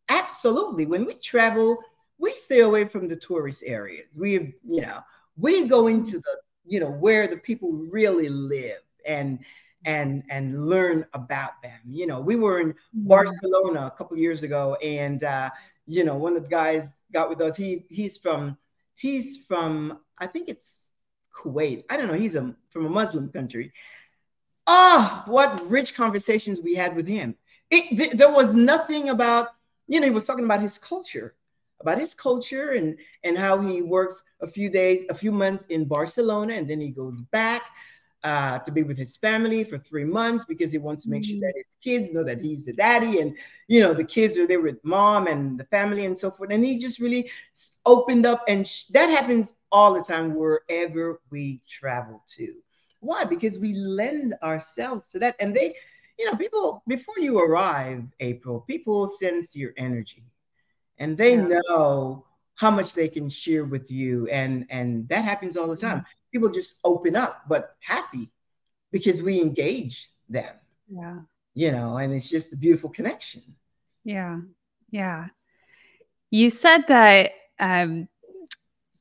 absolutely. 0.08 0.86
When 0.86 1.04
we 1.04 1.14
travel, 1.14 1.78
we 2.18 2.32
stay 2.32 2.60
away 2.60 2.86
from 2.86 3.06
the 3.06 3.16
tourist 3.16 3.62
areas. 3.66 4.16
We, 4.16 4.54
you 4.66 4.80
know, 4.80 5.00
we 5.36 5.68
go 5.68 5.86
into 5.88 6.18
the 6.18 6.36
you 6.66 6.80
know 6.80 6.90
where 6.90 7.26
the 7.26 7.36
people 7.36 7.72
really 7.72 8.28
live 8.28 8.80
and 9.06 9.38
and 9.84 10.24
and 10.30 10.68
learn 10.68 11.06
about 11.14 11.62
them. 11.62 11.78
You 11.86 12.06
know 12.06 12.20
we 12.20 12.36
were 12.36 12.60
in 12.60 12.74
barcelona 12.94 13.86
a 13.86 13.96
couple 13.96 14.16
years 14.16 14.42
ago 14.42 14.74
and 14.76 15.22
uh 15.22 15.50
you 15.86 16.04
know 16.04 16.16
one 16.16 16.36
of 16.36 16.42
the 16.42 16.48
guys 16.48 16.94
got 17.12 17.28
with 17.28 17.40
us. 17.40 17.56
He 17.56 17.84
he's 17.88 18.16
from 18.16 18.56
he's 18.96 19.38
from 19.46 20.00
i 20.18 20.26
think 20.26 20.48
it's 20.48 20.90
kuwait. 21.34 21.84
I 21.90 21.96
don't 21.96 22.08
know. 22.08 22.14
He's 22.14 22.34
a 22.34 22.54
from 22.70 22.86
a 22.86 22.90
muslim 22.90 23.28
country. 23.30 23.72
Ah 24.66 25.24
oh, 25.26 25.30
what 25.30 25.70
rich 25.70 25.94
conversations 25.94 26.60
we 26.60 26.74
had 26.74 26.96
with 26.96 27.06
him. 27.06 27.36
It, 27.70 27.96
th- 27.96 28.12
there 28.12 28.32
was 28.32 28.54
nothing 28.54 29.10
about 29.10 29.48
you 29.86 30.00
know 30.00 30.06
he 30.06 30.12
was 30.12 30.26
talking 30.26 30.44
about 30.44 30.60
his 30.60 30.78
culture 30.78 31.34
about 31.80 31.98
his 31.98 32.14
culture 32.14 32.72
and 32.72 32.96
and 33.24 33.36
how 33.36 33.60
he 33.60 33.82
works 33.82 34.22
a 34.40 34.46
few 34.46 34.70
days, 34.70 35.04
a 35.10 35.14
few 35.14 35.32
months 35.32 35.64
in 35.66 35.84
Barcelona, 35.84 36.54
and 36.54 36.68
then 36.68 36.80
he 36.80 36.90
goes 36.90 37.20
back 37.32 37.62
uh, 38.24 38.58
to 38.60 38.72
be 38.72 38.82
with 38.82 38.96
his 38.96 39.16
family 39.16 39.62
for 39.62 39.78
three 39.78 40.04
months 40.04 40.44
because 40.44 40.72
he 40.72 40.78
wants 40.78 41.04
to 41.04 41.10
make 41.10 41.24
sure 41.24 41.36
mm. 41.36 41.42
that 41.42 41.52
his 41.54 41.68
kids 41.80 42.12
know 42.12 42.24
that 42.24 42.40
he's 42.40 42.64
the 42.64 42.72
daddy, 42.72 43.20
and 43.20 43.36
you 43.68 43.80
know 43.80 43.94
the 43.94 44.04
kids 44.04 44.36
are 44.36 44.46
there 44.46 44.60
with 44.60 44.84
mom 44.84 45.26
and 45.26 45.58
the 45.58 45.64
family 45.64 46.06
and 46.06 46.18
so 46.18 46.30
forth. 46.30 46.50
And 46.50 46.64
he 46.64 46.78
just 46.78 46.98
really 46.98 47.30
opened 47.84 48.26
up, 48.26 48.42
and 48.48 48.66
sh- 48.66 48.86
that 48.86 49.10
happens 49.10 49.54
all 49.70 49.94
the 49.94 50.02
time 50.02 50.34
wherever 50.34 51.20
we 51.30 51.60
travel 51.68 52.22
to. 52.36 52.54
Why? 53.00 53.24
Because 53.24 53.58
we 53.58 53.74
lend 53.74 54.34
ourselves 54.42 55.06
to 55.08 55.18
that, 55.20 55.36
and 55.38 55.54
they, 55.54 55.74
you 56.18 56.24
know, 56.24 56.36
people 56.36 56.82
before 56.88 57.18
you 57.18 57.38
arrive, 57.38 58.02
April, 58.20 58.62
people 58.62 59.06
sense 59.06 59.54
your 59.54 59.72
energy 59.76 60.24
and 60.98 61.16
they 61.16 61.36
yeah. 61.36 61.60
know 61.68 62.24
how 62.54 62.70
much 62.70 62.94
they 62.94 63.08
can 63.08 63.28
share 63.28 63.64
with 63.64 63.90
you. 63.90 64.26
And 64.28 64.66
and 64.70 65.08
that 65.08 65.24
happens 65.24 65.56
all 65.56 65.68
the 65.68 65.76
time. 65.76 66.04
People 66.32 66.48
just 66.48 66.78
open 66.84 67.16
up 67.16 67.42
but 67.48 67.76
happy 67.80 68.30
because 68.90 69.22
we 69.22 69.40
engage 69.40 70.10
them. 70.28 70.54
Yeah. 70.88 71.20
You 71.54 71.72
know 71.72 71.96
and 71.98 72.12
it's 72.12 72.28
just 72.28 72.52
a 72.52 72.56
beautiful 72.56 72.90
connection. 72.90 73.42
Yeah. 74.04 74.40
Yeah. 74.90 75.28
You 76.30 76.50
said 76.50 76.86
that 76.88 77.32
um 77.60 78.08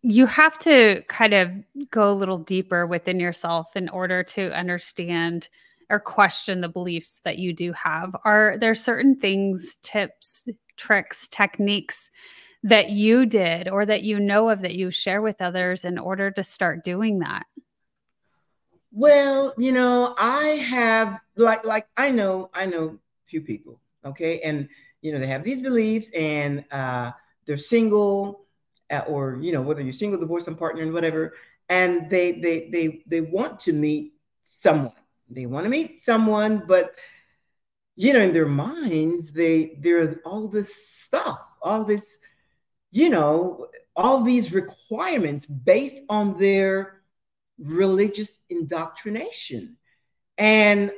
you 0.02 0.28
have 0.28 0.60
to 0.60 1.02
kind 1.08 1.34
of 1.34 1.52
go 1.90 2.12
a 2.12 2.14
little 2.14 2.38
deeper 2.38 2.86
within 2.86 3.20
yourself 3.20 3.76
in 3.76 3.90
order 3.90 4.22
to 4.22 4.56
understand 4.56 5.50
or 5.90 6.00
question 6.00 6.62
the 6.62 6.70
beliefs 6.70 7.22
that 7.24 7.40
you 7.40 7.54
do 7.54 7.72
have. 7.74 8.16
Are 8.24 8.58
there 8.60 8.76
certain 8.76 9.16
things 9.16 9.78
tips 9.82 10.48
tricks, 10.76 11.28
techniques 11.28 12.12
that 12.64 12.90
you 12.90 13.26
did 13.26 13.70
or 13.70 13.86
that 13.86 14.04
you 14.04 14.20
know 14.20 14.50
of 14.50 14.62
that 14.62 14.74
you 14.74 14.90
share 14.90 15.22
with 15.22 15.42
others 15.42 15.86
in 15.86 16.00
order 16.00 16.32
to 16.32 16.44
start 16.44 16.84
doing 16.84 17.20
that? 17.20 17.46
Well, 18.92 19.54
you 19.58 19.72
know, 19.72 20.16
I 20.18 20.48
have 20.68 21.20
like 21.36 21.66
like 21.66 21.88
I 21.98 22.12
know 22.12 22.50
I 22.54 22.66
know 22.66 22.98
few 23.26 23.42
people, 23.42 23.80
okay, 24.06 24.40
and 24.40 24.70
you 25.02 25.12
know 25.12 25.20
they 25.20 25.28
have 25.28 25.44
these 25.44 25.62
beliefs 25.62 26.10
and 26.12 26.64
uh, 26.72 27.12
they're 27.46 27.58
single 27.58 28.46
uh, 28.90 29.04
or 29.08 29.38
you 29.42 29.52
know 29.52 29.62
whether 29.62 29.82
you're 29.82 29.94
single, 29.94 30.20
divorced, 30.20 30.48
and 30.48 30.58
partner, 30.58 30.82
and 30.82 30.94
whatever, 30.94 31.34
and 31.70 32.10
they 32.10 32.40
they 32.40 32.70
they 32.70 33.04
they 33.06 33.22
want 33.22 33.60
to 33.60 33.74
meet 33.74 34.14
someone. 34.44 34.94
They 35.30 35.46
want 35.46 35.66
to 35.66 35.70
meet 35.70 36.00
someone, 36.00 36.64
but 36.68 36.96
you 37.96 38.14
know, 38.14 38.20
in 38.20 38.34
their 38.34 38.46
minds, 38.48 39.32
they 39.32 39.78
they're 39.80 40.20
all 40.26 40.48
this 40.48 40.76
stuff, 40.76 41.40
all 41.62 41.84
this, 41.84 42.18
you 42.92 43.10
know, 43.10 43.68
all 43.96 44.22
these 44.22 44.52
requirements 44.54 45.46
based 45.46 46.04
on 46.10 46.38
their 46.38 47.02
religious 47.58 48.40
indoctrination. 48.50 49.78
And 50.38 50.92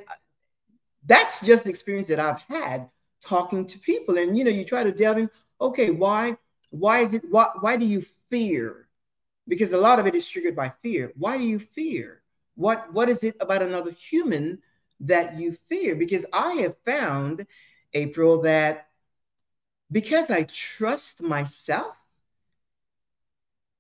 that's 1.06 1.41
just 1.41 1.64
the 1.64 1.70
experience 1.70 2.08
that 2.08 2.20
I've 2.20 2.41
had 2.41 2.89
talking 3.22 3.66
to 3.68 3.80
people. 3.80 4.18
And 4.18 4.38
you 4.38 4.43
know, 4.43 4.52
you 4.52 4.66
try 4.66 4.84
to 4.84 4.91
delve 4.91 5.20
in, 5.20 5.30
okay, 5.62 5.91
why, 5.91 6.38
why 6.72 7.00
is 7.00 7.14
it 7.14 7.24
why 7.30 7.50
why 7.60 7.78
do 7.78 7.86
you 7.86 8.04
fear? 8.30 8.88
Because 9.48 9.72
a 9.72 9.78
lot 9.78 10.00
of 10.00 10.08
it 10.08 10.16
is 10.16 10.28
triggered 10.28 10.56
by 10.56 10.74
fear. 10.82 11.14
Why 11.16 11.38
do 11.38 11.43
you 11.43 11.60
fear? 11.60 12.22
What 12.56 12.91
what 12.91 13.08
is 13.08 13.24
it 13.24 13.36
about 13.39 13.62
another 13.62 13.91
human 13.91 14.62
that 15.02 15.38
you 15.39 15.58
fear? 15.70 15.95
Because 15.95 16.26
I 16.34 16.54
have 16.56 16.78
found, 16.86 17.45
April, 17.93 18.41
that 18.41 18.88
because 19.91 20.30
I 20.32 20.43
trust 20.43 21.22
myself, 21.22 21.95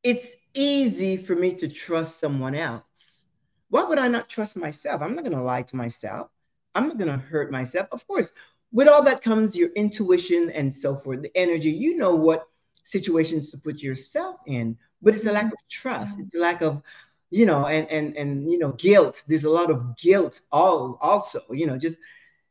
it's 0.03 0.35
easy 0.53 1.17
for 1.17 1.35
me 1.35 1.53
to 1.55 1.67
trust 1.67 2.19
someone 2.19 2.55
else. 2.55 3.23
Why 3.69 3.83
would 3.83 3.99
I 3.99 4.07
not 4.07 4.29
trust 4.29 4.55
myself? 4.55 5.01
I'm 5.01 5.15
not 5.15 5.25
going 5.25 5.35
to 5.35 5.43
lie 5.43 5.63
to 5.63 5.75
myself. 5.75 6.29
I'm 6.75 6.87
not 6.87 6.97
going 6.97 7.11
to 7.11 7.17
hurt 7.17 7.51
myself. 7.51 7.87
Of 7.91 8.07
course, 8.07 8.31
with 8.71 8.87
all 8.87 9.03
that 9.03 9.21
comes 9.21 9.55
your 9.55 9.69
intuition 9.69 10.49
and 10.51 10.73
so 10.73 10.95
forth, 10.95 11.21
the 11.21 11.35
energy. 11.35 11.71
You 11.71 11.97
know 11.97 12.15
what 12.15 12.47
situations 12.83 13.51
to 13.51 13.57
put 13.57 13.81
yourself 13.81 14.37
in, 14.45 14.77
but 15.01 15.15
it's 15.15 15.25
a 15.25 15.31
lack 15.31 15.45
mm-hmm. 15.45 15.53
of 15.53 15.69
trust. 15.69 16.19
It's 16.19 16.35
a 16.35 16.39
lack 16.39 16.61
of, 16.61 16.81
you 17.29 17.45
know, 17.45 17.65
and 17.65 17.89
and 17.89 18.15
and 18.17 18.49
you 18.51 18.57
know, 18.57 18.71
guilt. 18.73 19.21
There's 19.27 19.43
a 19.43 19.49
lot 19.49 19.69
of 19.69 19.97
guilt 19.97 20.41
all 20.51 20.97
also, 21.01 21.41
you 21.51 21.67
know, 21.67 21.77
just 21.77 21.99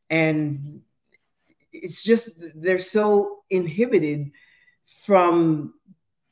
and 0.09 0.81
it's 1.71 2.03
just 2.03 2.41
they're 2.55 2.79
so 2.79 3.39
inhibited 3.49 4.31
from 5.03 5.73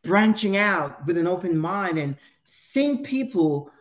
branching 0.03 0.57
out 0.57 1.05
with 1.05 1.17
an 1.17 1.27
open 1.27 1.57
mind 1.57 1.97
and 1.97 2.15
seeing 2.43 3.03
people 3.03 3.71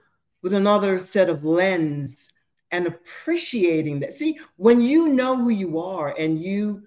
with 0.42 0.54
another 0.54 0.98
set 0.98 1.28
of 1.28 1.44
lens 1.44 2.30
and 2.70 2.86
appreciating 2.86 4.00
that. 4.00 4.14
See, 4.14 4.38
when 4.56 4.80
you 4.80 5.08
know 5.08 5.36
who 5.36 5.50
you 5.50 5.78
are 5.78 6.14
and 6.18 6.38
you 6.38 6.82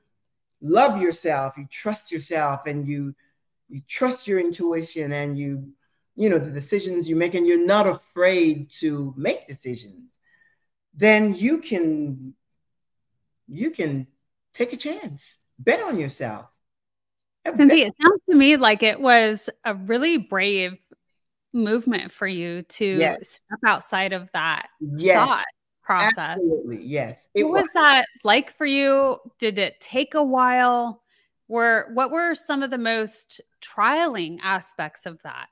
love 0.61 1.01
yourself, 1.01 1.57
you 1.57 1.67
trust 1.69 2.11
yourself, 2.11 2.61
and 2.65 2.87
you 2.87 3.15
you 3.69 3.81
trust 3.87 4.27
your 4.27 4.39
intuition 4.39 5.11
and 5.11 5.37
you 5.37 5.69
you 6.17 6.29
know 6.29 6.39
the 6.39 6.51
decisions 6.51 7.07
you 7.07 7.15
make 7.15 7.33
and 7.35 7.47
you're 7.47 7.65
not 7.65 7.87
afraid 7.87 8.69
to 8.69 9.13
make 9.15 9.47
decisions 9.47 10.17
then 10.93 11.33
you 11.33 11.59
can 11.59 12.33
you 13.47 13.71
can 13.71 14.05
take 14.53 14.73
a 14.73 14.77
chance 14.77 15.37
bet 15.59 15.81
on 15.81 15.97
yourself 15.97 16.47
Cynthia, 17.55 17.87
it 17.87 17.93
sounds 18.01 18.21
to 18.29 18.35
me 18.35 18.57
like 18.57 18.83
it 18.83 18.99
was 18.99 19.49
a 19.63 19.73
really 19.73 20.17
brave 20.17 20.77
movement 21.53 22.11
for 22.11 22.27
you 22.27 22.63
to 22.63 22.85
yes. 22.85 23.29
step 23.29 23.59
outside 23.65 24.11
of 24.11 24.29
that 24.33 24.67
yes. 24.79 25.17
thought 25.17 25.45
process. 25.81 26.17
Absolutely, 26.17 26.81
yes. 26.81 27.27
It 27.33 27.45
what 27.45 27.53
was. 27.53 27.61
was 27.61 27.69
that 27.75 28.05
like 28.23 28.51
for 28.51 28.65
you? 28.65 29.17
Did 29.39 29.57
it 29.57 29.79
take 29.79 30.13
a 30.13 30.23
while? 30.23 31.03
Were 31.47 31.89
what 31.93 32.11
were 32.11 32.35
some 32.35 32.61
of 32.61 32.69
the 32.69 32.77
most 32.77 33.39
trialing 33.61 34.39
aspects 34.43 35.05
of 35.05 35.21
that? 35.23 35.47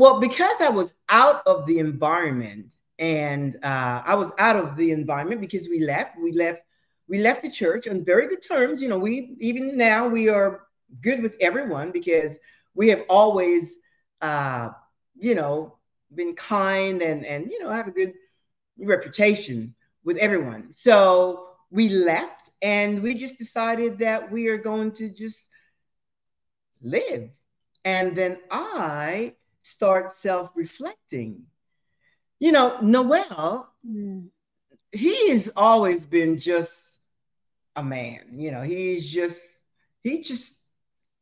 Well, 0.00 0.18
because 0.18 0.62
I 0.62 0.70
was 0.70 0.94
out 1.10 1.46
of 1.46 1.66
the 1.66 1.78
environment, 1.78 2.74
and 2.98 3.54
uh, 3.62 4.02
I 4.06 4.14
was 4.14 4.32
out 4.38 4.56
of 4.56 4.74
the 4.74 4.92
environment 4.92 5.42
because 5.42 5.68
we 5.68 5.80
left. 5.80 6.16
We 6.18 6.32
left. 6.32 6.62
We 7.06 7.18
left 7.18 7.42
the 7.42 7.50
church 7.50 7.86
on 7.86 8.02
very 8.04 8.26
good 8.26 8.40
terms. 8.40 8.80
You 8.80 8.88
know, 8.88 8.98
we 8.98 9.36
even 9.40 9.76
now 9.76 10.08
we 10.08 10.30
are 10.30 10.62
good 11.02 11.22
with 11.22 11.36
everyone 11.42 11.90
because 11.90 12.38
we 12.74 12.88
have 12.88 13.02
always, 13.10 13.76
uh, 14.22 14.70
you 15.18 15.34
know, 15.34 15.76
been 16.14 16.34
kind 16.34 17.02
and 17.02 17.26
and 17.26 17.50
you 17.50 17.62
know 17.62 17.68
have 17.70 17.88
a 17.88 17.92
good 17.92 18.14
reputation 18.78 19.74
with 20.02 20.16
everyone. 20.16 20.72
So 20.72 21.48
we 21.70 21.90
left 21.90 22.50
and 22.62 23.02
we 23.02 23.14
just 23.14 23.36
decided 23.36 23.98
that 23.98 24.30
we 24.30 24.48
are 24.48 24.56
going 24.56 24.92
to 24.92 25.10
just 25.10 25.50
live. 26.82 27.28
And 27.84 28.16
then 28.16 28.38
I 28.50 29.34
start 29.70 30.12
self 30.12 30.50
reflecting. 30.54 31.44
You 32.38 32.52
know, 32.52 32.78
Noel, 32.80 33.68
mm. 33.86 34.28
he 34.92 35.30
has 35.30 35.50
always 35.56 36.06
been 36.06 36.38
just 36.38 37.00
a 37.76 37.82
man. 37.82 38.20
You 38.32 38.50
know, 38.50 38.62
he's 38.62 39.06
just, 39.06 39.62
he 40.02 40.22
just, 40.22 40.56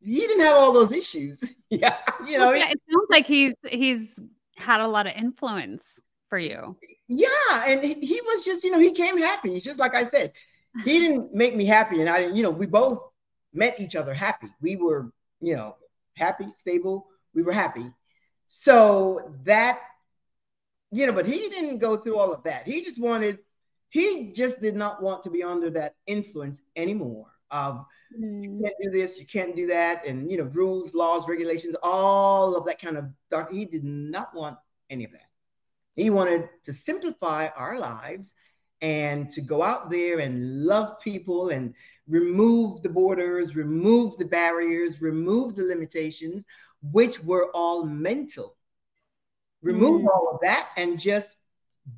he 0.01 0.21
didn't 0.21 0.41
have 0.41 0.57
all 0.57 0.73
those 0.73 0.93
issues. 0.93 1.43
yeah. 1.71 1.97
You 2.27 2.39
know, 2.39 2.53
yeah, 2.53 2.71
it 2.71 2.81
sounds 2.91 3.09
like 3.11 3.27
he's, 3.27 3.55
he's 3.69 4.19
had 4.57 4.81
a 4.81 4.87
lot 4.87 5.07
of 5.07 5.15
influence 5.15 6.01
for 6.29 6.39
you. 6.39 6.77
Yeah. 7.09 7.65
And 7.67 7.83
he, 7.83 8.21
was 8.21 8.45
just, 8.45 8.65
you 8.65 8.71
know, 8.71 8.79
he 8.79 8.93
came 8.93 9.19
happy. 9.19 9.61
Just 9.61 9.81
like 9.81 9.95
I 9.95 10.05
said, 10.05 10.33
he 10.85 10.99
didn't 11.01 11.35
make 11.35 11.57
me 11.57 11.65
happy. 11.65 12.01
And 12.01 12.09
I 12.09 12.23
didn't, 12.23 12.37
you 12.37 12.43
know, 12.43 12.51
we 12.51 12.67
both 12.67 13.01
met 13.53 13.81
each 13.81 13.97
other 13.97 14.15
happy. 14.15 14.49
We 14.61 14.77
were, 14.77 15.11
you 15.41 15.57
know, 15.57 15.77
happy, 16.17 16.51
stable. 16.51 17.09
We 17.35 17.43
were 17.43 17.53
happy. 17.53 17.91
So 18.49 19.31
that, 19.45 19.81
you 20.91 21.07
know, 21.07 21.13
but 21.13 21.27
he 21.27 21.49
didn't 21.49 21.79
go 21.79 21.97
through 21.97 22.19
all 22.19 22.33
of 22.33 22.43
that. 22.45 22.67
He 22.67 22.83
just 22.83 23.01
wanted, 23.01 23.39
he 23.91 24.33
just 24.33 24.61
did 24.61 24.75
not 24.75 25.03
want 25.03 25.23
to 25.25 25.31
be 25.31 25.43
under 25.43 25.71
that 25.71 25.95
influence 26.07 26.63
anymore 26.75 27.27
of 27.51 27.85
mm. 28.19 28.43
you 28.43 28.61
can't 28.63 28.75
do 28.83 28.91
this, 28.91 29.19
you 29.19 29.27
can't 29.27 29.55
do 29.55 29.67
that, 29.67 30.07
and 30.07 30.31
you 30.31 30.39
know, 30.39 30.45
rules, 30.45 30.95
laws, 30.95 31.29
regulations, 31.29 31.77
all 31.83 32.57
of 32.57 32.65
that 32.67 32.81
kind 32.81 32.97
of 32.97 33.07
dark. 33.31 33.53
He 33.53 33.65
did 33.65 33.85
not 33.85 34.35
want 34.35 34.59
any 34.91 35.05
of 35.05 35.13
that. 35.13 35.29
He 35.95 36.11
wanted 36.11 36.49
to 36.65 36.73
simplify 36.73 37.49
our 37.49 37.79
lives 37.79 38.35
and 38.81 39.29
to 39.31 39.41
go 39.41 39.63
out 39.63 39.91
there 39.91 40.21
and 40.21 40.65
love 40.65 41.01
people 41.01 41.51
and 41.51 41.75
remove 42.09 42.83
the 42.83 42.89
borders, 42.89 43.57
remove 43.57 44.17
the 44.17 44.25
barriers, 44.25 45.03
remove 45.03 45.57
the 45.57 45.65
limitations, 45.65 46.45
which 46.83 47.23
were 47.23 47.51
all 47.55 47.85
mental. 47.85 48.57
Remove 49.63 50.03
mm. 50.03 50.09
all 50.09 50.31
of 50.33 50.41
that 50.43 50.69
and 50.77 50.99
just 50.99 51.37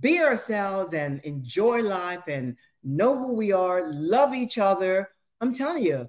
be 0.01 0.20
ourselves 0.20 0.95
and 0.95 1.20
enjoy 1.20 1.83
life 1.83 2.22
and 2.28 2.57
know 2.83 3.18
who 3.18 3.35
we 3.35 3.53
are, 3.53 3.93
love 3.93 4.35
each 4.35 4.59
other. 4.59 5.11
I'm 5.41 5.53
telling 5.53 5.83
you, 5.83 6.09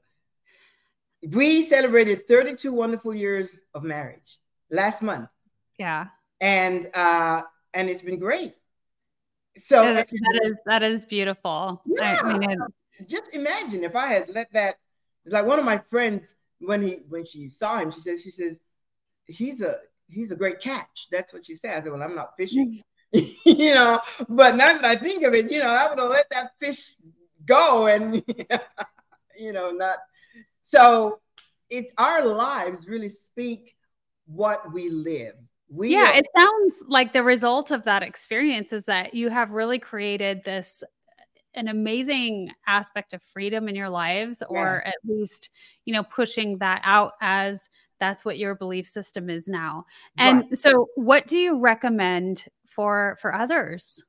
we 1.27 1.63
celebrated 1.63 2.27
32 2.27 2.71
wonderful 2.71 3.13
years 3.13 3.59
of 3.73 3.83
marriage 3.83 4.39
last 4.69 5.01
month. 5.01 5.29
Yeah. 5.77 6.07
And 6.39 6.89
uh, 6.93 7.43
and 7.73 7.89
it's 7.89 8.01
been 8.01 8.19
great. 8.19 8.53
So 9.57 9.93
that 9.93 9.97
is 9.97 10.09
that 10.09 10.41
is, 10.43 10.55
that 10.65 10.83
is 10.83 11.05
beautiful. 11.05 11.81
Yeah. 11.85 12.19
I 12.23 12.37
mean, 12.37 12.59
just 13.07 13.33
imagine 13.33 13.83
if 13.83 13.95
I 13.95 14.07
had 14.07 14.29
let 14.29 14.51
that. 14.53 14.75
Like 15.25 15.45
one 15.45 15.59
of 15.59 15.65
my 15.65 15.77
friends 15.77 16.35
when 16.59 16.81
he 16.81 16.99
when 17.09 17.25
she 17.25 17.49
saw 17.49 17.77
him, 17.77 17.91
she 17.91 18.01
says 18.01 18.23
she 18.23 18.31
says 18.31 18.59
he's 19.25 19.61
a 19.61 19.77
he's 20.09 20.31
a 20.31 20.35
great 20.35 20.59
catch. 20.59 21.07
That's 21.11 21.33
what 21.33 21.45
she 21.45 21.55
said. 21.55 21.77
I 21.77 21.81
said, 21.81 21.91
well, 21.91 22.01
I'm 22.01 22.15
not 22.15 22.35
fishing, 22.37 22.81
mm. 23.13 23.35
you 23.45 23.73
know. 23.73 23.99
But 24.29 24.55
now 24.55 24.67
that 24.67 24.85
I 24.85 24.95
think 24.95 25.23
of 25.23 25.33
it, 25.33 25.51
you 25.51 25.59
know, 25.59 25.69
I 25.69 25.89
would 25.89 25.99
have 25.99 26.09
let 26.09 26.27
that 26.31 26.51
fish 26.59 26.95
go 27.45 27.87
and 27.87 28.23
you 29.37 29.53
know 29.53 29.71
not. 29.71 29.97
So 30.63 31.19
it's 31.69 31.91
our 31.97 32.25
lives 32.25 32.87
really 32.87 33.09
speak 33.09 33.75
what 34.25 34.71
we 34.71 34.89
live 34.89 35.35
we 35.73 35.89
yeah, 35.89 36.11
it 36.13 36.27
sounds 36.35 36.83
like 36.87 37.13
the 37.13 37.23
result 37.23 37.71
of 37.71 37.83
that 37.83 38.03
experience 38.03 38.73
is 38.73 38.83
that 38.85 39.13
you 39.13 39.29
have 39.29 39.51
really 39.51 39.79
created 39.79 40.43
this 40.43 40.83
uh, 40.83 41.23
an 41.53 41.69
amazing 41.69 42.51
aspect 42.67 43.13
of 43.13 43.23
freedom 43.23 43.69
in 43.69 43.75
your 43.75 43.89
lives 43.89 44.43
or 44.49 44.81
yes. 44.83 44.93
at 44.93 45.09
least 45.09 45.49
you 45.85 45.93
know 45.93 46.03
pushing 46.03 46.57
that 46.57 46.81
out 46.83 47.13
as 47.21 47.69
that's 47.99 48.25
what 48.25 48.37
your 48.37 48.55
belief 48.55 48.85
system 48.85 49.29
is 49.29 49.47
now 49.47 49.85
and 50.17 50.41
right. 50.41 50.57
so 50.57 50.89
what 50.95 51.27
do 51.27 51.37
you 51.37 51.57
recommend 51.57 52.45
for 52.67 53.17
for 53.21 53.33
others 53.33 54.03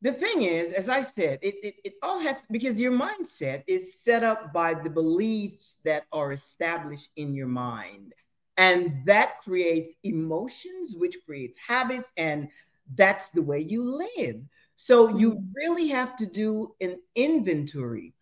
the 0.00 0.12
thing 0.12 0.42
is 0.42 0.72
as 0.72 0.88
i 0.88 1.02
said 1.02 1.38
it, 1.42 1.54
it, 1.62 1.74
it 1.84 1.94
all 2.02 2.18
has 2.18 2.46
because 2.50 2.80
your 2.80 2.92
mindset 2.92 3.62
is 3.66 3.94
set 3.94 4.24
up 4.24 4.52
by 4.52 4.72
the 4.72 4.90
beliefs 4.90 5.78
that 5.84 6.04
are 6.12 6.32
established 6.32 7.10
in 7.16 7.34
your 7.34 7.46
mind 7.46 8.14
and 8.56 9.02
that 9.06 9.40
creates 9.40 9.92
emotions, 10.02 10.94
which 10.96 11.18
creates 11.24 11.58
habits, 11.66 12.12
and 12.16 12.48
that's 12.94 13.30
the 13.30 13.42
way 13.42 13.60
you 13.60 13.84
live. 13.84 14.42
So 14.76 15.16
you 15.16 15.32
mm-hmm. 15.32 15.52
really 15.54 15.88
have 15.88 16.16
to 16.16 16.26
do 16.26 16.74
an 16.80 16.98
inventory. 17.14 18.14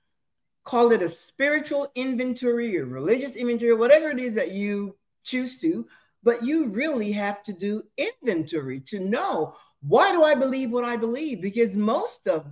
Call 0.64 0.92
it 0.92 1.02
a 1.02 1.08
spiritual 1.08 1.90
inventory 1.94 2.78
or 2.78 2.84
religious 2.84 3.34
inventory, 3.34 3.74
whatever 3.74 4.10
it 4.10 4.20
is 4.20 4.34
that 4.34 4.52
you 4.52 4.96
choose 5.24 5.60
to, 5.60 5.86
but 6.22 6.44
you 6.44 6.66
really 6.66 7.12
have 7.12 7.42
to 7.44 7.52
do 7.52 7.82
inventory 7.96 8.80
to 8.80 9.00
know 9.00 9.54
why 9.82 10.12
do 10.12 10.22
I 10.22 10.34
believe 10.34 10.70
what 10.70 10.84
I 10.84 10.96
believe? 10.96 11.40
Because 11.40 11.74
most 11.74 12.28
of 12.28 12.46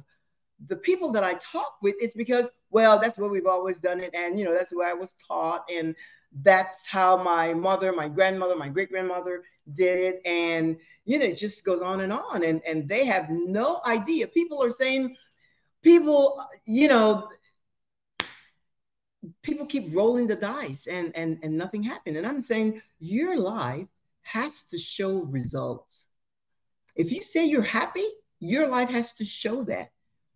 the 0.66 0.76
people 0.76 1.12
that 1.12 1.24
I 1.24 1.35
talk 1.35 1.76
with, 1.83 1.95
it's 2.01 2.14
because, 2.14 2.49
well, 2.70 2.99
that's 2.99 3.18
where 3.18 3.29
we've 3.29 3.47
always 3.47 3.81
done 3.81 4.01
it. 4.01 4.14
And, 4.14 4.39
you 4.39 4.45
know, 4.45 4.55
that's 4.55 4.72
where 4.72 4.89
I 4.89 4.95
was 4.95 5.14
taught. 5.26 5.64
And 5.70 5.95
that's 6.43 6.87
how 6.87 7.16
my 7.16 7.55
mother, 7.55 7.93
my 7.93 8.09
grandmother, 8.09 8.57
my 8.57 8.68
great 8.68 8.91
grandmother 8.91 9.43
did 9.72 9.99
it. 9.99 10.22
And, 10.26 10.76
you 11.05 11.18
know, 11.18 11.24
it 11.24 11.39
just 11.39 11.64
goes 11.64 11.83
on 11.83 12.01
and 12.01 12.12
on. 12.12 12.45
And, 12.45 12.61
and 12.66 12.89
they 12.89 13.05
have 13.07 13.31
no 13.31 13.81
idea. 13.87 14.26
People 14.26 14.62
are 14.62 14.72
saying, 14.72 15.16
people, 15.83 16.45
you 16.66 16.89
know, 16.89 17.29
people 19.43 19.66
keep 19.66 19.95
rolling 19.95 20.26
the 20.26 20.37
dice 20.37 20.87
and, 20.87 21.12
and, 21.16 21.39
and 21.43 21.57
nothing 21.57 21.83
happened. 21.83 22.16
And 22.16 22.26
I'm 22.26 22.43
saying 22.43 22.83
your 22.99 23.39
life 23.39 23.87
has 24.22 24.64
to 24.64 24.79
show 24.79 25.22
results. 25.22 26.07
If 26.95 27.11
you 27.12 27.22
say 27.22 27.47
you're 27.47 27.62
happy, 27.62 28.07
your 28.41 28.68
life 28.68 28.91
has 28.91 29.14
to 29.14 29.24
show 29.24 29.64
that. 29.64 29.91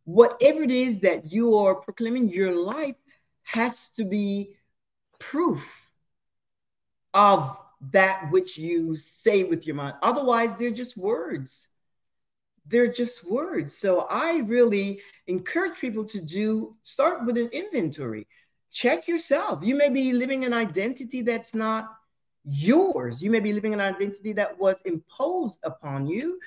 Whatever 0.05 0.63
it 0.63 0.71
is 0.71 1.01
that 1.01 1.31
you 1.31 1.57
are 1.59 1.75
proclaiming, 1.75 2.29
your 2.29 2.53
life 2.53 2.97
has 3.45 3.91
to 3.91 4.05
be 4.05 4.57
proof 5.19 5.82
of 7.15 7.57
that 7.91 8.31
which 8.31 8.57
you 8.57 8.97
say 8.97 9.43
with 9.45 9.67
your 9.67 9.77
mind. 9.77 9.97
Otherwise, 10.03 10.55
they're 10.57 10.71
just 10.71 10.97
words. 10.97 11.69
They're 12.67 12.93
just 12.93 13.25
words. 13.29 13.77
So 13.77 14.07
I 14.09 14.39
really 14.41 15.01
encourage 15.27 15.79
people 15.79 16.05
to 16.07 16.21
do 16.21 16.77
start 16.83 17.27
with 17.27 17.37
an 17.37 17.49
inventory. 17.49 18.27
Check 18.73 19.09
yourself. 19.09 19.65
You 19.65 19.75
may 19.75 19.89
be 19.89 20.13
living 20.13 20.45
an 20.45 20.53
identity 20.53 21.23
that's 21.23 21.55
not 21.55 21.91
yours. 22.45 23.23
You 23.23 23.31
may 23.31 23.41
be 23.41 23.53
living 23.53 23.75
an 23.75 23.81
identity 23.81 24.33
that 24.35 24.59
was 24.59 24.81
imposed 24.83 25.61
upon 25.65 26.07
you, 26.07 26.39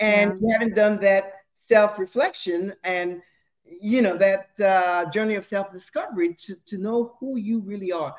and 0.00 0.32
yeah. 0.32 0.38
you 0.40 0.52
haven't 0.52 0.74
done 0.74 0.98
that 1.00 1.34
self 1.54 1.98
reflection 1.98 2.74
and 2.84 3.22
you 3.64 4.02
know 4.02 4.16
that 4.16 4.48
uh, 4.60 5.10
journey 5.10 5.36
of 5.36 5.46
self 5.46 5.72
discovery 5.72 6.34
to, 6.34 6.56
to 6.66 6.78
know 6.78 7.14
who 7.18 7.36
you 7.36 7.60
really 7.60 7.92
are 7.92 8.14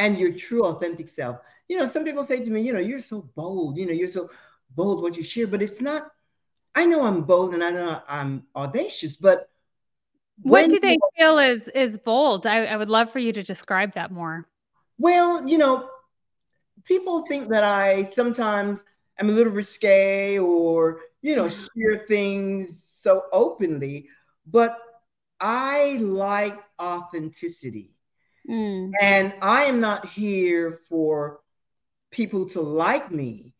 and 0.00 0.18
your 0.18 0.32
true 0.32 0.64
authentic 0.64 1.06
self. 1.06 1.36
You 1.68 1.78
know, 1.78 1.86
some 1.86 2.04
people 2.04 2.24
say 2.24 2.42
to 2.42 2.50
me, 2.50 2.62
you 2.62 2.72
know, 2.72 2.80
you're 2.80 3.00
so 3.00 3.30
bold, 3.36 3.76
you 3.76 3.84
know, 3.86 3.92
you're 3.92 4.08
so 4.08 4.30
bold 4.74 5.02
what 5.02 5.16
you 5.16 5.22
share, 5.22 5.46
but 5.46 5.62
it's 5.62 5.80
not. 5.80 6.10
I 6.74 6.86
know 6.86 7.04
I'm 7.04 7.22
bold 7.22 7.52
and 7.52 7.62
I 7.62 7.70
know 7.70 8.00
I'm 8.08 8.46
audacious, 8.56 9.16
but 9.16 9.50
what 10.42 10.70
do 10.70 10.80
they 10.80 10.96
feel 11.18 11.38
is 11.38 11.68
is 11.68 11.98
bold? 11.98 12.46
I, 12.46 12.64
I 12.64 12.76
would 12.78 12.88
love 12.88 13.10
for 13.12 13.18
you 13.18 13.32
to 13.32 13.42
describe 13.42 13.92
that 13.92 14.10
more. 14.10 14.48
Well, 14.96 15.46
you 15.46 15.58
know, 15.58 15.90
people 16.84 17.26
think 17.26 17.48
that 17.48 17.62
I 17.62 18.04
sometimes 18.04 18.84
am 19.18 19.28
a 19.28 19.32
little 19.32 19.52
risque 19.52 20.38
or, 20.38 21.00
you 21.20 21.36
know, 21.36 21.44
mm-hmm. 21.44 21.80
share 21.80 22.06
things 22.06 22.82
so 23.02 23.24
openly, 23.32 24.08
but 24.46 24.78
I 25.40 25.98
like 26.00 26.58
authenticity. 26.80 27.92
Mm. 28.48 28.92
And 29.00 29.34
I 29.42 29.64
am 29.64 29.80
not 29.80 30.06
here 30.06 30.80
for 30.88 31.40
people 32.10 32.48
to 32.50 32.60
like 32.60 33.10
me. 33.10 33.54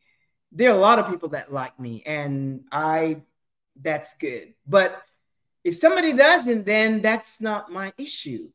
There 0.53 0.71
are 0.71 0.77
a 0.77 0.81
lot 0.81 0.99
of 0.99 1.09
people 1.09 1.29
that 1.31 1.53
like 1.53 1.79
me, 1.79 2.03
and 2.05 2.65
I, 2.73 3.23
that's 3.81 4.15
good. 4.15 4.55
But 4.67 5.01
if 5.63 5.77
somebody 5.77 6.13
doesn't, 6.13 6.67
then 6.67 7.03
that's 7.03 7.41
not 7.41 7.71
my 7.71 7.93
issue. 7.99 8.51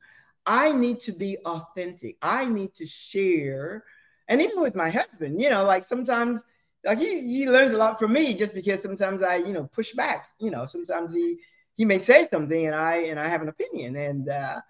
I 0.45 0.71
need 0.73 0.99
to 1.01 1.13
be 1.13 1.37
authentic. 1.45 2.17
I 2.21 2.45
need 2.45 2.73
to 2.75 2.85
share 2.85 3.85
and 4.27 4.41
even 4.41 4.61
with 4.61 4.75
my 4.75 4.89
husband, 4.89 5.39
you 5.39 5.49
know, 5.49 5.63
like 5.65 5.83
sometimes 5.83 6.43
like 6.83 6.97
he 6.97 7.21
he 7.21 7.49
learns 7.49 7.73
a 7.73 7.77
lot 7.77 7.99
from 7.99 8.13
me 8.13 8.33
just 8.33 8.53
because 8.53 8.81
sometimes 8.81 9.23
I, 9.23 9.37
you 9.37 9.53
know, 9.53 9.65
push 9.65 9.93
back. 9.93 10.25
You 10.39 10.51
know, 10.51 10.65
sometimes 10.65 11.13
he 11.13 11.37
he 11.75 11.85
may 11.85 11.99
say 11.99 12.25
something 12.25 12.65
and 12.65 12.75
I 12.75 12.95
and 13.09 13.19
I 13.19 13.27
have 13.27 13.41
an 13.41 13.49
opinion. 13.49 13.95
And 13.95 14.29
uh, 14.29 14.61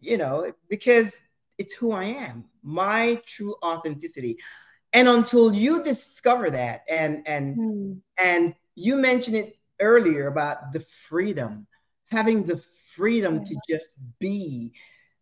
you 0.00 0.16
know, 0.16 0.52
because 0.68 1.20
it's 1.58 1.72
who 1.72 1.92
I 1.92 2.04
am, 2.04 2.44
my 2.62 3.20
true 3.26 3.54
authenticity. 3.62 4.38
And 4.92 5.08
until 5.08 5.52
you 5.54 5.82
discover 5.82 6.50
that, 6.50 6.82
and 6.88 7.22
and 7.26 7.56
mm. 7.56 8.00
and 8.22 8.54
you 8.74 8.96
mentioned 8.96 9.36
it 9.36 9.56
earlier 9.80 10.26
about 10.26 10.72
the 10.72 10.80
freedom, 11.08 11.66
having 12.10 12.44
the 12.44 12.60
freedom 12.94 13.44
to 13.44 13.56
just 13.68 14.00
be 14.18 14.72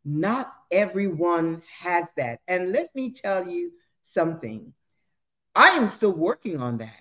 not 0.04 0.54
everyone 0.70 1.62
has 1.80 2.12
that. 2.16 2.40
And 2.48 2.72
let 2.72 2.94
me 2.94 3.12
tell 3.12 3.46
you 3.46 3.72
something. 4.04 4.72
I 5.54 5.70
am 5.70 5.88
still 5.88 6.12
working 6.12 6.60
on 6.60 6.78
that 6.78 6.96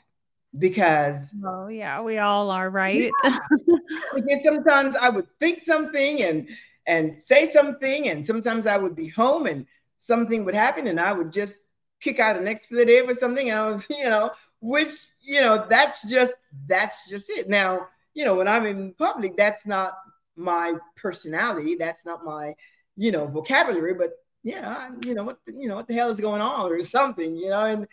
because 0.58 1.34
oh 1.46 1.68
yeah 1.68 2.02
we 2.02 2.18
all 2.18 2.50
are 2.50 2.70
right 2.70 3.12
yeah. 3.24 3.40
because 4.16 4.44
sometimes 4.44 4.96
i 4.96 5.10
would 5.10 5.28
think 5.40 5.62
something 5.62 6.24
and 6.24 6.48
and 6.88 7.18
say 7.18 7.50
something 7.50 8.10
and 8.10 8.26
sometimes 8.26 8.66
i 8.68 8.78
would 8.78 8.96
be 8.96 9.08
home 9.08 9.46
and 9.46 9.66
something 10.00 10.46
would 10.46 10.56
happen 10.56 10.88
and 10.88 11.00
i 11.00 11.12
would 11.12 11.32
just 11.32 11.62
kick 12.00 12.20
out 12.20 12.38
an 12.38 12.48
expletive 12.48 13.10
or 13.10 13.16
something 13.16 13.52
I 13.52 13.72
was, 13.72 13.86
you 13.90 14.06
know 14.06 14.32
which 14.60 14.94
you 15.22 15.42
know 15.42 15.66
that's 15.70 16.08
just 16.10 16.34
that's 16.68 17.10
just 17.10 17.30
it 17.30 17.50
now 17.50 17.88
you 18.14 18.26
know 18.26 18.36
when 18.36 18.48
i'm 18.48 18.66
in 18.66 18.94
public 18.94 19.38
that's 19.38 19.66
not 19.66 19.98
my 20.36 20.76
personality 20.96 21.76
that's 21.76 22.06
not 22.06 22.24
my 22.24 22.56
you 22.98 23.12
know, 23.12 23.28
vocabulary, 23.28 23.94
but 23.94 24.14
yeah, 24.44 24.90
you 25.06 25.14
know 25.14 25.24
what, 25.24 25.40
you 25.46 25.70
know 25.70 25.76
what 25.76 25.88
the 25.88 25.94
hell 25.94 26.10
is 26.10 26.20
going 26.20 26.42
on 26.42 26.72
or 26.72 26.84
something, 26.84 27.38
you 27.38 27.50
know. 27.50 27.64
And 27.64 27.88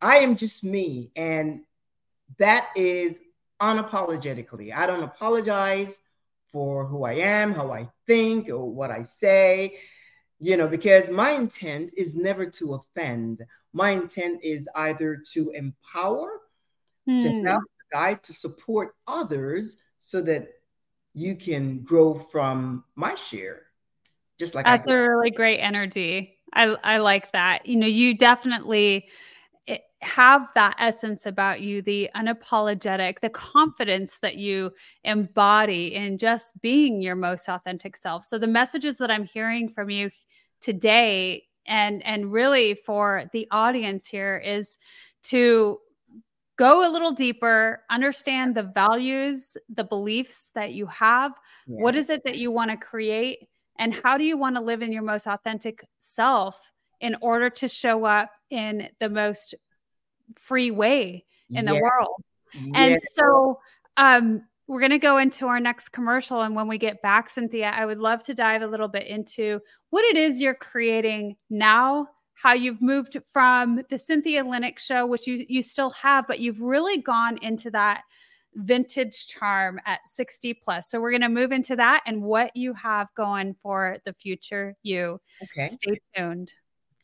I 0.00 0.18
am 0.18 0.36
just 0.36 0.64
me, 0.64 1.10
and 1.16 1.62
that 2.38 2.68
is 2.76 3.20
unapologetically. 3.60 4.72
I 4.72 4.86
don't 4.86 5.02
apologize 5.02 6.00
for 6.56 6.86
who 6.86 7.04
I 7.04 7.12
am, 7.12 7.52
how 7.52 7.70
I 7.70 7.86
think, 8.06 8.48
or 8.48 8.64
what 8.64 8.90
I 8.90 9.02
say, 9.02 9.78
you 10.40 10.56
know, 10.56 10.66
because 10.66 11.10
my 11.10 11.32
intent 11.32 11.92
is 11.98 12.16
never 12.16 12.46
to 12.46 12.72
offend. 12.72 13.44
My 13.74 13.90
intent 13.90 14.42
is 14.42 14.66
either 14.74 15.22
to 15.34 15.50
empower, 15.50 16.40
mm. 17.06 17.20
to 17.20 17.28
hmm. 17.28 17.46
help, 17.46 17.62
guide, 17.92 18.22
to 18.22 18.32
support 18.32 18.94
others 19.06 19.76
so 19.98 20.22
that 20.22 20.48
you 21.12 21.36
can 21.36 21.82
grow 21.82 22.14
from 22.14 22.84
my 22.94 23.14
share 23.16 23.64
just 24.38 24.54
like 24.54 24.64
that's 24.64 24.88
a 24.90 24.94
really 24.94 25.30
great 25.30 25.58
energy. 25.58 26.38
I 26.54 26.76
I 26.84 26.98
like 26.98 27.32
that. 27.32 27.66
You 27.66 27.76
know, 27.76 27.86
you 27.86 28.16
definitely 28.16 29.08
have 30.06 30.48
that 30.54 30.76
essence 30.78 31.26
about 31.26 31.60
you 31.60 31.82
the 31.82 32.08
unapologetic 32.14 33.20
the 33.20 33.30
confidence 33.30 34.18
that 34.22 34.36
you 34.36 34.70
embody 35.04 35.94
in 35.94 36.16
just 36.16 36.60
being 36.62 37.02
your 37.02 37.16
most 37.16 37.48
authentic 37.48 37.96
self. 37.96 38.24
So 38.24 38.38
the 38.38 38.46
messages 38.46 38.96
that 38.98 39.10
i'm 39.10 39.24
hearing 39.24 39.68
from 39.68 39.90
you 39.90 40.10
today 40.60 41.44
and 41.66 42.04
and 42.06 42.32
really 42.32 42.74
for 42.74 43.28
the 43.32 43.46
audience 43.50 44.06
here 44.06 44.38
is 44.38 44.78
to 45.24 45.78
go 46.56 46.88
a 46.88 46.90
little 46.90 47.12
deeper 47.12 47.82
understand 47.90 48.54
the 48.54 48.62
values 48.62 49.56
the 49.68 49.84
beliefs 49.84 50.50
that 50.54 50.72
you 50.72 50.86
have. 50.86 51.32
Yeah. 51.66 51.82
what 51.82 51.96
is 51.96 52.10
it 52.10 52.22
that 52.24 52.38
you 52.38 52.50
want 52.50 52.70
to 52.70 52.76
create? 52.76 53.48
And 53.78 53.92
how 53.92 54.16
do 54.16 54.24
you 54.24 54.38
want 54.38 54.56
to 54.56 54.62
live 54.62 54.82
in 54.82 54.92
your 54.92 55.02
most 55.02 55.26
authentic 55.26 55.84
self 55.98 56.58
in 57.00 57.14
order 57.20 57.50
to 57.50 57.68
show 57.68 58.04
up 58.04 58.30
in 58.50 58.88
the 59.00 59.08
most 59.10 59.54
free 60.38 60.70
way 60.70 61.24
in 61.50 61.64
the 61.64 61.74
world 61.74 62.14
and 62.74 62.98
so 63.12 63.58
um 63.96 64.42
we're 64.68 64.80
going 64.80 64.90
to 64.90 64.98
go 64.98 65.18
into 65.18 65.46
our 65.46 65.60
next 65.60 65.90
commercial 65.90 66.42
and 66.42 66.56
when 66.56 66.66
we 66.66 66.76
get 66.76 67.00
back 67.02 67.30
cynthia 67.30 67.70
i 67.76 67.84
would 67.86 67.98
love 67.98 68.24
to 68.24 68.34
dive 68.34 68.62
a 68.62 68.66
little 68.66 68.88
bit 68.88 69.06
into 69.06 69.60
what 69.90 70.04
it 70.04 70.16
is 70.16 70.40
you're 70.40 70.54
creating 70.54 71.36
now 71.50 72.06
how 72.34 72.52
you've 72.52 72.82
moved 72.82 73.16
from 73.32 73.80
the 73.90 73.98
cynthia 73.98 74.42
linox 74.42 74.80
show 74.80 75.06
which 75.06 75.26
you 75.26 75.44
you 75.48 75.62
still 75.62 75.90
have 75.90 76.26
but 76.26 76.40
you've 76.40 76.60
really 76.60 76.98
gone 77.00 77.38
into 77.42 77.70
that 77.70 78.02
vintage 78.56 79.26
charm 79.26 79.78
at 79.84 80.00
60 80.08 80.54
plus. 80.54 80.90
So 80.90 81.00
we're 81.00 81.10
going 81.10 81.20
to 81.22 81.28
move 81.28 81.52
into 81.52 81.76
that 81.76 82.02
and 82.06 82.22
what 82.22 82.56
you 82.56 82.72
have 82.74 83.14
going 83.14 83.54
for 83.62 83.98
the 84.04 84.12
future 84.12 84.74
you. 84.82 85.20
Okay. 85.42 85.68
Stay 85.68 86.00
tuned. 86.16 86.52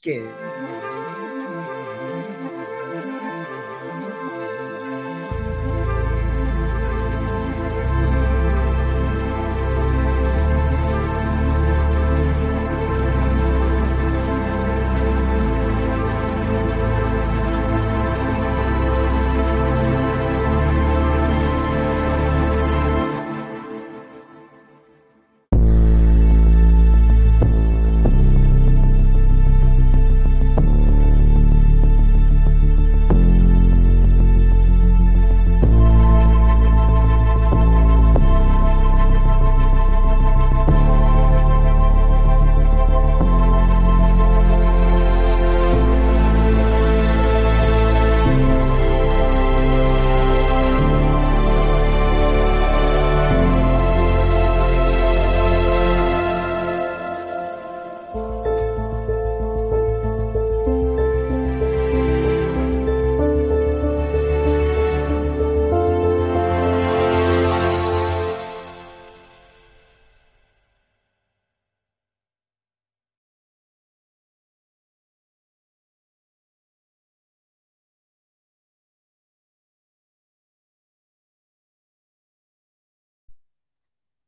Good. 0.03 0.92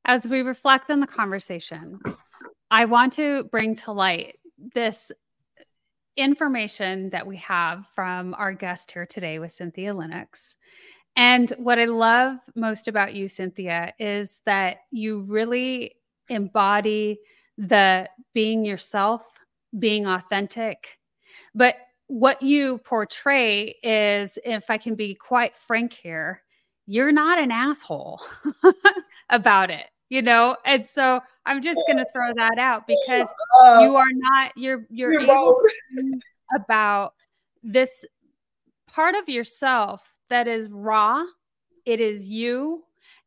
As 0.06 0.28
we 0.28 0.42
reflect 0.42 0.90
on 0.90 1.00
the 1.00 1.06
conversation, 1.06 1.98
I 2.70 2.84
want 2.84 3.14
to 3.14 3.44
bring 3.44 3.74
to 3.76 3.92
light 3.92 4.36
this 4.74 5.10
information 6.16 7.10
that 7.10 7.26
we 7.26 7.38
have 7.38 7.86
from 7.94 8.34
our 8.34 8.52
guest 8.52 8.92
here 8.92 9.06
today 9.06 9.38
with 9.38 9.52
Cynthia 9.52 9.94
Linox. 9.94 10.54
And 11.16 11.48
what 11.58 11.78
I 11.78 11.86
love 11.86 12.36
most 12.54 12.86
about 12.86 13.14
you, 13.14 13.28
Cynthia, 13.28 13.94
is 13.98 14.40
that 14.44 14.78
you 14.90 15.20
really 15.22 15.92
embody 16.28 17.18
the 17.56 18.08
being 18.34 18.64
yourself, 18.64 19.24
being 19.78 20.06
authentic. 20.06 20.98
But 21.54 21.76
what 22.08 22.42
you 22.42 22.78
portray 22.78 23.76
is, 23.82 24.38
if 24.44 24.70
I 24.70 24.76
can 24.76 24.96
be 24.96 25.14
quite 25.14 25.54
frank 25.54 25.92
here, 25.92 26.42
you're 26.86 27.12
not 27.12 27.38
an 27.38 27.50
asshole 27.50 28.20
about 29.30 29.70
it, 29.70 29.86
you 30.08 30.22
know? 30.22 30.56
And 30.64 30.86
so 30.86 31.20
I'm 31.46 31.62
just 31.62 31.80
going 31.86 31.98
to 31.98 32.06
throw 32.12 32.32
that 32.34 32.58
out 32.58 32.86
because 32.86 33.28
uh, 33.60 33.80
you 33.82 33.96
are 33.96 34.06
not, 34.12 34.52
you're, 34.56 34.86
you're, 34.90 35.12
you're 35.12 35.22
able 35.22 35.60
about 36.54 37.14
this 37.62 38.04
part 38.86 39.14
of 39.14 39.28
yourself 39.28 40.18
that 40.30 40.48
is 40.48 40.68
raw, 40.70 41.22
it 41.84 42.00
is 42.00 42.28
you, 42.28 42.84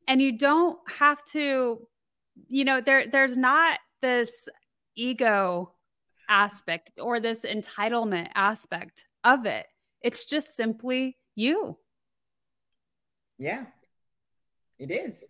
and 0.07 0.21
you 0.21 0.37
don't 0.37 0.79
have 0.89 1.23
to, 1.25 1.87
you 2.47 2.65
know, 2.65 2.81
there, 2.81 3.07
there's 3.07 3.37
not 3.37 3.79
this 4.01 4.31
ego 4.95 5.71
aspect 6.29 6.99
or 6.99 7.19
this 7.19 7.45
entitlement 7.45 8.29
aspect 8.35 9.05
of 9.23 9.45
it. 9.45 9.65
It's 10.01 10.25
just 10.25 10.55
simply 10.55 11.17
you. 11.35 11.77
Yeah, 13.37 13.65
it 14.79 14.91
is. 14.91 15.23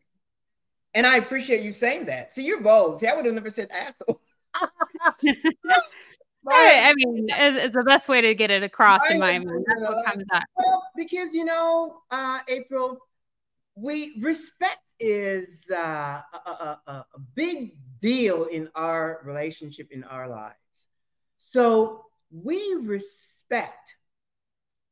And 0.93 1.05
I 1.05 1.17
appreciate 1.17 1.63
you 1.63 1.73
saying 1.73 2.05
that. 2.05 2.33
See, 2.33 2.45
you're 2.45 2.61
bold. 2.61 2.99
See, 2.99 3.07
I 3.07 3.15
would 3.15 3.25
have 3.25 3.35
never 3.35 3.51
said 3.51 3.69
asshole. 3.71 4.21
I 6.49 6.93
mean, 6.95 7.27
it's, 7.29 7.65
it's, 7.65 7.75
the 7.75 7.83
best 7.83 8.07
way 8.07 8.21
to 8.21 8.33
get 8.33 8.51
it 8.51 8.63
across 8.63 9.01
in 9.09 9.19
my 9.19 9.37
mind. 9.37 9.65
That's 9.67 9.81
what 9.81 10.05
comes 10.05 10.23
up. 10.33 10.43
Well, 10.57 10.83
because 10.95 11.33
you 11.33 11.45
know, 11.45 12.01
uh, 12.09 12.39
April, 12.47 12.99
we 13.75 14.17
respect 14.21 14.79
is 14.99 15.65
uh, 15.71 16.21
a, 16.33 16.49
a, 16.49 16.81
a, 16.87 16.91
a 16.91 17.19
big 17.35 17.75
deal 17.99 18.45
in 18.45 18.69
our 18.75 19.21
relationship 19.23 19.89
in 19.91 20.03
our 20.05 20.27
lives. 20.27 20.55
So 21.37 22.05
we 22.31 22.75
respect 22.81 23.95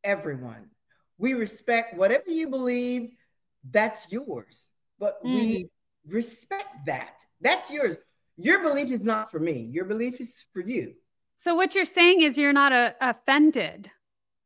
everyone. 0.04 0.70
We 1.18 1.34
respect 1.34 1.96
whatever 1.98 2.30
you 2.30 2.50
believe, 2.50 3.12
that's 3.72 4.12
yours. 4.12 4.70
But 5.00 5.24
mm. 5.24 5.36
we 5.36 5.70
respect 6.08 6.68
that. 6.86 7.24
That's 7.42 7.70
yours. 7.70 7.98
Your 8.38 8.62
belief 8.62 8.92
is 8.92 9.04
not 9.04 9.32
for 9.32 9.40
me. 9.40 9.70
Your 9.72 9.86
belief 9.86 10.20
is 10.20 10.46
for 10.54 10.62
you. 10.62 10.94
So 11.38 11.56
what 11.56 11.76
you're 11.76 11.86
saying 11.86 12.22
is 12.22 12.38
you're 12.38 12.54
not 12.54 12.74
a, 12.74 12.96
offended 13.02 13.92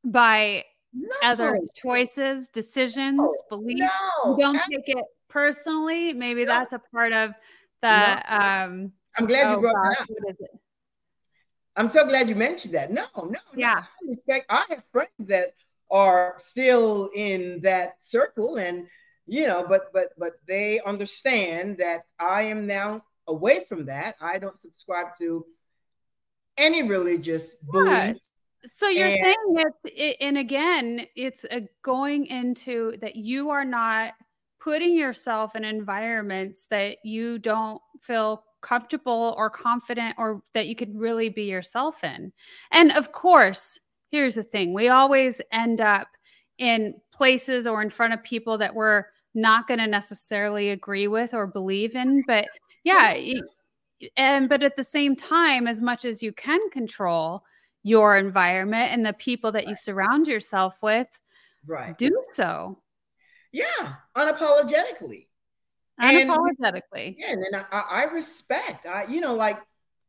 by 0.03 0.65
no. 0.93 1.09
other 1.23 1.59
choices, 1.75 2.47
decisions, 2.47 3.17
no. 3.17 3.33
beliefs. 3.49 3.81
No. 4.25 4.37
You 4.37 4.43
don't 4.43 4.59
take 4.69 4.87
it 4.87 5.05
personally. 5.27 6.13
Maybe 6.13 6.45
that's 6.45 6.73
a 6.73 6.79
part 6.79 7.13
of 7.13 7.33
the. 7.81 7.89
Um, 7.89 8.91
I'm 9.17 9.25
glad 9.25 9.47
oh 9.47 9.51
you 9.55 9.61
brought 9.61 9.75
gosh, 9.75 10.07
that 10.07 10.35
up. 10.41 10.59
I'm 11.75 11.89
so 11.89 12.05
glad 12.05 12.27
you 12.27 12.35
mentioned 12.35 12.73
that. 12.73 12.91
No, 12.91 13.05
no, 13.15 13.39
yeah. 13.55 13.75
No, 13.75 13.79
I 13.79 14.09
respect. 14.09 14.45
I 14.49 14.65
have 14.69 14.83
friends 14.91 15.27
that 15.27 15.53
are 15.91 16.35
still 16.37 17.09
in 17.15 17.61
that 17.61 18.03
circle, 18.03 18.57
and 18.57 18.87
you 19.29 19.47
know, 19.47 19.65
but 19.67 19.93
but 19.93 20.09
but 20.17 20.33
they 20.47 20.79
understand 20.81 21.77
that 21.77 22.03
I 22.19 22.43
am 22.43 22.65
now 22.65 23.03
away 23.27 23.65
from 23.69 23.85
that. 23.85 24.15
I 24.21 24.39
don't 24.39 24.57
subscribe 24.57 25.13
to 25.19 25.45
any 26.57 26.83
religious 26.83 27.55
yeah. 27.61 27.71
beliefs. 27.71 28.29
So 28.65 28.89
you're 28.89 29.07
and, 29.07 29.21
saying 29.21 29.53
that, 29.53 29.71
it, 29.85 30.17
and 30.19 30.37
again, 30.37 31.05
it's 31.15 31.45
a 31.49 31.67
going 31.81 32.25
into 32.25 32.97
that 33.01 33.15
you 33.15 33.51
are 33.51 33.63
not 33.63 34.13
putting 34.59 34.95
yourself 34.95 35.55
in 35.55 35.63
environments 35.63 36.65
that 36.69 36.97
you 37.05 37.39
don't 37.39 37.81
feel 38.01 38.43
comfortable 38.61 39.33
or 39.37 39.49
confident 39.49 40.15
or 40.17 40.41
that 40.53 40.67
you 40.67 40.75
could 40.75 40.99
really 40.99 41.29
be 41.29 41.43
yourself 41.43 42.03
in. 42.03 42.33
And 42.71 42.91
of 42.91 43.13
course, 43.13 43.79
here's 44.11 44.35
the 44.35 44.43
thing 44.43 44.73
we 44.73 44.89
always 44.89 45.39
end 45.51 45.79
up 45.79 46.09
in 46.57 46.95
places 47.13 47.65
or 47.65 47.81
in 47.81 47.89
front 47.89 48.13
of 48.13 48.21
people 48.23 48.57
that 48.57 48.75
we're 48.75 49.05
not 49.33 49.67
going 49.67 49.79
to 49.79 49.87
necessarily 49.87 50.69
agree 50.69 51.07
with 51.07 51.33
or 51.33 51.47
believe 51.47 51.95
in. 51.95 52.23
But 52.27 52.47
yeah, 52.83 53.15
and 54.15 54.49
but 54.49 54.63
at 54.63 54.75
the 54.75 54.83
same 54.83 55.15
time 55.15 55.67
as 55.67 55.81
much 55.81 56.05
as 56.05 56.23
you 56.23 56.31
can 56.31 56.69
control 56.69 57.43
your 57.83 58.17
environment 58.17 58.91
and 58.91 59.05
the 59.05 59.13
people 59.13 59.51
that 59.53 59.59
right. 59.59 59.69
you 59.69 59.75
surround 59.75 60.27
yourself 60.27 60.81
with 60.81 61.07
right. 61.65 61.97
do 61.97 62.09
so. 62.33 62.77
Yeah 63.51 63.93
unapologetically. 64.15 65.27
Unapologetically. 66.01 67.07
And, 67.07 67.15
yeah 67.17 67.31
and 67.31 67.45
then 67.51 67.65
I, 67.71 67.85
I 67.89 68.03
respect 68.05 68.85
i 68.85 69.05
you 69.05 69.21
know 69.21 69.33
like 69.33 69.59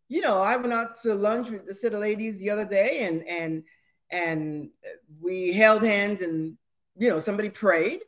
you 0.08 0.20
know 0.20 0.40
i 0.40 0.56
went 0.56 0.72
out 0.72 1.00
to 1.02 1.14
lunch 1.14 1.50
with 1.50 1.78
set 1.78 1.94
of 1.94 2.00
ladies 2.00 2.38
the 2.38 2.50
other 2.50 2.64
day 2.64 3.04
and 3.04 3.26
and 3.26 3.62
and 4.10 4.70
we 5.20 5.52
held 5.52 5.82
hands 5.82 6.22
and 6.22 6.56
you 6.96 7.08
know 7.08 7.20
somebody 7.20 7.48
prayed 7.48 8.00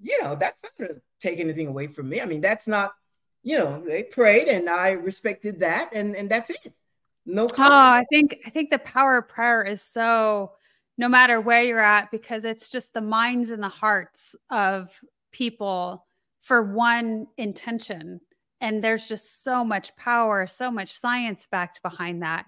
you 0.00 0.22
know 0.22 0.34
that's 0.34 0.62
not 0.62 0.72
going 0.78 0.94
to 0.94 1.00
take 1.20 1.38
anything 1.40 1.66
away 1.66 1.86
from 1.86 2.08
me 2.08 2.20
i 2.20 2.24
mean 2.24 2.40
that's 2.40 2.66
not 2.66 2.92
you 3.42 3.56
know, 3.56 3.82
they 3.84 4.02
prayed 4.02 4.48
and 4.48 4.68
I 4.68 4.90
respected 4.92 5.60
that 5.60 5.90
and, 5.92 6.14
and 6.14 6.28
that's 6.28 6.50
it. 6.50 6.72
No 7.26 7.46
comment. 7.46 7.72
Oh, 7.72 7.74
I 7.74 8.04
think 8.10 8.40
I 8.46 8.50
think 8.50 8.70
the 8.70 8.78
power 8.78 9.18
of 9.18 9.28
prayer 9.28 9.62
is 9.62 9.82
so 9.82 10.52
no 10.98 11.08
matter 11.08 11.40
where 11.40 11.62
you're 11.62 11.78
at, 11.78 12.10
because 12.10 12.44
it's 12.44 12.68
just 12.68 12.92
the 12.92 13.00
minds 13.00 13.50
and 13.50 13.62
the 13.62 13.68
hearts 13.68 14.36
of 14.50 14.90
people 15.32 16.06
for 16.40 16.62
one 16.62 17.26
intention. 17.38 18.20
And 18.60 18.84
there's 18.84 19.08
just 19.08 19.42
so 19.42 19.64
much 19.64 19.96
power, 19.96 20.46
so 20.46 20.70
much 20.70 20.98
science 20.98 21.46
backed 21.50 21.82
behind 21.82 22.22
that. 22.22 22.44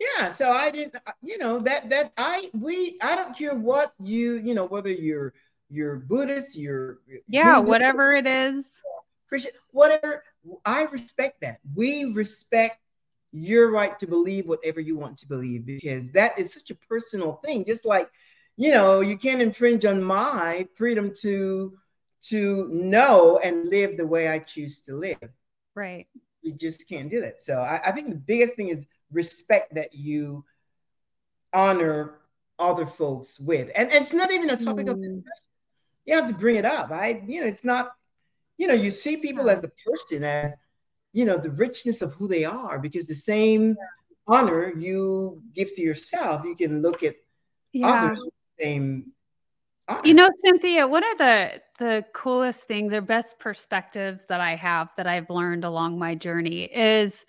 Yeah, 0.00 0.32
so 0.32 0.50
I 0.50 0.70
didn't, 0.70 0.96
uh, 1.06 1.12
you 1.22 1.38
know, 1.38 1.60
that 1.60 1.90
that 1.90 2.12
I 2.16 2.50
we 2.52 2.98
I 3.00 3.14
don't 3.14 3.36
care 3.36 3.54
what 3.54 3.92
you, 4.00 4.34
you 4.38 4.54
know, 4.54 4.66
whether 4.66 4.90
you're 4.90 5.32
you're 5.68 5.96
Buddhist, 5.96 6.56
you're 6.56 6.98
yeah, 7.28 7.58
whatever 7.58 8.12
it 8.12 8.26
is, 8.26 8.82
Christian, 9.28 9.52
whatever. 9.72 10.22
I 10.64 10.84
respect 10.84 11.40
that. 11.40 11.58
We 11.74 12.12
respect 12.12 12.78
your 13.32 13.70
right 13.70 13.98
to 13.98 14.06
believe 14.06 14.46
whatever 14.46 14.80
you 14.80 14.96
want 14.96 15.18
to 15.18 15.28
believe 15.28 15.66
because 15.66 16.10
that 16.12 16.38
is 16.38 16.52
such 16.52 16.70
a 16.70 16.74
personal 16.74 17.40
thing. 17.44 17.64
Just 17.64 17.84
like, 17.84 18.10
you 18.56 18.70
know, 18.70 19.00
you 19.00 19.16
can't 19.16 19.42
infringe 19.42 19.84
on 19.84 20.02
my 20.02 20.66
freedom 20.74 21.12
to 21.22 21.76
to 22.22 22.68
know 22.72 23.38
and 23.42 23.68
live 23.68 23.96
the 23.96 24.06
way 24.06 24.28
I 24.28 24.38
choose 24.38 24.80
to 24.82 24.96
live. 24.96 25.18
Right. 25.74 26.06
You 26.42 26.52
just 26.52 26.88
can't 26.88 27.10
do 27.10 27.20
that. 27.20 27.42
So 27.42 27.58
I, 27.58 27.80
I 27.84 27.92
think 27.92 28.08
the 28.08 28.16
biggest 28.16 28.56
thing 28.56 28.68
is 28.68 28.86
respect 29.12 29.74
that 29.74 29.94
you 29.94 30.44
honor 31.52 32.18
other 32.58 32.86
folks 32.86 33.38
with. 33.38 33.70
And, 33.74 33.92
and 33.92 34.02
it's 34.02 34.12
not 34.12 34.32
even 34.32 34.50
a 34.50 34.56
topic 34.56 34.86
mm. 34.86 34.90
of 34.90 35.00
discussion. 35.00 35.24
You 36.06 36.14
have 36.14 36.28
to 36.28 36.34
bring 36.34 36.56
it 36.56 36.64
up. 36.64 36.90
I, 36.90 37.22
you 37.26 37.40
know, 37.40 37.46
it's 37.46 37.64
not 37.64 37.92
you 38.58 38.66
know, 38.66 38.74
you 38.74 38.90
see 38.90 39.18
people 39.18 39.50
as 39.50 39.62
a 39.64 39.70
person, 39.84 40.24
as 40.24 40.54
you 41.12 41.24
know, 41.24 41.38
the 41.38 41.50
richness 41.50 42.02
of 42.02 42.12
who 42.14 42.28
they 42.28 42.44
are, 42.44 42.78
because 42.78 43.06
the 43.06 43.14
same 43.14 43.76
honor 44.26 44.72
you 44.76 45.42
give 45.54 45.74
to 45.74 45.82
yourself, 45.82 46.44
you 46.44 46.56
can 46.56 46.82
look 46.82 47.02
at 47.02 47.16
yeah. 47.72 47.88
others 47.88 48.24
same 48.60 49.12
honor. 49.88 50.00
You 50.04 50.14
know, 50.14 50.30
Cynthia, 50.44 50.86
what 50.86 51.04
are 51.04 51.16
the 51.16 51.62
the 51.78 52.04
coolest 52.14 52.64
things 52.64 52.92
or 52.92 53.02
best 53.02 53.38
perspectives 53.38 54.24
that 54.26 54.40
I 54.40 54.56
have 54.56 54.90
that 54.96 55.06
I've 55.06 55.28
learned 55.28 55.64
along 55.64 55.98
my 55.98 56.14
journey 56.14 56.64
is 56.64 57.26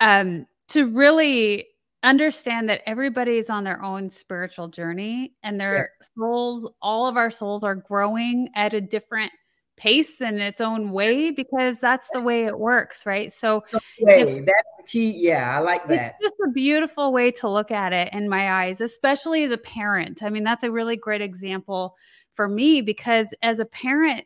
um, 0.00 0.46
to 0.68 0.88
really 0.88 1.68
understand 2.04 2.68
that 2.68 2.82
everybody's 2.86 3.50
on 3.50 3.64
their 3.64 3.82
own 3.82 4.10
spiritual 4.10 4.68
journey 4.68 5.34
and 5.42 5.60
their 5.60 5.90
yeah. 6.00 6.06
souls, 6.16 6.70
all 6.80 7.06
of 7.06 7.16
our 7.16 7.30
souls 7.30 7.64
are 7.64 7.74
growing 7.74 8.50
at 8.54 8.74
a 8.74 8.80
different 8.80 9.32
pace 9.76 10.20
in 10.20 10.38
its 10.38 10.60
own 10.60 10.92
way 10.92 11.30
because 11.30 11.80
that's 11.80 12.08
the 12.12 12.20
way 12.20 12.44
it 12.44 12.58
works, 12.58 13.04
right? 13.06 13.32
So 13.32 13.64
if, 13.98 14.46
that's 14.46 14.68
the 14.78 14.84
key. 14.86 15.10
Yeah, 15.10 15.56
I 15.56 15.60
like 15.60 15.88
that. 15.88 16.16
It's 16.20 16.30
just 16.30 16.40
a 16.46 16.50
beautiful 16.52 17.12
way 17.12 17.30
to 17.32 17.48
look 17.48 17.70
at 17.70 17.92
it 17.92 18.12
in 18.12 18.28
my 18.28 18.64
eyes, 18.64 18.80
especially 18.80 19.42
as 19.44 19.50
a 19.50 19.58
parent. 19.58 20.22
I 20.22 20.30
mean, 20.30 20.44
that's 20.44 20.62
a 20.62 20.70
really 20.70 20.96
great 20.96 21.22
example 21.22 21.96
for 22.34 22.48
me 22.48 22.82
because 22.82 23.34
as 23.42 23.58
a 23.58 23.64
parent, 23.64 24.24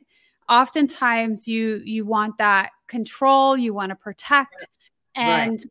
oftentimes 0.49 1.49
you 1.49 1.81
you 1.85 2.05
want 2.05 2.39
that 2.39 2.71
control, 2.87 3.57
you 3.57 3.73
want 3.73 3.91
to 3.91 3.97
protect, 3.97 4.67
and 5.15 5.53
right. 5.53 5.65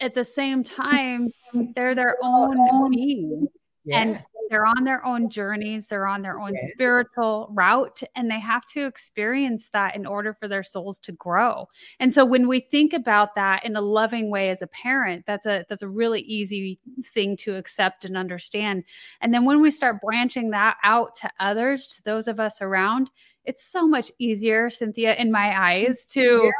At 0.00 0.14
the 0.14 0.24
same 0.24 0.62
time, 0.62 1.30
they're 1.74 1.94
their 1.94 2.16
own 2.22 2.90
being. 2.90 3.48
And 3.90 4.20
they're 4.50 4.66
on 4.66 4.84
their 4.84 5.04
own 5.04 5.30
journeys, 5.30 5.86
they're 5.86 6.06
on 6.06 6.22
their 6.22 6.38
own 6.38 6.52
yes. 6.54 6.70
spiritual 6.74 7.48
route, 7.52 8.02
and 8.14 8.30
they 8.30 8.40
have 8.40 8.66
to 8.66 8.86
experience 8.86 9.70
that 9.70 9.96
in 9.96 10.06
order 10.06 10.32
for 10.32 10.48
their 10.48 10.62
souls 10.62 10.98
to 11.00 11.12
grow. 11.12 11.68
And 12.00 12.12
so 12.12 12.24
when 12.24 12.48
we 12.48 12.60
think 12.60 12.92
about 12.92 13.34
that 13.34 13.64
in 13.64 13.76
a 13.76 13.80
loving 13.80 14.30
way 14.30 14.50
as 14.50 14.62
a 14.62 14.66
parent, 14.66 15.24
that's 15.26 15.46
a 15.46 15.64
that's 15.68 15.82
a 15.82 15.88
really 15.88 16.20
easy 16.22 16.78
thing 17.02 17.36
to 17.38 17.56
accept 17.56 18.04
and 18.04 18.16
understand. 18.16 18.84
And 19.20 19.32
then 19.32 19.44
when 19.44 19.60
we 19.60 19.70
start 19.70 20.00
branching 20.02 20.50
that 20.50 20.76
out 20.84 21.14
to 21.16 21.30
others, 21.40 21.86
to 21.88 22.02
those 22.02 22.28
of 22.28 22.40
us 22.40 22.60
around, 22.60 23.10
it's 23.44 23.64
so 23.64 23.86
much 23.86 24.10
easier, 24.18 24.70
Cynthia, 24.70 25.14
in 25.14 25.30
my 25.30 25.58
eyes, 25.58 26.04
to 26.06 26.42
yes. 26.44 26.54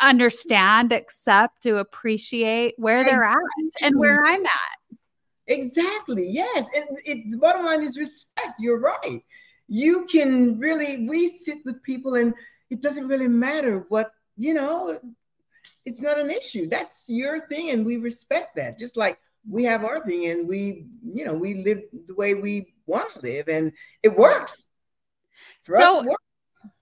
Understand, 0.00 0.92
accept, 0.92 1.62
to 1.62 1.78
appreciate 1.78 2.74
where 2.78 3.00
exactly. 3.00 3.18
they're 3.18 3.24
at 3.24 3.82
and 3.82 3.98
where 3.98 4.24
I'm 4.24 4.44
at. 4.44 4.98
Exactly. 5.46 6.28
Yes. 6.28 6.66
And 6.74 6.98
it, 7.04 7.30
the 7.30 7.38
bottom 7.38 7.64
line 7.64 7.82
is 7.82 7.98
respect. 7.98 8.58
You're 8.58 8.80
right. 8.80 9.22
You 9.68 10.06
can 10.06 10.58
really, 10.58 11.06
we 11.08 11.28
sit 11.28 11.58
with 11.64 11.82
people 11.82 12.14
and 12.14 12.34
it 12.70 12.80
doesn't 12.80 13.08
really 13.08 13.28
matter 13.28 13.86
what, 13.88 14.12
you 14.36 14.54
know, 14.54 14.98
it's 15.84 16.00
not 16.00 16.18
an 16.18 16.30
issue. 16.30 16.68
That's 16.68 17.04
your 17.08 17.46
thing. 17.46 17.70
And 17.70 17.86
we 17.86 17.96
respect 17.96 18.56
that. 18.56 18.78
Just 18.78 18.96
like 18.96 19.18
we 19.48 19.62
have 19.64 19.84
our 19.84 20.04
thing 20.04 20.26
and 20.26 20.48
we, 20.48 20.86
you 21.04 21.24
know, 21.24 21.34
we 21.34 21.62
live 21.62 21.82
the 22.08 22.14
way 22.14 22.34
we 22.34 22.74
want 22.86 23.12
to 23.12 23.20
live 23.20 23.48
and 23.48 23.72
it 24.02 24.16
works. 24.16 24.70
For 25.62 25.76
so, 25.76 25.98
us, 25.98 26.04
it 26.04 26.08
works. 26.08 26.24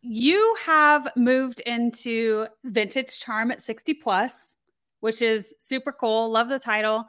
You 0.02 0.56
have 0.64 1.08
moved 1.16 1.60
into 1.60 2.46
vintage 2.64 3.20
charm 3.20 3.50
at 3.50 3.62
60 3.62 3.94
plus, 3.94 4.56
which 5.00 5.22
is 5.22 5.54
super 5.58 5.92
cool. 5.92 6.30
Love 6.30 6.48
the 6.48 6.58
title. 6.58 7.04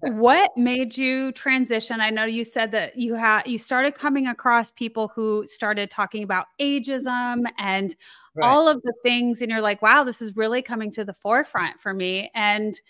What 0.00 0.50
made 0.56 0.96
you 0.96 1.30
transition? 1.32 2.00
I 2.00 2.10
know 2.10 2.24
you 2.24 2.42
said 2.42 2.72
that 2.72 2.96
you 2.96 3.14
had 3.14 3.46
you 3.46 3.58
started 3.58 3.94
coming 3.94 4.26
across 4.26 4.72
people 4.72 5.12
who 5.14 5.46
started 5.46 5.88
talking 5.88 6.24
about 6.24 6.46
ageism 6.60 7.44
and 7.58 7.94
right. 8.34 8.44
all 8.44 8.66
of 8.66 8.82
the 8.82 8.92
things 9.04 9.40
and 9.40 9.52
you're 9.52 9.60
like 9.60 9.80
wow 9.82 10.02
this 10.02 10.20
is 10.20 10.34
really 10.34 10.62
coming 10.62 10.90
to 10.90 11.04
the 11.04 11.12
forefront 11.12 11.78
for 11.78 11.94
me 11.94 12.28
and 12.34 12.80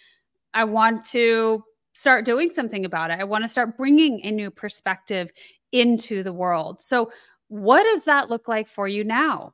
i 0.54 0.64
want 0.64 1.04
to 1.04 1.62
start 1.94 2.24
doing 2.24 2.50
something 2.50 2.84
about 2.84 3.10
it. 3.10 3.18
I 3.18 3.24
want 3.24 3.44
to 3.44 3.48
start 3.48 3.76
bringing 3.76 4.20
a 4.24 4.30
new 4.30 4.50
perspective 4.50 5.32
into 5.72 6.22
the 6.22 6.32
world. 6.32 6.80
So 6.80 7.10
what 7.48 7.84
does 7.84 8.04
that 8.04 8.30
look 8.30 8.48
like 8.48 8.68
for 8.68 8.88
you 8.88 9.04
now 9.04 9.52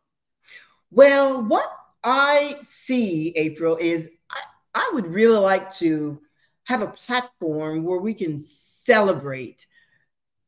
well 0.90 1.42
what 1.42 1.70
i 2.04 2.56
see 2.60 3.32
april 3.36 3.76
is 3.80 4.08
i, 4.30 4.40
I 4.74 4.90
would 4.94 5.06
really 5.06 5.38
like 5.38 5.72
to 5.76 6.20
have 6.64 6.82
a 6.82 6.86
platform 6.86 7.82
where 7.84 7.98
we 7.98 8.14
can 8.14 8.38
celebrate 8.38 9.66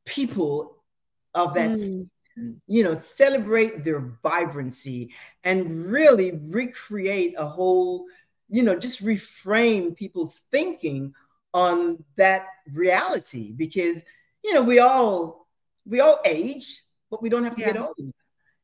people 0.05 0.83
of 1.35 1.55
that 1.55 1.71
mm. 1.73 2.09
you 2.67 2.85
know 2.85 2.95
celebrate 2.95 3.85
their 3.85 4.01
vibrancy 4.23 5.11
and 5.45 5.87
really 5.87 6.33
recreate 6.49 7.35
a 7.39 7.47
whole 7.47 8.07
you 8.49 8.63
know 8.63 8.77
just 8.77 9.05
reframe 9.05 9.97
people's 9.97 10.43
thinking 10.51 11.15
on 11.55 12.03
that 12.17 12.47
reality 12.73 13.53
because 13.53 14.03
you 14.45 14.55
know 14.55 14.63
we 14.63 14.79
all 14.79 15.49
we 15.87 16.01
all 16.01 16.19
age 16.25 16.83
but 17.13 17.23
we 17.23 17.29
don't 17.29 17.45
have 17.45 17.55
to 17.55 17.61
yeah. 17.61 17.73
get 17.73 17.81
old 17.81 17.95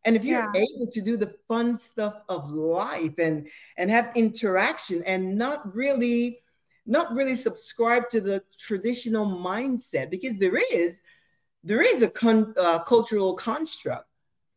and 0.05 0.17
if 0.17 0.25
you're 0.25 0.51
yeah. 0.55 0.67
able 0.75 0.87
to 0.91 1.01
do 1.01 1.17
the 1.17 1.35
fun 1.47 1.77
stuff 1.77 2.23
of 2.29 2.51
life 2.51 3.19
and 3.19 3.49
and 3.77 3.91
have 3.91 4.11
interaction 4.17 5.03
and 5.05 5.37
not 5.37 5.75
really 5.75 6.41
not 6.87 7.13
really 7.13 7.37
subscribe 7.37 8.09
to 8.09 8.21
the 8.21 8.43
traditional 8.59 9.27
mindset 9.27 10.11
because 10.11 10.39
there 10.39 10.57
is 10.73 11.01
there 11.63 11.83
is 11.83 12.03
a 12.03 12.09
con, 12.09 12.55
uh, 12.57 12.79
cultural 12.79 13.35
construct 13.35 14.09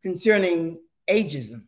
concerning 0.02 0.80
ageism. 1.10 1.66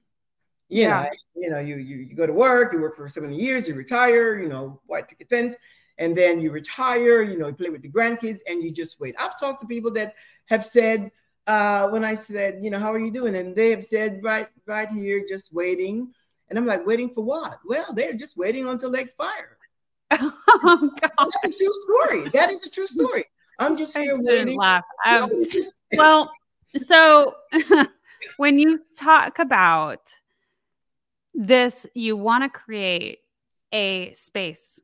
You 0.70 0.84
yeah. 0.84 1.02
know, 1.04 1.10
you 1.36 1.50
know, 1.50 1.60
you, 1.60 1.76
you 1.76 1.98
you 1.98 2.16
go 2.16 2.26
to 2.26 2.34
work, 2.34 2.74
you 2.74 2.80
work 2.80 2.96
for 2.96 3.10
so 3.10 3.22
many 3.22 3.36
years, 3.36 3.68
you 3.68 3.76
retire, 3.76 4.40
you 4.40 4.48
know, 4.48 4.80
white 4.86 5.08
picket 5.08 5.30
fence, 5.30 5.56
and 5.98 6.16
then 6.18 6.40
you 6.40 6.52
retire, 6.52 7.22
you 7.22 7.38
know, 7.38 7.48
you 7.48 7.54
play 7.54 7.70
with 7.70 7.82
the 7.82 7.90
grandkids, 7.90 8.40
and 8.48 8.64
you 8.64 8.72
just 8.72 9.00
wait. 9.00 9.16
I've 9.20 9.40
talked 9.40 9.60
to 9.62 9.68
people 9.68 9.92
that 9.92 10.16
have 10.46 10.66
said, 10.66 11.12
uh, 11.48 11.88
when 11.90 12.04
I 12.04 12.16
said, 12.16 12.60
you 12.62 12.70
know, 12.70 12.80
how 12.80 12.94
are 12.94 13.00
you 13.00 13.12
doing? 13.12 13.36
And 13.36 13.56
they 13.56 13.72
have 13.72 13.84
said, 13.84 14.22
right, 14.24 14.48
right 14.66 14.90
here, 14.90 15.24
just 15.28 15.54
waiting. 15.54 16.14
And 16.50 16.58
I'm 16.58 16.66
like, 16.66 16.86
waiting 16.86 17.14
for 17.14 17.24
what? 17.24 17.60
Well, 17.66 17.94
they're 17.94 18.14
just 18.14 18.38
waiting 18.38 18.68
until 18.68 18.92
they 18.92 19.02
expire. 19.02 19.58
oh, 20.12 20.92
That's 21.02 21.44
a 21.44 21.52
true 21.52 21.74
story. 21.86 22.30
That 22.34 22.52
is 22.52 22.66
a 22.66 22.70
true 22.70 22.88
story. 22.88 23.26
I'm 23.60 23.78
just 23.78 23.96
here 23.96 24.18
waiting. 24.20 24.58
Laugh. 24.58 24.84
Um, 25.06 25.30
well, 25.94 26.32
so 26.76 27.36
when 28.38 28.60
you 28.60 28.80
talk 28.98 29.40
about 29.40 30.02
this, 31.34 31.88
you 31.94 32.16
want 32.16 32.44
to 32.44 32.50
create 32.60 33.20
a 33.72 34.12
space. 34.14 34.80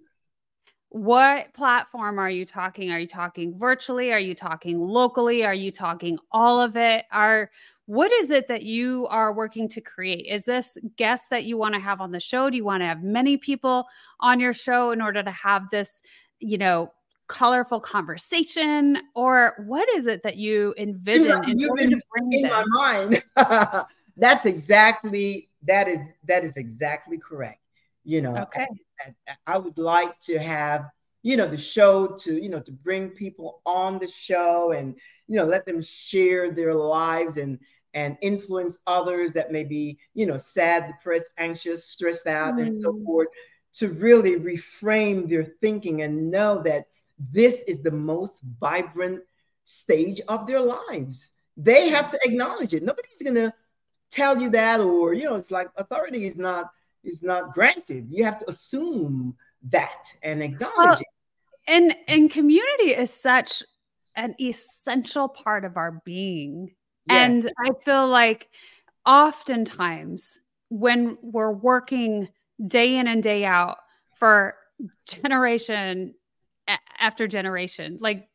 What 0.90 1.54
platform 1.54 2.18
are 2.18 2.30
you 2.30 2.46
talking? 2.46 2.92
Are 2.92 3.00
you 3.00 3.08
talking 3.08 3.58
virtually? 3.58 4.12
Are 4.12 4.20
you 4.20 4.34
talking 4.34 4.80
locally? 4.80 5.46
Are 5.46 5.54
you 5.54 5.72
talking 5.72 6.18
all 6.32 6.60
of 6.60 6.76
it? 6.76 7.06
Are 7.12 7.52
what 7.86 8.12
is 8.12 8.32
it 8.32 8.48
that 8.48 8.64
you 8.64 9.08
are 9.08 9.34
working 9.34 9.68
to 9.70 9.82
create? 9.82 10.26
Is 10.28 10.46
this 10.46 10.78
guests 10.96 11.28
that 11.30 11.44
you 11.46 11.58
want 11.58 11.76
to 11.76 11.80
have 11.80 12.02
on 12.02 12.12
the 12.12 12.20
show? 12.20 12.50
Do 12.50 12.58
you 12.58 12.66
want 12.66 12.82
to 12.82 12.88
have 12.88 13.04
many 13.04 13.38
people 13.38 13.88
on 14.20 14.40
your 14.40 14.54
show 14.54 14.92
in 14.92 15.02
order 15.02 15.24
to 15.24 15.32
have 15.32 15.70
this, 15.72 16.02
you 16.40 16.58
know, 16.58 16.92
colorful 17.28 17.80
conversation? 17.80 18.98
Or 19.16 19.64
what 19.66 19.88
is 19.90 20.08
it 20.08 20.24
that 20.24 20.38
you 20.38 20.74
envision 20.78 21.44
in 21.46 21.60
You've 21.60 21.76
been 21.76 22.02
in 22.32 22.50
my 22.50 22.64
mind? 22.68 23.24
That's 24.18 24.46
exactly 24.46 25.50
that 25.64 25.88
is 25.88 26.00
that 26.26 26.44
is 26.44 26.58
exactly 26.58 27.18
correct. 27.18 27.62
You 28.04 28.22
know, 28.22 28.36
okay. 28.38 28.68
I, 29.46 29.58
would 29.58 29.78
like 29.78 30.20
to 30.22 30.40
have 30.40 30.90
you 31.22 31.38
know 31.38 31.48
the 31.48 31.58
show 31.58 32.08
to 32.08 32.42
you 32.42 32.50
know 32.50 32.60
to 32.62 32.72
bring 32.72 33.10
people 33.10 33.62
on 33.66 34.00
the 34.00 34.08
show 34.08 34.72
and 34.72 34.96
you 35.28 35.36
know 35.36 35.46
let 35.46 35.66
them 35.66 35.82
share 35.82 36.52
their 36.52 36.74
lives 36.74 37.38
and 37.38 37.60
and 37.94 38.18
influence 38.22 38.78
others 38.88 39.34
that 39.34 39.52
may 39.52 39.64
be, 39.64 39.98
you 40.14 40.26
know, 40.26 40.38
sad, 40.38 40.88
depressed, 40.88 41.32
anxious, 41.38 41.86
stressed 41.86 42.28
out, 42.28 42.56
mm. 42.56 42.68
and 42.68 42.78
so 42.78 42.94
mm. 42.94 43.04
forth, 43.04 43.28
to 43.74 43.90
really 43.90 44.36
reframe 44.36 45.28
their 45.30 45.44
thinking 45.62 46.02
and 46.02 46.30
know 46.30 46.62
that 46.62 46.86
this 47.32 47.62
is 47.62 47.82
the 47.82 47.92
most 47.92 48.42
vibrant 48.60 49.22
stage 49.66 50.22
of 50.28 50.48
their 50.48 50.60
lives. 50.60 51.30
They 51.58 51.90
have 51.90 52.10
to 52.12 52.20
acknowledge 52.24 52.74
it. 52.74 52.84
Nobody's 52.84 53.22
gonna 53.24 53.54
tell 54.10 54.42
you 54.42 54.50
that, 54.52 54.80
or 54.80 55.14
you 55.14 55.26
know, 55.26 55.36
it's 55.36 55.52
like 55.52 55.70
authority 55.76 56.26
is 56.26 56.38
not 56.38 56.72
is 57.04 57.24
not 57.24 57.54
granted. 57.54 58.08
You 58.10 58.24
have 58.24 58.38
to 58.40 58.50
assume 58.50 59.36
that 59.70 60.04
and 60.24 60.42
acknowledge 60.42 60.76
well, 60.78 61.00
it. 61.00 61.08
And 61.68 61.96
and 62.08 62.32
community 62.32 62.92
is 62.92 63.12
such 63.12 63.64
an 64.16 64.36
essential 64.40 65.28
part 65.28 65.66
of 65.66 65.78
our 65.78 66.02
being 66.04 66.76
and 67.10 67.52
I 67.58 67.72
feel 67.84 68.08
like 68.08 68.50
oftentimes 69.06 70.40
when 70.70 71.18
we're 71.22 71.52
working 71.52 72.30
day 72.66 72.96
in 72.96 73.08
and 73.08 73.24
day 73.24 73.46
out 73.46 73.78
for 74.14 74.56
generation 75.08 76.14
after 77.00 77.28
generation, 77.28 77.98
like 78.00 78.28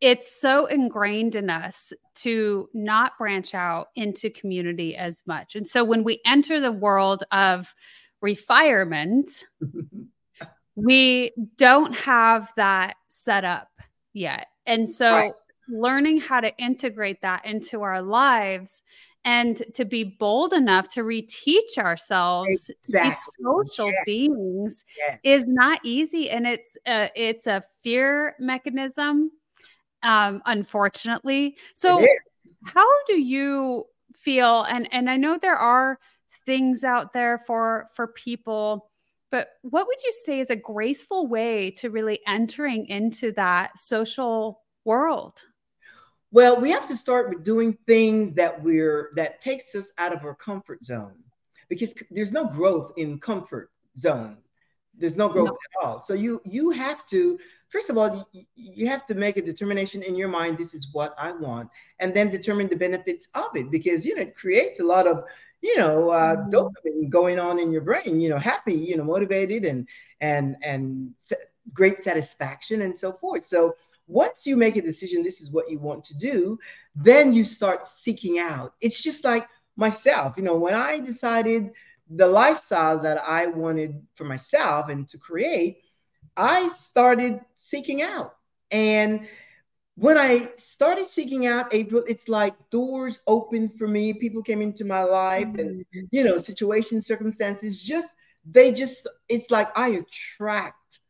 it's 0.00 0.40
so 0.40 0.66
ingrained 0.66 1.34
in 1.34 1.48
us 1.48 1.92
to 2.16 2.68
not 2.74 3.16
branch 3.18 3.54
out 3.54 3.88
into 3.96 4.30
community 4.30 4.96
as 4.96 5.22
much. 5.26 5.56
And 5.56 5.66
so 5.66 5.84
when 5.84 6.04
we 6.04 6.20
enter 6.26 6.60
the 6.60 6.72
world 6.72 7.24
of 7.32 7.74
refirement, 8.22 9.44
we 10.76 11.32
don't 11.56 11.94
have 11.96 12.52
that 12.56 12.96
set 13.08 13.44
up 13.44 13.68
yet. 14.12 14.48
And 14.66 14.88
so 14.88 15.14
right 15.14 15.32
learning 15.68 16.18
how 16.18 16.40
to 16.40 16.56
integrate 16.58 17.22
that 17.22 17.44
into 17.44 17.82
our 17.82 18.02
lives 18.02 18.82
and 19.24 19.62
to 19.74 19.84
be 19.84 20.04
bold 20.04 20.52
enough 20.52 20.88
to 20.88 21.02
reteach 21.02 21.78
ourselves 21.78 22.70
exactly. 22.70 23.10
to 23.10 23.10
be 23.10 23.42
social 23.42 23.86
yes. 23.90 24.02
beings 24.06 24.84
yes. 24.96 25.18
is 25.24 25.48
not 25.48 25.80
easy 25.82 26.30
and 26.30 26.46
it's 26.46 26.76
a, 26.86 27.10
it's 27.16 27.46
a 27.46 27.62
fear 27.82 28.36
mechanism 28.38 29.30
um 30.02 30.42
unfortunately. 30.46 31.56
So 31.74 32.06
how 32.64 32.88
do 33.06 33.20
you 33.20 33.84
feel? 34.14 34.62
And 34.62 34.88
and 34.92 35.08
I 35.10 35.16
know 35.16 35.38
there 35.38 35.56
are 35.56 35.98
things 36.44 36.84
out 36.84 37.12
there 37.12 37.38
for 37.38 37.86
for 37.94 38.08
people 38.08 38.90
but 39.30 39.48
what 39.62 39.86
would 39.86 40.02
you 40.04 40.12
say 40.12 40.40
is 40.40 40.50
a 40.50 40.56
graceful 40.56 41.26
way 41.26 41.70
to 41.72 41.90
really 41.90 42.20
entering 42.26 42.86
into 42.86 43.32
that 43.32 43.78
social 43.78 44.62
world? 44.84 45.42
Well, 46.30 46.60
we 46.60 46.70
have 46.70 46.88
to 46.88 46.96
start 46.96 47.30
with 47.30 47.44
doing 47.44 47.76
things 47.86 48.32
that 48.34 48.62
we're 48.62 49.10
that 49.16 49.40
takes 49.40 49.74
us 49.74 49.90
out 49.98 50.12
of 50.12 50.24
our 50.24 50.34
comfort 50.34 50.84
zone 50.84 51.24
because 51.68 51.94
there's 52.10 52.32
no 52.32 52.46
growth 52.46 52.92
in 52.96 53.18
comfort 53.18 53.70
zone. 53.98 54.38
There's 54.98 55.16
no 55.16 55.28
growth 55.28 55.48
no. 55.48 55.52
at 55.52 55.86
all. 55.86 56.00
So 56.00 56.14
you 56.14 56.40
you 56.44 56.70
have 56.70 57.06
to 57.06 57.38
first 57.68 57.90
of 57.90 57.98
all 57.98 58.28
you, 58.32 58.44
you 58.54 58.86
have 58.88 59.04
to 59.06 59.14
make 59.14 59.36
a 59.36 59.42
determination 59.42 60.02
in 60.02 60.16
your 60.16 60.28
mind. 60.28 60.58
This 60.58 60.74
is 60.74 60.88
what 60.92 61.14
I 61.18 61.32
want, 61.32 61.70
and 62.00 62.14
then 62.14 62.30
determine 62.30 62.68
the 62.68 62.76
benefits 62.76 63.28
of 63.34 63.54
it 63.54 63.70
because 63.70 64.04
you 64.04 64.14
know 64.14 64.22
it 64.22 64.36
creates 64.36 64.80
a 64.80 64.84
lot 64.84 65.06
of 65.06 65.24
you 65.60 65.76
know 65.76 66.10
uh, 66.10 66.36
mm-hmm. 66.36 66.54
dopamine 66.54 67.08
going 67.08 67.38
on 67.38 67.58
in 67.58 67.70
your 67.70 67.82
brain. 67.82 68.20
You 68.20 68.30
know, 68.30 68.38
happy, 68.38 68.74
you 68.74 68.96
know, 68.96 69.04
motivated, 69.04 69.64
and 69.64 69.88
and 70.20 70.56
and 70.62 71.14
great 71.72 72.00
satisfaction 72.00 72.82
and 72.82 72.98
so 72.98 73.12
forth. 73.12 73.44
So 73.44 73.74
once 74.08 74.46
you 74.46 74.56
make 74.56 74.76
a 74.76 74.82
decision, 74.82 75.22
this 75.22 75.40
is 75.40 75.50
what 75.50 75.70
you 75.70 75.78
want 75.78 76.04
to 76.04 76.16
do, 76.16 76.58
then 76.94 77.32
you 77.32 77.44
start 77.44 77.84
seeking 77.84 78.38
out. 78.38 78.74
It's 78.80 79.00
just 79.00 79.24
like 79.24 79.48
myself, 79.76 80.34
you 80.36 80.42
know, 80.42 80.56
when 80.56 80.74
I 80.74 81.00
decided 81.00 81.72
the 82.08 82.26
lifestyle 82.26 82.98
that 83.00 83.22
I 83.24 83.46
wanted 83.46 84.02
for 84.14 84.24
myself 84.24 84.88
and 84.88 85.08
to 85.08 85.18
create, 85.18 85.82
I 86.36 86.68
started 86.68 87.40
seeking 87.54 88.02
out. 88.02 88.36
And 88.70 89.26
when 89.96 90.18
I 90.18 90.50
started 90.56 91.06
seeking 91.08 91.46
out 91.46 91.72
April, 91.72 92.04
it's 92.06 92.28
like 92.28 92.54
doors 92.70 93.20
opened 93.26 93.74
for 93.78 93.88
me. 93.88 94.12
People 94.12 94.42
came 94.42 94.60
into 94.60 94.84
my 94.84 95.02
life 95.02 95.46
and, 95.46 95.80
mm-hmm. 95.80 96.00
you 96.10 96.22
know, 96.22 96.38
situations, 96.38 97.06
circumstances, 97.06 97.82
just, 97.82 98.14
they 98.44 98.72
just, 98.72 99.06
it's 99.28 99.50
like 99.50 99.76
I 99.76 99.88
attract 99.88 101.00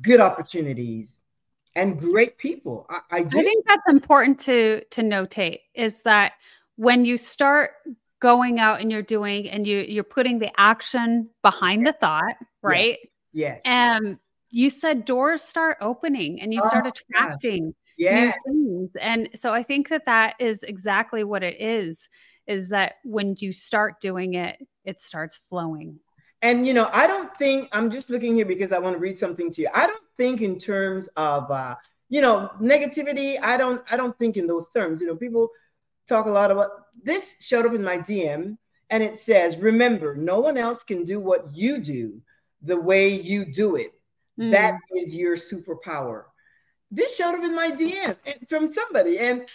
good 0.00 0.20
opportunities 0.20 1.18
and 1.76 1.98
great 1.98 2.38
people. 2.38 2.86
I, 2.88 3.00
I, 3.10 3.18
I 3.18 3.24
think 3.24 3.64
that's 3.66 3.82
important 3.88 4.40
to 4.40 4.82
to 4.90 5.02
notate 5.02 5.60
is 5.74 6.02
that 6.02 6.32
when 6.76 7.04
you 7.04 7.16
start 7.16 7.70
going 8.22 8.60
out 8.60 8.80
and 8.80 8.90
you're 8.92 9.02
doing 9.02 9.50
and 9.50 9.66
you 9.66 9.78
you're 9.78 10.04
putting 10.04 10.38
the 10.38 10.48
action 10.58 11.28
behind 11.42 11.84
the 11.84 11.92
thought, 11.92 12.36
right? 12.62 12.98
Yes. 13.32 13.60
And 13.64 14.16
you 14.50 14.70
said 14.70 15.04
doors 15.04 15.42
start 15.42 15.76
opening 15.80 16.40
and 16.40 16.54
you 16.54 16.60
oh, 16.62 16.68
start 16.68 16.86
attracting 16.86 17.74
yes. 17.98 18.38
new 18.46 18.88
things. 18.88 18.90
And 19.00 19.28
so 19.34 19.52
I 19.52 19.64
think 19.64 19.88
that 19.88 20.06
that 20.06 20.36
is 20.38 20.62
exactly 20.62 21.24
what 21.24 21.42
it 21.42 21.60
is 21.60 22.08
is 22.46 22.68
that 22.68 22.94
when 23.04 23.34
you 23.38 23.52
start 23.52 24.00
doing 24.00 24.34
it, 24.34 24.56
it 24.84 25.00
starts 25.00 25.36
flowing. 25.48 25.98
And 26.42 26.64
you 26.64 26.74
know, 26.74 26.88
I 26.92 27.08
don't 27.08 27.36
think 27.36 27.68
I'm 27.72 27.90
just 27.90 28.08
looking 28.08 28.36
here 28.36 28.46
because 28.46 28.70
I 28.70 28.78
want 28.78 28.94
to 28.94 29.00
read 29.00 29.18
something 29.18 29.50
to 29.50 29.62
you. 29.62 29.68
I 29.74 29.88
don't 29.88 30.04
think 30.16 30.42
in 30.42 30.58
terms 30.58 31.08
of 31.16 31.50
uh, 31.50 31.74
you 32.08 32.20
know 32.20 32.50
negativity. 32.60 33.42
I 33.42 33.56
don't 33.56 33.82
I 33.92 33.96
don't 33.96 34.16
think 34.18 34.36
in 34.36 34.46
those 34.46 34.70
terms. 34.70 35.00
You 35.00 35.08
know, 35.08 35.16
people 35.16 35.48
talk 36.08 36.26
a 36.26 36.30
lot 36.30 36.50
about 36.50 36.70
this 37.02 37.36
showed 37.40 37.66
up 37.66 37.74
in 37.74 37.82
my 37.82 37.98
DM 37.98 38.56
and 38.90 39.02
it 39.02 39.18
says, 39.18 39.56
remember, 39.56 40.14
no 40.14 40.40
one 40.40 40.58
else 40.58 40.82
can 40.82 41.04
do 41.04 41.18
what 41.18 41.54
you 41.54 41.78
do 41.78 42.20
the 42.60 42.78
way 42.78 43.08
you 43.08 43.44
do 43.44 43.76
it. 43.76 43.92
Mm. 44.38 44.52
That 44.52 44.78
is 44.94 45.14
your 45.14 45.36
superpower. 45.36 46.24
This 46.90 47.16
showed 47.16 47.34
up 47.34 47.42
in 47.42 47.54
my 47.54 47.70
DM 47.70 48.16
from 48.48 48.68
somebody, 48.68 49.18
and 49.18 49.46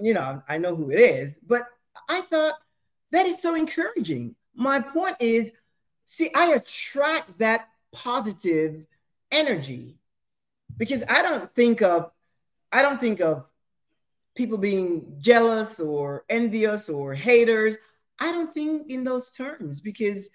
you 0.00 0.14
know, 0.14 0.42
I 0.48 0.58
know 0.58 0.74
who 0.74 0.90
it 0.90 0.98
is, 0.98 1.38
but 1.46 1.62
I 2.08 2.22
thought 2.22 2.54
that 3.12 3.26
is 3.26 3.40
so 3.40 3.54
encouraging. 3.54 4.34
My 4.54 4.80
point 4.80 5.16
is 5.20 5.52
see, 6.04 6.30
I 6.34 6.54
attract 6.54 7.38
that 7.38 7.68
positive 7.92 8.84
energy 9.30 9.96
because 10.76 11.04
I 11.08 11.22
don't 11.22 11.54
think 11.54 11.82
of, 11.82 12.10
I 12.72 12.82
don't 12.82 13.00
think 13.00 13.20
of 13.20 13.44
people 14.34 14.58
being 14.58 15.16
jealous 15.18 15.80
or 15.80 16.24
envious 16.28 16.88
or 16.88 17.14
haters. 17.14 17.76
I 18.18 18.32
don't 18.32 18.52
think 18.54 18.90
in 18.90 19.04
those 19.04 19.32
terms 19.32 19.80
because 19.80 20.28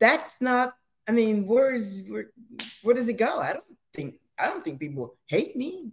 that's 0.00 0.40
not, 0.40 0.74
I 1.08 1.12
mean, 1.12 1.46
where's, 1.46 2.00
where, 2.08 2.30
where 2.82 2.94
does 2.94 3.08
it 3.08 3.14
go? 3.14 3.38
I 3.38 3.52
don't 3.52 3.64
think, 3.94 4.16
I 4.38 4.46
don't 4.46 4.64
think 4.64 4.80
people 4.80 5.16
hate 5.26 5.56
me, 5.56 5.90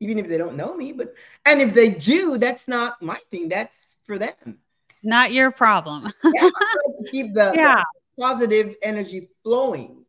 even 0.00 0.18
if 0.18 0.28
they 0.28 0.38
don't 0.38 0.56
know 0.56 0.76
me, 0.76 0.92
but, 0.92 1.14
and 1.44 1.60
if 1.60 1.74
they 1.74 1.90
do, 1.90 2.38
that's 2.38 2.68
not 2.68 3.00
my 3.00 3.18
thing. 3.30 3.48
That's 3.48 3.96
for 4.04 4.18
them. 4.18 4.58
Not 5.02 5.32
your 5.32 5.50
problem. 5.50 6.12
yeah, 6.24 6.48
to 6.50 7.08
keep 7.10 7.34
the, 7.34 7.52
yeah. 7.54 7.82
the 8.16 8.22
positive 8.22 8.74
energy 8.82 9.28
flowing 9.42 10.06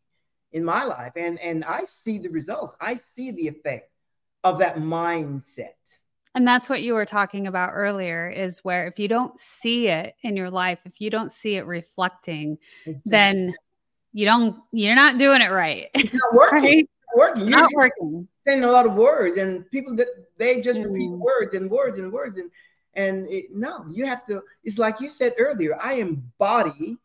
in 0.54 0.64
my 0.64 0.84
life 0.84 1.12
and 1.16 1.40
and 1.40 1.64
i 1.66 1.84
see 1.84 2.18
the 2.18 2.30
results 2.30 2.76
i 2.80 2.96
see 2.96 3.32
the 3.32 3.48
effect 3.48 3.92
of 4.44 4.60
that 4.60 4.78
mindset 4.78 5.76
and 6.38 6.48
that's 6.48 6.70
what 6.70 6.84
you 6.84 6.94
were 6.94 7.06
talking 7.06 7.48
about 7.48 7.72
earlier 7.74 8.30
is 8.30 8.60
where 8.60 8.86
if 8.86 9.00
you 9.00 9.08
don't 9.08 9.40
see 9.40 9.88
it 9.88 10.14
in 10.22 10.38
your 10.38 10.52
life 10.52 10.84
if 10.86 11.02
you 11.02 11.10
don't 11.10 11.32
see 11.32 11.56
it 11.56 11.66
reflecting 11.66 12.60
exactly. 12.86 13.10
then 13.10 13.54
you 14.14 14.26
don't 14.26 14.56
you're 14.72 14.96
not 14.96 15.18
doing 15.18 15.42
it 15.42 15.50
right 15.50 15.88
it's 15.96 16.14
not 16.14 16.34
working 16.34 16.62
right? 16.62 16.88
it's 16.88 16.94
not 17.04 17.18
working 17.18 17.42
it's 17.42 17.50
not 17.50 17.70
working 17.74 18.28
saying 18.46 18.64
a 18.64 18.72
lot 18.72 18.86
of 18.86 18.94
words 18.94 19.38
and 19.38 19.70
people 19.72 19.96
that 19.96 20.08
they 20.38 20.62
just 20.62 20.80
mm. 20.80 20.92
repeat 20.92 21.10
words 21.10 21.56
and 21.56 21.72
words 21.72 21.98
and 21.98 22.14
words 22.14 22.38
and 22.38 22.52
and 22.94 23.28
it, 23.32 23.46
no 23.52 23.84
you 23.90 24.06
have 24.06 24.24
to 24.24 24.42
it's 24.64 24.78
like 24.78 25.02
you 25.02 25.10
said 25.10 25.34
earlier 25.40 25.76
i 25.82 25.94
embody 25.94 26.98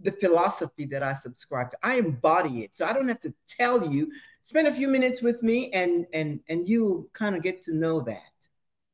the 0.00 0.12
philosophy 0.12 0.84
that 0.86 1.02
I 1.02 1.12
subscribe 1.14 1.70
to. 1.70 1.76
I 1.82 1.94
embody 1.94 2.64
it. 2.64 2.74
So 2.74 2.84
I 2.84 2.92
don't 2.92 3.08
have 3.08 3.20
to 3.20 3.32
tell 3.48 3.86
you. 3.86 4.10
Spend 4.42 4.66
a 4.66 4.74
few 4.74 4.88
minutes 4.88 5.22
with 5.22 5.40
me 5.42 5.70
and 5.70 6.04
and 6.12 6.40
and 6.48 6.66
you 6.66 7.08
kind 7.12 7.36
of 7.36 7.42
get 7.42 7.62
to 7.62 7.74
know 7.74 8.00
that. 8.00 8.31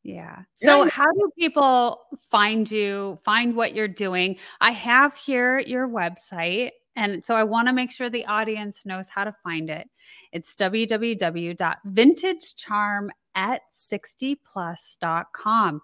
Yeah. 0.09 0.43
So 0.55 0.85
yeah. 0.85 0.91
how 0.91 1.05
do 1.05 1.31
people 1.39 2.07
find 2.31 2.71
you, 2.71 3.19
find 3.27 3.55
what 3.55 3.75
you're 3.75 3.87
doing? 3.87 4.39
I 4.59 4.71
have 4.71 5.15
here 5.15 5.59
your 5.59 5.87
website. 5.87 6.71
And 6.97 7.23
so 7.23 7.35
I 7.35 7.45
want 7.45 7.69
to 7.69 7.75
make 7.75 7.91
sure 7.91 8.09
the 8.09 8.25
audience 8.25 8.87
knows 8.87 9.11
how 9.11 9.25
to 9.25 9.33
find 9.45 9.69
it. 9.69 9.87
It's 10.33 10.57
www.vintagecharm 10.57 13.09
at 13.35 13.61
60plus.com. 13.71 15.81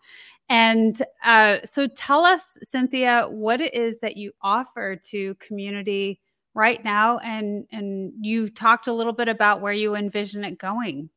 And 0.48 1.02
uh, 1.22 1.58
so 1.66 1.86
tell 1.86 2.24
us, 2.24 2.56
Cynthia, 2.62 3.26
what 3.28 3.60
it 3.60 3.74
is 3.74 4.00
that 4.00 4.16
you 4.16 4.32
offer 4.40 4.98
to 5.10 5.34
community 5.34 6.22
right 6.54 6.82
now. 6.82 7.18
And, 7.18 7.66
and 7.72 8.14
you 8.22 8.48
talked 8.48 8.86
a 8.86 8.92
little 8.94 9.12
bit 9.12 9.28
about 9.28 9.60
where 9.60 9.74
you 9.74 9.94
envision 9.94 10.44
it 10.44 10.56
going. 10.56 11.10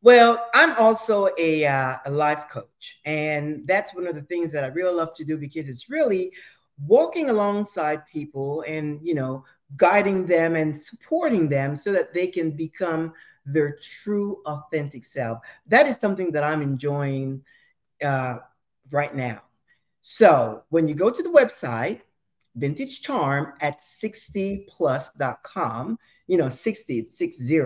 Well, 0.00 0.46
I'm 0.54 0.76
also 0.76 1.28
a, 1.38 1.66
uh, 1.66 1.96
a 2.06 2.10
life 2.10 2.44
coach. 2.48 3.00
And 3.04 3.66
that's 3.66 3.94
one 3.94 4.06
of 4.06 4.14
the 4.14 4.22
things 4.22 4.52
that 4.52 4.64
I 4.64 4.68
really 4.68 4.94
love 4.94 5.12
to 5.14 5.24
do 5.24 5.36
because 5.36 5.68
it's 5.68 5.90
really 5.90 6.32
walking 6.86 7.30
alongside 7.30 8.06
people 8.06 8.62
and, 8.66 9.00
you 9.02 9.14
know, 9.14 9.44
guiding 9.76 10.26
them 10.26 10.56
and 10.56 10.76
supporting 10.76 11.48
them 11.48 11.74
so 11.74 11.90
that 11.92 12.14
they 12.14 12.28
can 12.28 12.52
become 12.52 13.12
their 13.44 13.76
true, 13.82 14.40
authentic 14.46 15.04
self. 15.04 15.40
That 15.66 15.88
is 15.88 15.96
something 15.96 16.30
that 16.32 16.44
I'm 16.44 16.62
enjoying 16.62 17.42
uh, 18.02 18.38
right 18.92 19.14
now. 19.14 19.42
So 20.02 20.62
when 20.68 20.86
you 20.86 20.94
go 20.94 21.10
to 21.10 21.22
the 21.22 21.30
website, 21.30 22.02
Vintage 22.54 23.02
Charm 23.02 23.54
at 23.60 23.80
60plus.com, 23.80 25.98
you 26.26 26.36
know, 26.36 26.48
60, 26.48 26.98
it's 26.98 27.18
60, 27.18 27.60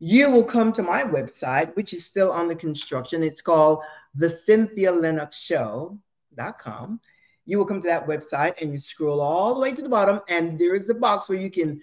you 0.00 0.30
will 0.30 0.44
come 0.44 0.72
to 0.72 0.82
my 0.82 1.02
website, 1.02 1.74
which 1.76 1.92
is 1.92 2.04
still 2.04 2.32
under 2.32 2.54
construction. 2.54 3.22
It's 3.22 3.42
called 3.42 3.80
the 4.14 4.28
Cynthia 4.28 4.90
Linox 4.90 5.34
Show.com. 5.34 7.00
You 7.44 7.58
will 7.58 7.66
come 7.66 7.82
to 7.82 7.88
that 7.88 8.06
website 8.06 8.60
and 8.60 8.72
you 8.72 8.78
scroll 8.78 9.20
all 9.20 9.54
the 9.54 9.60
way 9.60 9.72
to 9.72 9.82
the 9.82 9.88
bottom, 9.88 10.20
and 10.28 10.58
there 10.58 10.74
is 10.74 10.90
a 10.90 10.94
box 10.94 11.28
where 11.28 11.38
you 11.38 11.50
can 11.50 11.80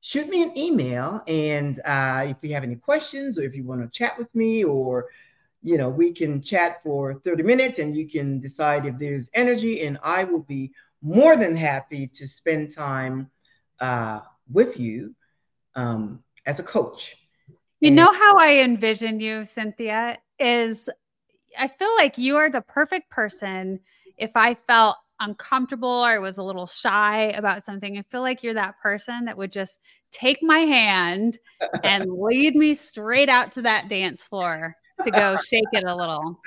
shoot 0.00 0.28
me 0.28 0.42
an 0.42 0.56
email. 0.58 1.22
And 1.26 1.80
uh, 1.84 2.26
if 2.28 2.36
you 2.42 2.54
have 2.54 2.64
any 2.64 2.76
questions 2.76 3.38
or 3.38 3.44
if 3.44 3.54
you 3.54 3.64
want 3.64 3.82
to 3.82 3.98
chat 3.98 4.18
with 4.18 4.34
me 4.34 4.64
or 4.64 5.08
you 5.62 5.76
know, 5.76 5.88
we 5.88 6.12
can 6.12 6.40
chat 6.40 6.82
for 6.82 7.14
30 7.14 7.42
minutes 7.42 7.78
and 7.78 7.94
you 7.94 8.08
can 8.08 8.40
decide 8.40 8.86
if 8.86 8.98
there's 8.98 9.30
energy, 9.34 9.82
and 9.82 9.98
I 10.02 10.24
will 10.24 10.42
be 10.42 10.72
more 11.02 11.36
than 11.36 11.54
happy 11.54 12.06
to 12.08 12.26
spend 12.26 12.74
time 12.74 13.30
uh, 13.78 14.20
with 14.50 14.78
you 14.78 15.14
um, 15.74 16.22
as 16.46 16.58
a 16.58 16.62
coach. 16.62 17.16
You 17.80 17.88
and- 17.88 17.96
know 17.96 18.12
how 18.12 18.36
I 18.38 18.58
envision 18.58 19.20
you, 19.20 19.44
Cynthia, 19.44 20.18
is 20.38 20.88
I 21.58 21.68
feel 21.68 21.94
like 21.96 22.18
you 22.18 22.36
are 22.36 22.50
the 22.50 22.60
perfect 22.62 23.10
person 23.10 23.80
if 24.16 24.36
I 24.36 24.54
felt 24.54 24.96
uncomfortable 25.18 25.88
or 25.88 26.20
was 26.20 26.38
a 26.38 26.42
little 26.42 26.66
shy 26.66 27.24
about 27.30 27.64
something, 27.64 27.98
I 27.98 28.02
feel 28.02 28.22
like 28.22 28.42
you're 28.42 28.54
that 28.54 28.78
person 28.80 29.24
that 29.26 29.36
would 29.36 29.52
just 29.52 29.80
take 30.12 30.42
my 30.42 30.58
hand 30.58 31.38
and 31.82 32.10
lead 32.10 32.54
me 32.54 32.74
straight 32.74 33.28
out 33.28 33.52
to 33.52 33.62
that 33.62 33.88
dance 33.88 34.26
floor 34.26 34.76
to 35.04 35.10
go 35.10 35.36
shake 35.44 35.64
it 35.72 35.84
a 35.84 35.94
little. 35.94 36.40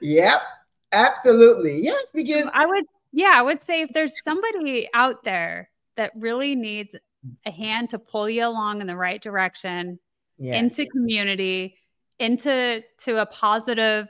Yep, 0.00 0.40
absolutely. 0.92 1.80
Yes, 1.80 2.10
because 2.12 2.48
I 2.52 2.66
would, 2.66 2.84
yeah, 3.12 3.32
I 3.34 3.42
would 3.42 3.62
say 3.62 3.82
if 3.82 3.90
there's 3.92 4.14
somebody 4.22 4.88
out 4.94 5.22
there 5.24 5.70
that 5.96 6.12
really 6.16 6.54
needs 6.54 6.96
a 7.46 7.50
hand 7.50 7.90
to 7.90 7.98
pull 7.98 8.28
you 8.28 8.46
along 8.46 8.80
in 8.80 8.86
the 8.86 8.96
right 8.96 9.22
direction 9.22 9.98
into 10.50 10.86
community, 10.86 11.76
into 12.18 12.82
to 13.04 13.20
a 13.20 13.26
positive 13.26 14.08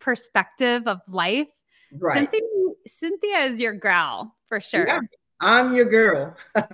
perspective 0.00 0.86
of 0.86 1.00
life. 1.08 1.48
Right. 1.92 2.18
Cynthia 2.18 2.40
Cynthia 2.86 3.38
is 3.40 3.60
your 3.60 3.72
gal 3.72 4.34
for 4.46 4.60
sure. 4.60 4.86
Yeah, 4.86 5.00
I'm 5.40 5.74
your 5.74 5.86
girl. 5.86 6.36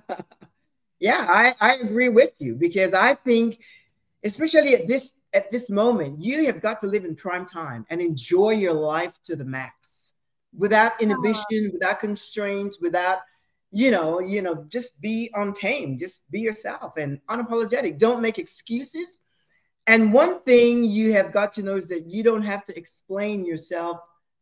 Yeah, 1.00 1.26
I, 1.26 1.54
I 1.60 1.74
agree 1.76 2.10
with 2.10 2.32
you 2.38 2.54
because 2.54 2.92
I 2.92 3.14
think, 3.14 3.58
especially 4.22 4.74
at 4.74 4.86
this 4.86 5.12
at 5.32 5.50
this 5.50 5.70
moment, 5.70 6.20
you 6.22 6.44
have 6.46 6.60
got 6.60 6.80
to 6.80 6.86
live 6.86 7.04
in 7.04 7.16
prime 7.16 7.46
time 7.46 7.86
and 7.88 8.02
enjoy 8.02 8.50
your 8.50 8.74
life 8.74 9.14
to 9.24 9.34
the 9.34 9.44
max 9.44 10.12
without 10.56 11.00
inhibition, 11.00 11.70
without 11.72 12.00
constraints, 12.00 12.80
without 12.80 13.20
you 13.70 13.90
know, 13.90 14.20
you 14.20 14.42
know, 14.42 14.64
just 14.68 15.00
be 15.00 15.30
untamed, 15.34 16.00
just 16.00 16.28
be 16.30 16.40
yourself 16.40 16.96
and 16.96 17.20
unapologetic. 17.28 17.98
Don't 17.98 18.20
make 18.20 18.38
excuses. 18.38 19.20
And 19.86 20.12
one 20.12 20.42
thing 20.42 20.84
you 20.84 21.12
have 21.12 21.32
got 21.32 21.52
to 21.54 21.62
know 21.62 21.76
is 21.76 21.88
that 21.88 22.06
you 22.06 22.22
don't 22.22 22.42
have 22.42 22.64
to 22.64 22.76
explain 22.76 23.44
yourself 23.44 23.98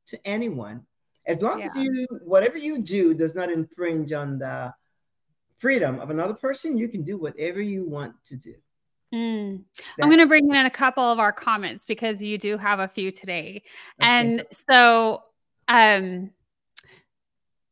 to 0.06 0.18
anyone. 0.26 0.82
As 1.26 1.42
long 1.42 1.60
yeah. 1.60 1.66
as 1.66 1.76
you, 1.76 2.06
whatever 2.24 2.56
you 2.56 2.82
do 2.82 3.12
does 3.14 3.34
not 3.34 3.50
infringe 3.50 4.12
on 4.12 4.38
the 4.38 4.72
freedom 5.58 6.00
of 6.00 6.10
another 6.10 6.34
person, 6.34 6.78
you 6.78 6.88
can 6.88 7.02
do 7.02 7.18
whatever 7.18 7.60
you 7.60 7.84
want 7.84 8.14
to 8.24 8.36
do. 8.36 8.54
Mm. 9.14 9.62
I'm 10.00 10.08
going 10.08 10.20
to 10.20 10.26
bring 10.26 10.48
in 10.50 10.66
a 10.66 10.70
couple 10.70 11.04
of 11.04 11.18
our 11.18 11.32
comments 11.32 11.84
because 11.84 12.22
you 12.22 12.38
do 12.38 12.56
have 12.56 12.78
a 12.78 12.88
few 12.88 13.10
today. 13.10 13.62
Okay. 14.00 14.10
And 14.10 14.46
so, 14.52 15.22
um, 15.66 16.30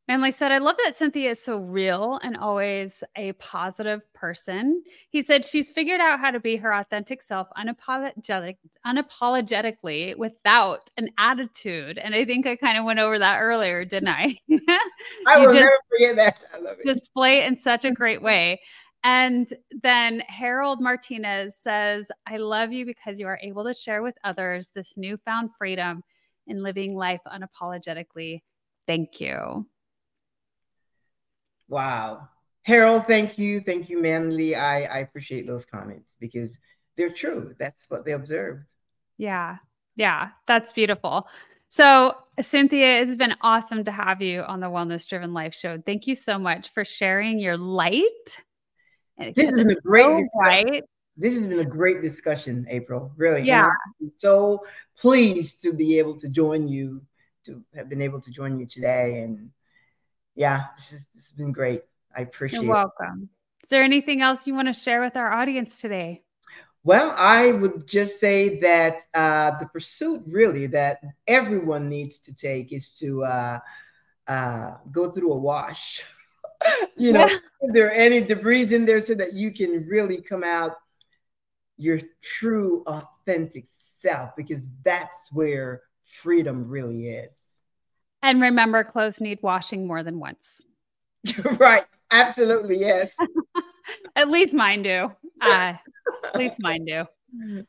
Manley 0.08 0.30
said, 0.30 0.52
I 0.52 0.58
love 0.58 0.76
that 0.84 0.96
Cynthia 0.96 1.30
is 1.30 1.42
so 1.42 1.56
real 1.56 2.20
and 2.22 2.36
always 2.36 3.02
a 3.16 3.32
positive 3.32 4.00
person. 4.12 4.84
He 5.10 5.20
said 5.20 5.44
she's 5.44 5.68
figured 5.68 6.00
out 6.00 6.20
how 6.20 6.30
to 6.30 6.38
be 6.38 6.56
her 6.56 6.72
authentic 6.72 7.22
self 7.22 7.48
unapologetic, 7.58 8.56
unapologetically 8.86 10.16
without 10.16 10.90
an 10.96 11.10
attitude. 11.18 11.98
And 11.98 12.14
I 12.14 12.24
think 12.24 12.46
I 12.46 12.54
kind 12.54 12.78
of 12.78 12.84
went 12.84 13.00
over 13.00 13.18
that 13.18 13.40
earlier, 13.40 13.84
didn't 13.84 14.10
I? 14.10 14.38
I 15.26 15.40
will 15.40 15.52
never 15.52 15.72
forget 15.90 16.14
that. 16.16 16.36
I 16.54 16.58
love 16.58 16.76
it. 16.78 16.86
Display 16.86 17.44
in 17.44 17.56
such 17.56 17.84
a 17.84 17.90
great 17.90 18.22
way. 18.22 18.60
And 19.02 19.52
then 19.82 20.20
Harold 20.28 20.80
Martinez 20.80 21.56
says, 21.56 22.10
I 22.26 22.36
love 22.36 22.72
you 22.72 22.86
because 22.86 23.18
you 23.18 23.26
are 23.26 23.38
able 23.42 23.64
to 23.64 23.74
share 23.74 24.02
with 24.02 24.16
others 24.22 24.70
this 24.74 24.96
newfound 24.96 25.50
freedom 25.54 26.02
in 26.46 26.62
living 26.62 26.96
life 26.96 27.20
unapologetically. 27.26 28.42
Thank 28.86 29.20
you. 29.20 29.66
Wow. 31.68 32.28
Harold, 32.62 33.06
thank 33.06 33.38
you. 33.38 33.60
Thank 33.60 33.88
you, 33.88 34.00
Manley. 34.00 34.56
I, 34.56 34.84
I 34.84 34.98
appreciate 34.98 35.46
those 35.46 35.64
comments 35.64 36.16
because 36.20 36.58
they're 36.96 37.12
true. 37.12 37.54
That's 37.58 37.86
what 37.88 38.04
they 38.04 38.12
observed. 38.12 38.72
Yeah. 39.18 39.56
Yeah. 39.94 40.30
That's 40.46 40.72
beautiful. 40.72 41.28
So, 41.68 42.14
Cynthia, 42.40 43.02
it's 43.02 43.16
been 43.16 43.34
awesome 43.40 43.84
to 43.84 43.92
have 43.92 44.22
you 44.22 44.42
on 44.42 44.60
the 44.60 44.66
Wellness 44.66 45.06
Driven 45.06 45.34
Life 45.34 45.54
Show. 45.54 45.80
Thank 45.84 46.06
you 46.06 46.14
so 46.14 46.38
much 46.38 46.70
for 46.70 46.84
sharing 46.84 47.38
your 47.38 47.56
light. 47.56 48.42
This 49.18 49.46
has 49.46 49.54
been 49.54 49.70
a 49.70 49.74
great 49.76 50.04
so 50.04 50.26
right. 50.36 50.84
This 51.16 51.34
has 51.34 51.46
been 51.46 51.60
a 51.60 51.64
great 51.64 52.02
discussion, 52.02 52.66
April. 52.68 53.12
Really. 53.16 53.42
Yeah. 53.42 53.70
so 54.16 54.64
pleased 54.98 55.62
to 55.62 55.72
be 55.72 55.98
able 55.98 56.16
to 56.18 56.28
join 56.28 56.68
you, 56.68 57.02
to 57.44 57.64
have 57.74 57.88
been 57.88 58.02
able 58.02 58.20
to 58.20 58.30
join 58.30 58.58
you 58.60 58.66
today. 58.66 59.20
And 59.20 59.50
yeah, 60.36 60.66
this, 60.76 60.92
is, 60.92 61.06
this 61.14 61.28
has 61.28 61.36
been 61.36 61.52
great. 61.52 61.82
I 62.14 62.20
appreciate 62.20 62.60
it. 62.60 62.64
You're 62.64 62.74
welcome. 62.74 63.30
Is 63.64 63.68
there 63.70 63.82
anything 63.82 64.22
else 64.22 64.46
you 64.46 64.54
want 64.54 64.68
to 64.68 64.74
share 64.74 65.00
with 65.00 65.16
our 65.16 65.32
audience 65.32 65.76
today? 65.76 66.22
Well, 66.84 67.12
I 67.16 67.50
would 67.50 67.88
just 67.88 68.20
say 68.20 68.60
that 68.60 69.00
uh, 69.12 69.58
the 69.58 69.66
pursuit 69.66 70.22
really 70.24 70.68
that 70.68 71.00
everyone 71.26 71.88
needs 71.88 72.20
to 72.20 72.34
take 72.34 72.72
is 72.72 72.96
to 72.98 73.24
uh, 73.24 73.58
uh, 74.28 74.74
go 74.92 75.10
through 75.10 75.32
a 75.32 75.36
wash. 75.36 76.02
you 76.96 77.12
know, 77.12 77.26
yeah. 77.26 77.38
if 77.62 77.74
there 77.74 77.88
are 77.88 77.90
any 77.90 78.20
debris 78.20 78.72
in 78.72 78.84
there 78.84 79.00
so 79.00 79.14
that 79.14 79.32
you 79.32 79.50
can 79.50 79.84
really 79.88 80.22
come 80.22 80.44
out 80.44 80.76
your 81.76 82.00
true, 82.22 82.84
authentic 82.86 83.64
self, 83.66 84.36
because 84.36 84.70
that's 84.84 85.30
where 85.32 85.82
freedom 86.22 86.68
really 86.68 87.08
is. 87.08 87.55
And 88.26 88.40
remember, 88.40 88.82
clothes 88.82 89.20
need 89.20 89.38
washing 89.40 89.86
more 89.86 90.02
than 90.02 90.18
once. 90.18 90.60
right. 91.60 91.84
Absolutely. 92.10 92.76
Yes. 92.76 93.14
at 94.16 94.28
least 94.28 94.52
mine 94.52 94.82
do. 94.82 95.12
Uh, 95.40 95.74
at 96.24 96.34
least 96.34 96.56
mine 96.58 96.84
do. 96.84 97.04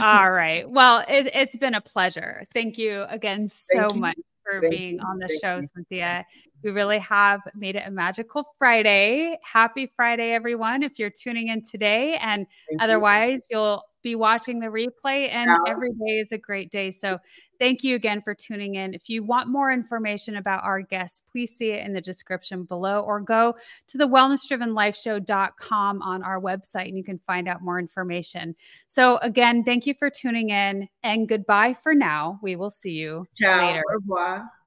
All 0.00 0.30
right. 0.30 0.68
Well, 0.68 1.04
it, 1.06 1.34
has 1.34 1.54
been 1.56 1.74
a 1.74 1.82
pleasure. 1.82 2.46
Thank 2.54 2.78
you 2.78 3.04
again 3.10 3.48
so 3.48 3.90
much 3.90 4.16
for 4.44 4.62
Thank 4.62 4.72
being 4.72 4.94
you. 4.94 5.00
on 5.00 5.18
the 5.18 5.28
Thank 5.28 5.40
show, 5.42 5.56
you. 5.56 5.68
Cynthia. 5.74 6.24
We 6.64 6.70
really 6.70 7.00
have 7.00 7.42
made 7.54 7.76
it 7.76 7.82
a 7.86 7.90
magical 7.90 8.44
Friday. 8.58 9.38
Happy 9.42 9.92
Friday, 9.94 10.32
everyone. 10.32 10.82
If 10.82 10.98
you're 10.98 11.10
tuning 11.10 11.48
in 11.48 11.62
today, 11.62 12.16
and 12.16 12.46
otherwise, 12.80 13.42
you. 13.50 13.58
will 13.58 13.84
be 14.02 14.14
watching 14.14 14.58
the 14.58 14.68
replay, 14.68 15.32
and 15.32 15.50
yeah. 15.50 15.58
every 15.66 15.90
day 15.90 16.18
is 16.18 16.32
a 16.32 16.38
great 16.38 16.72
day. 16.72 16.90
So, 16.90 17.18
thank 17.58 17.84
you 17.84 17.94
again 17.94 18.20
for 18.20 18.34
tuning 18.34 18.76
in. 18.76 18.94
If 18.94 19.08
you 19.08 19.22
want 19.22 19.48
more 19.48 19.72
information 19.72 20.36
about 20.36 20.64
our 20.64 20.80
guests, 20.80 21.22
please 21.30 21.56
see 21.56 21.70
it 21.70 21.84
in 21.84 21.92
the 21.92 22.00
description 22.00 22.64
below 22.64 23.00
or 23.00 23.20
go 23.20 23.54
to 23.88 23.98
the 23.98 24.08
wellnessdrivenlifeshow.com 24.08 26.02
on 26.02 26.22
our 26.22 26.40
website 26.40 26.88
and 26.88 26.96
you 26.96 27.04
can 27.04 27.18
find 27.18 27.48
out 27.48 27.62
more 27.62 27.78
information. 27.78 28.54
So, 28.86 29.18
again, 29.18 29.64
thank 29.64 29.86
you 29.86 29.94
for 29.94 30.10
tuning 30.10 30.50
in 30.50 30.88
and 31.02 31.28
goodbye 31.28 31.74
for 31.74 31.94
now. 31.94 32.38
We 32.42 32.56
will 32.56 32.70
see 32.70 32.92
you 32.92 33.24
Ciao. 33.36 33.66
later. 33.66 33.82
Au 33.90 33.94
revoir. 33.94 34.57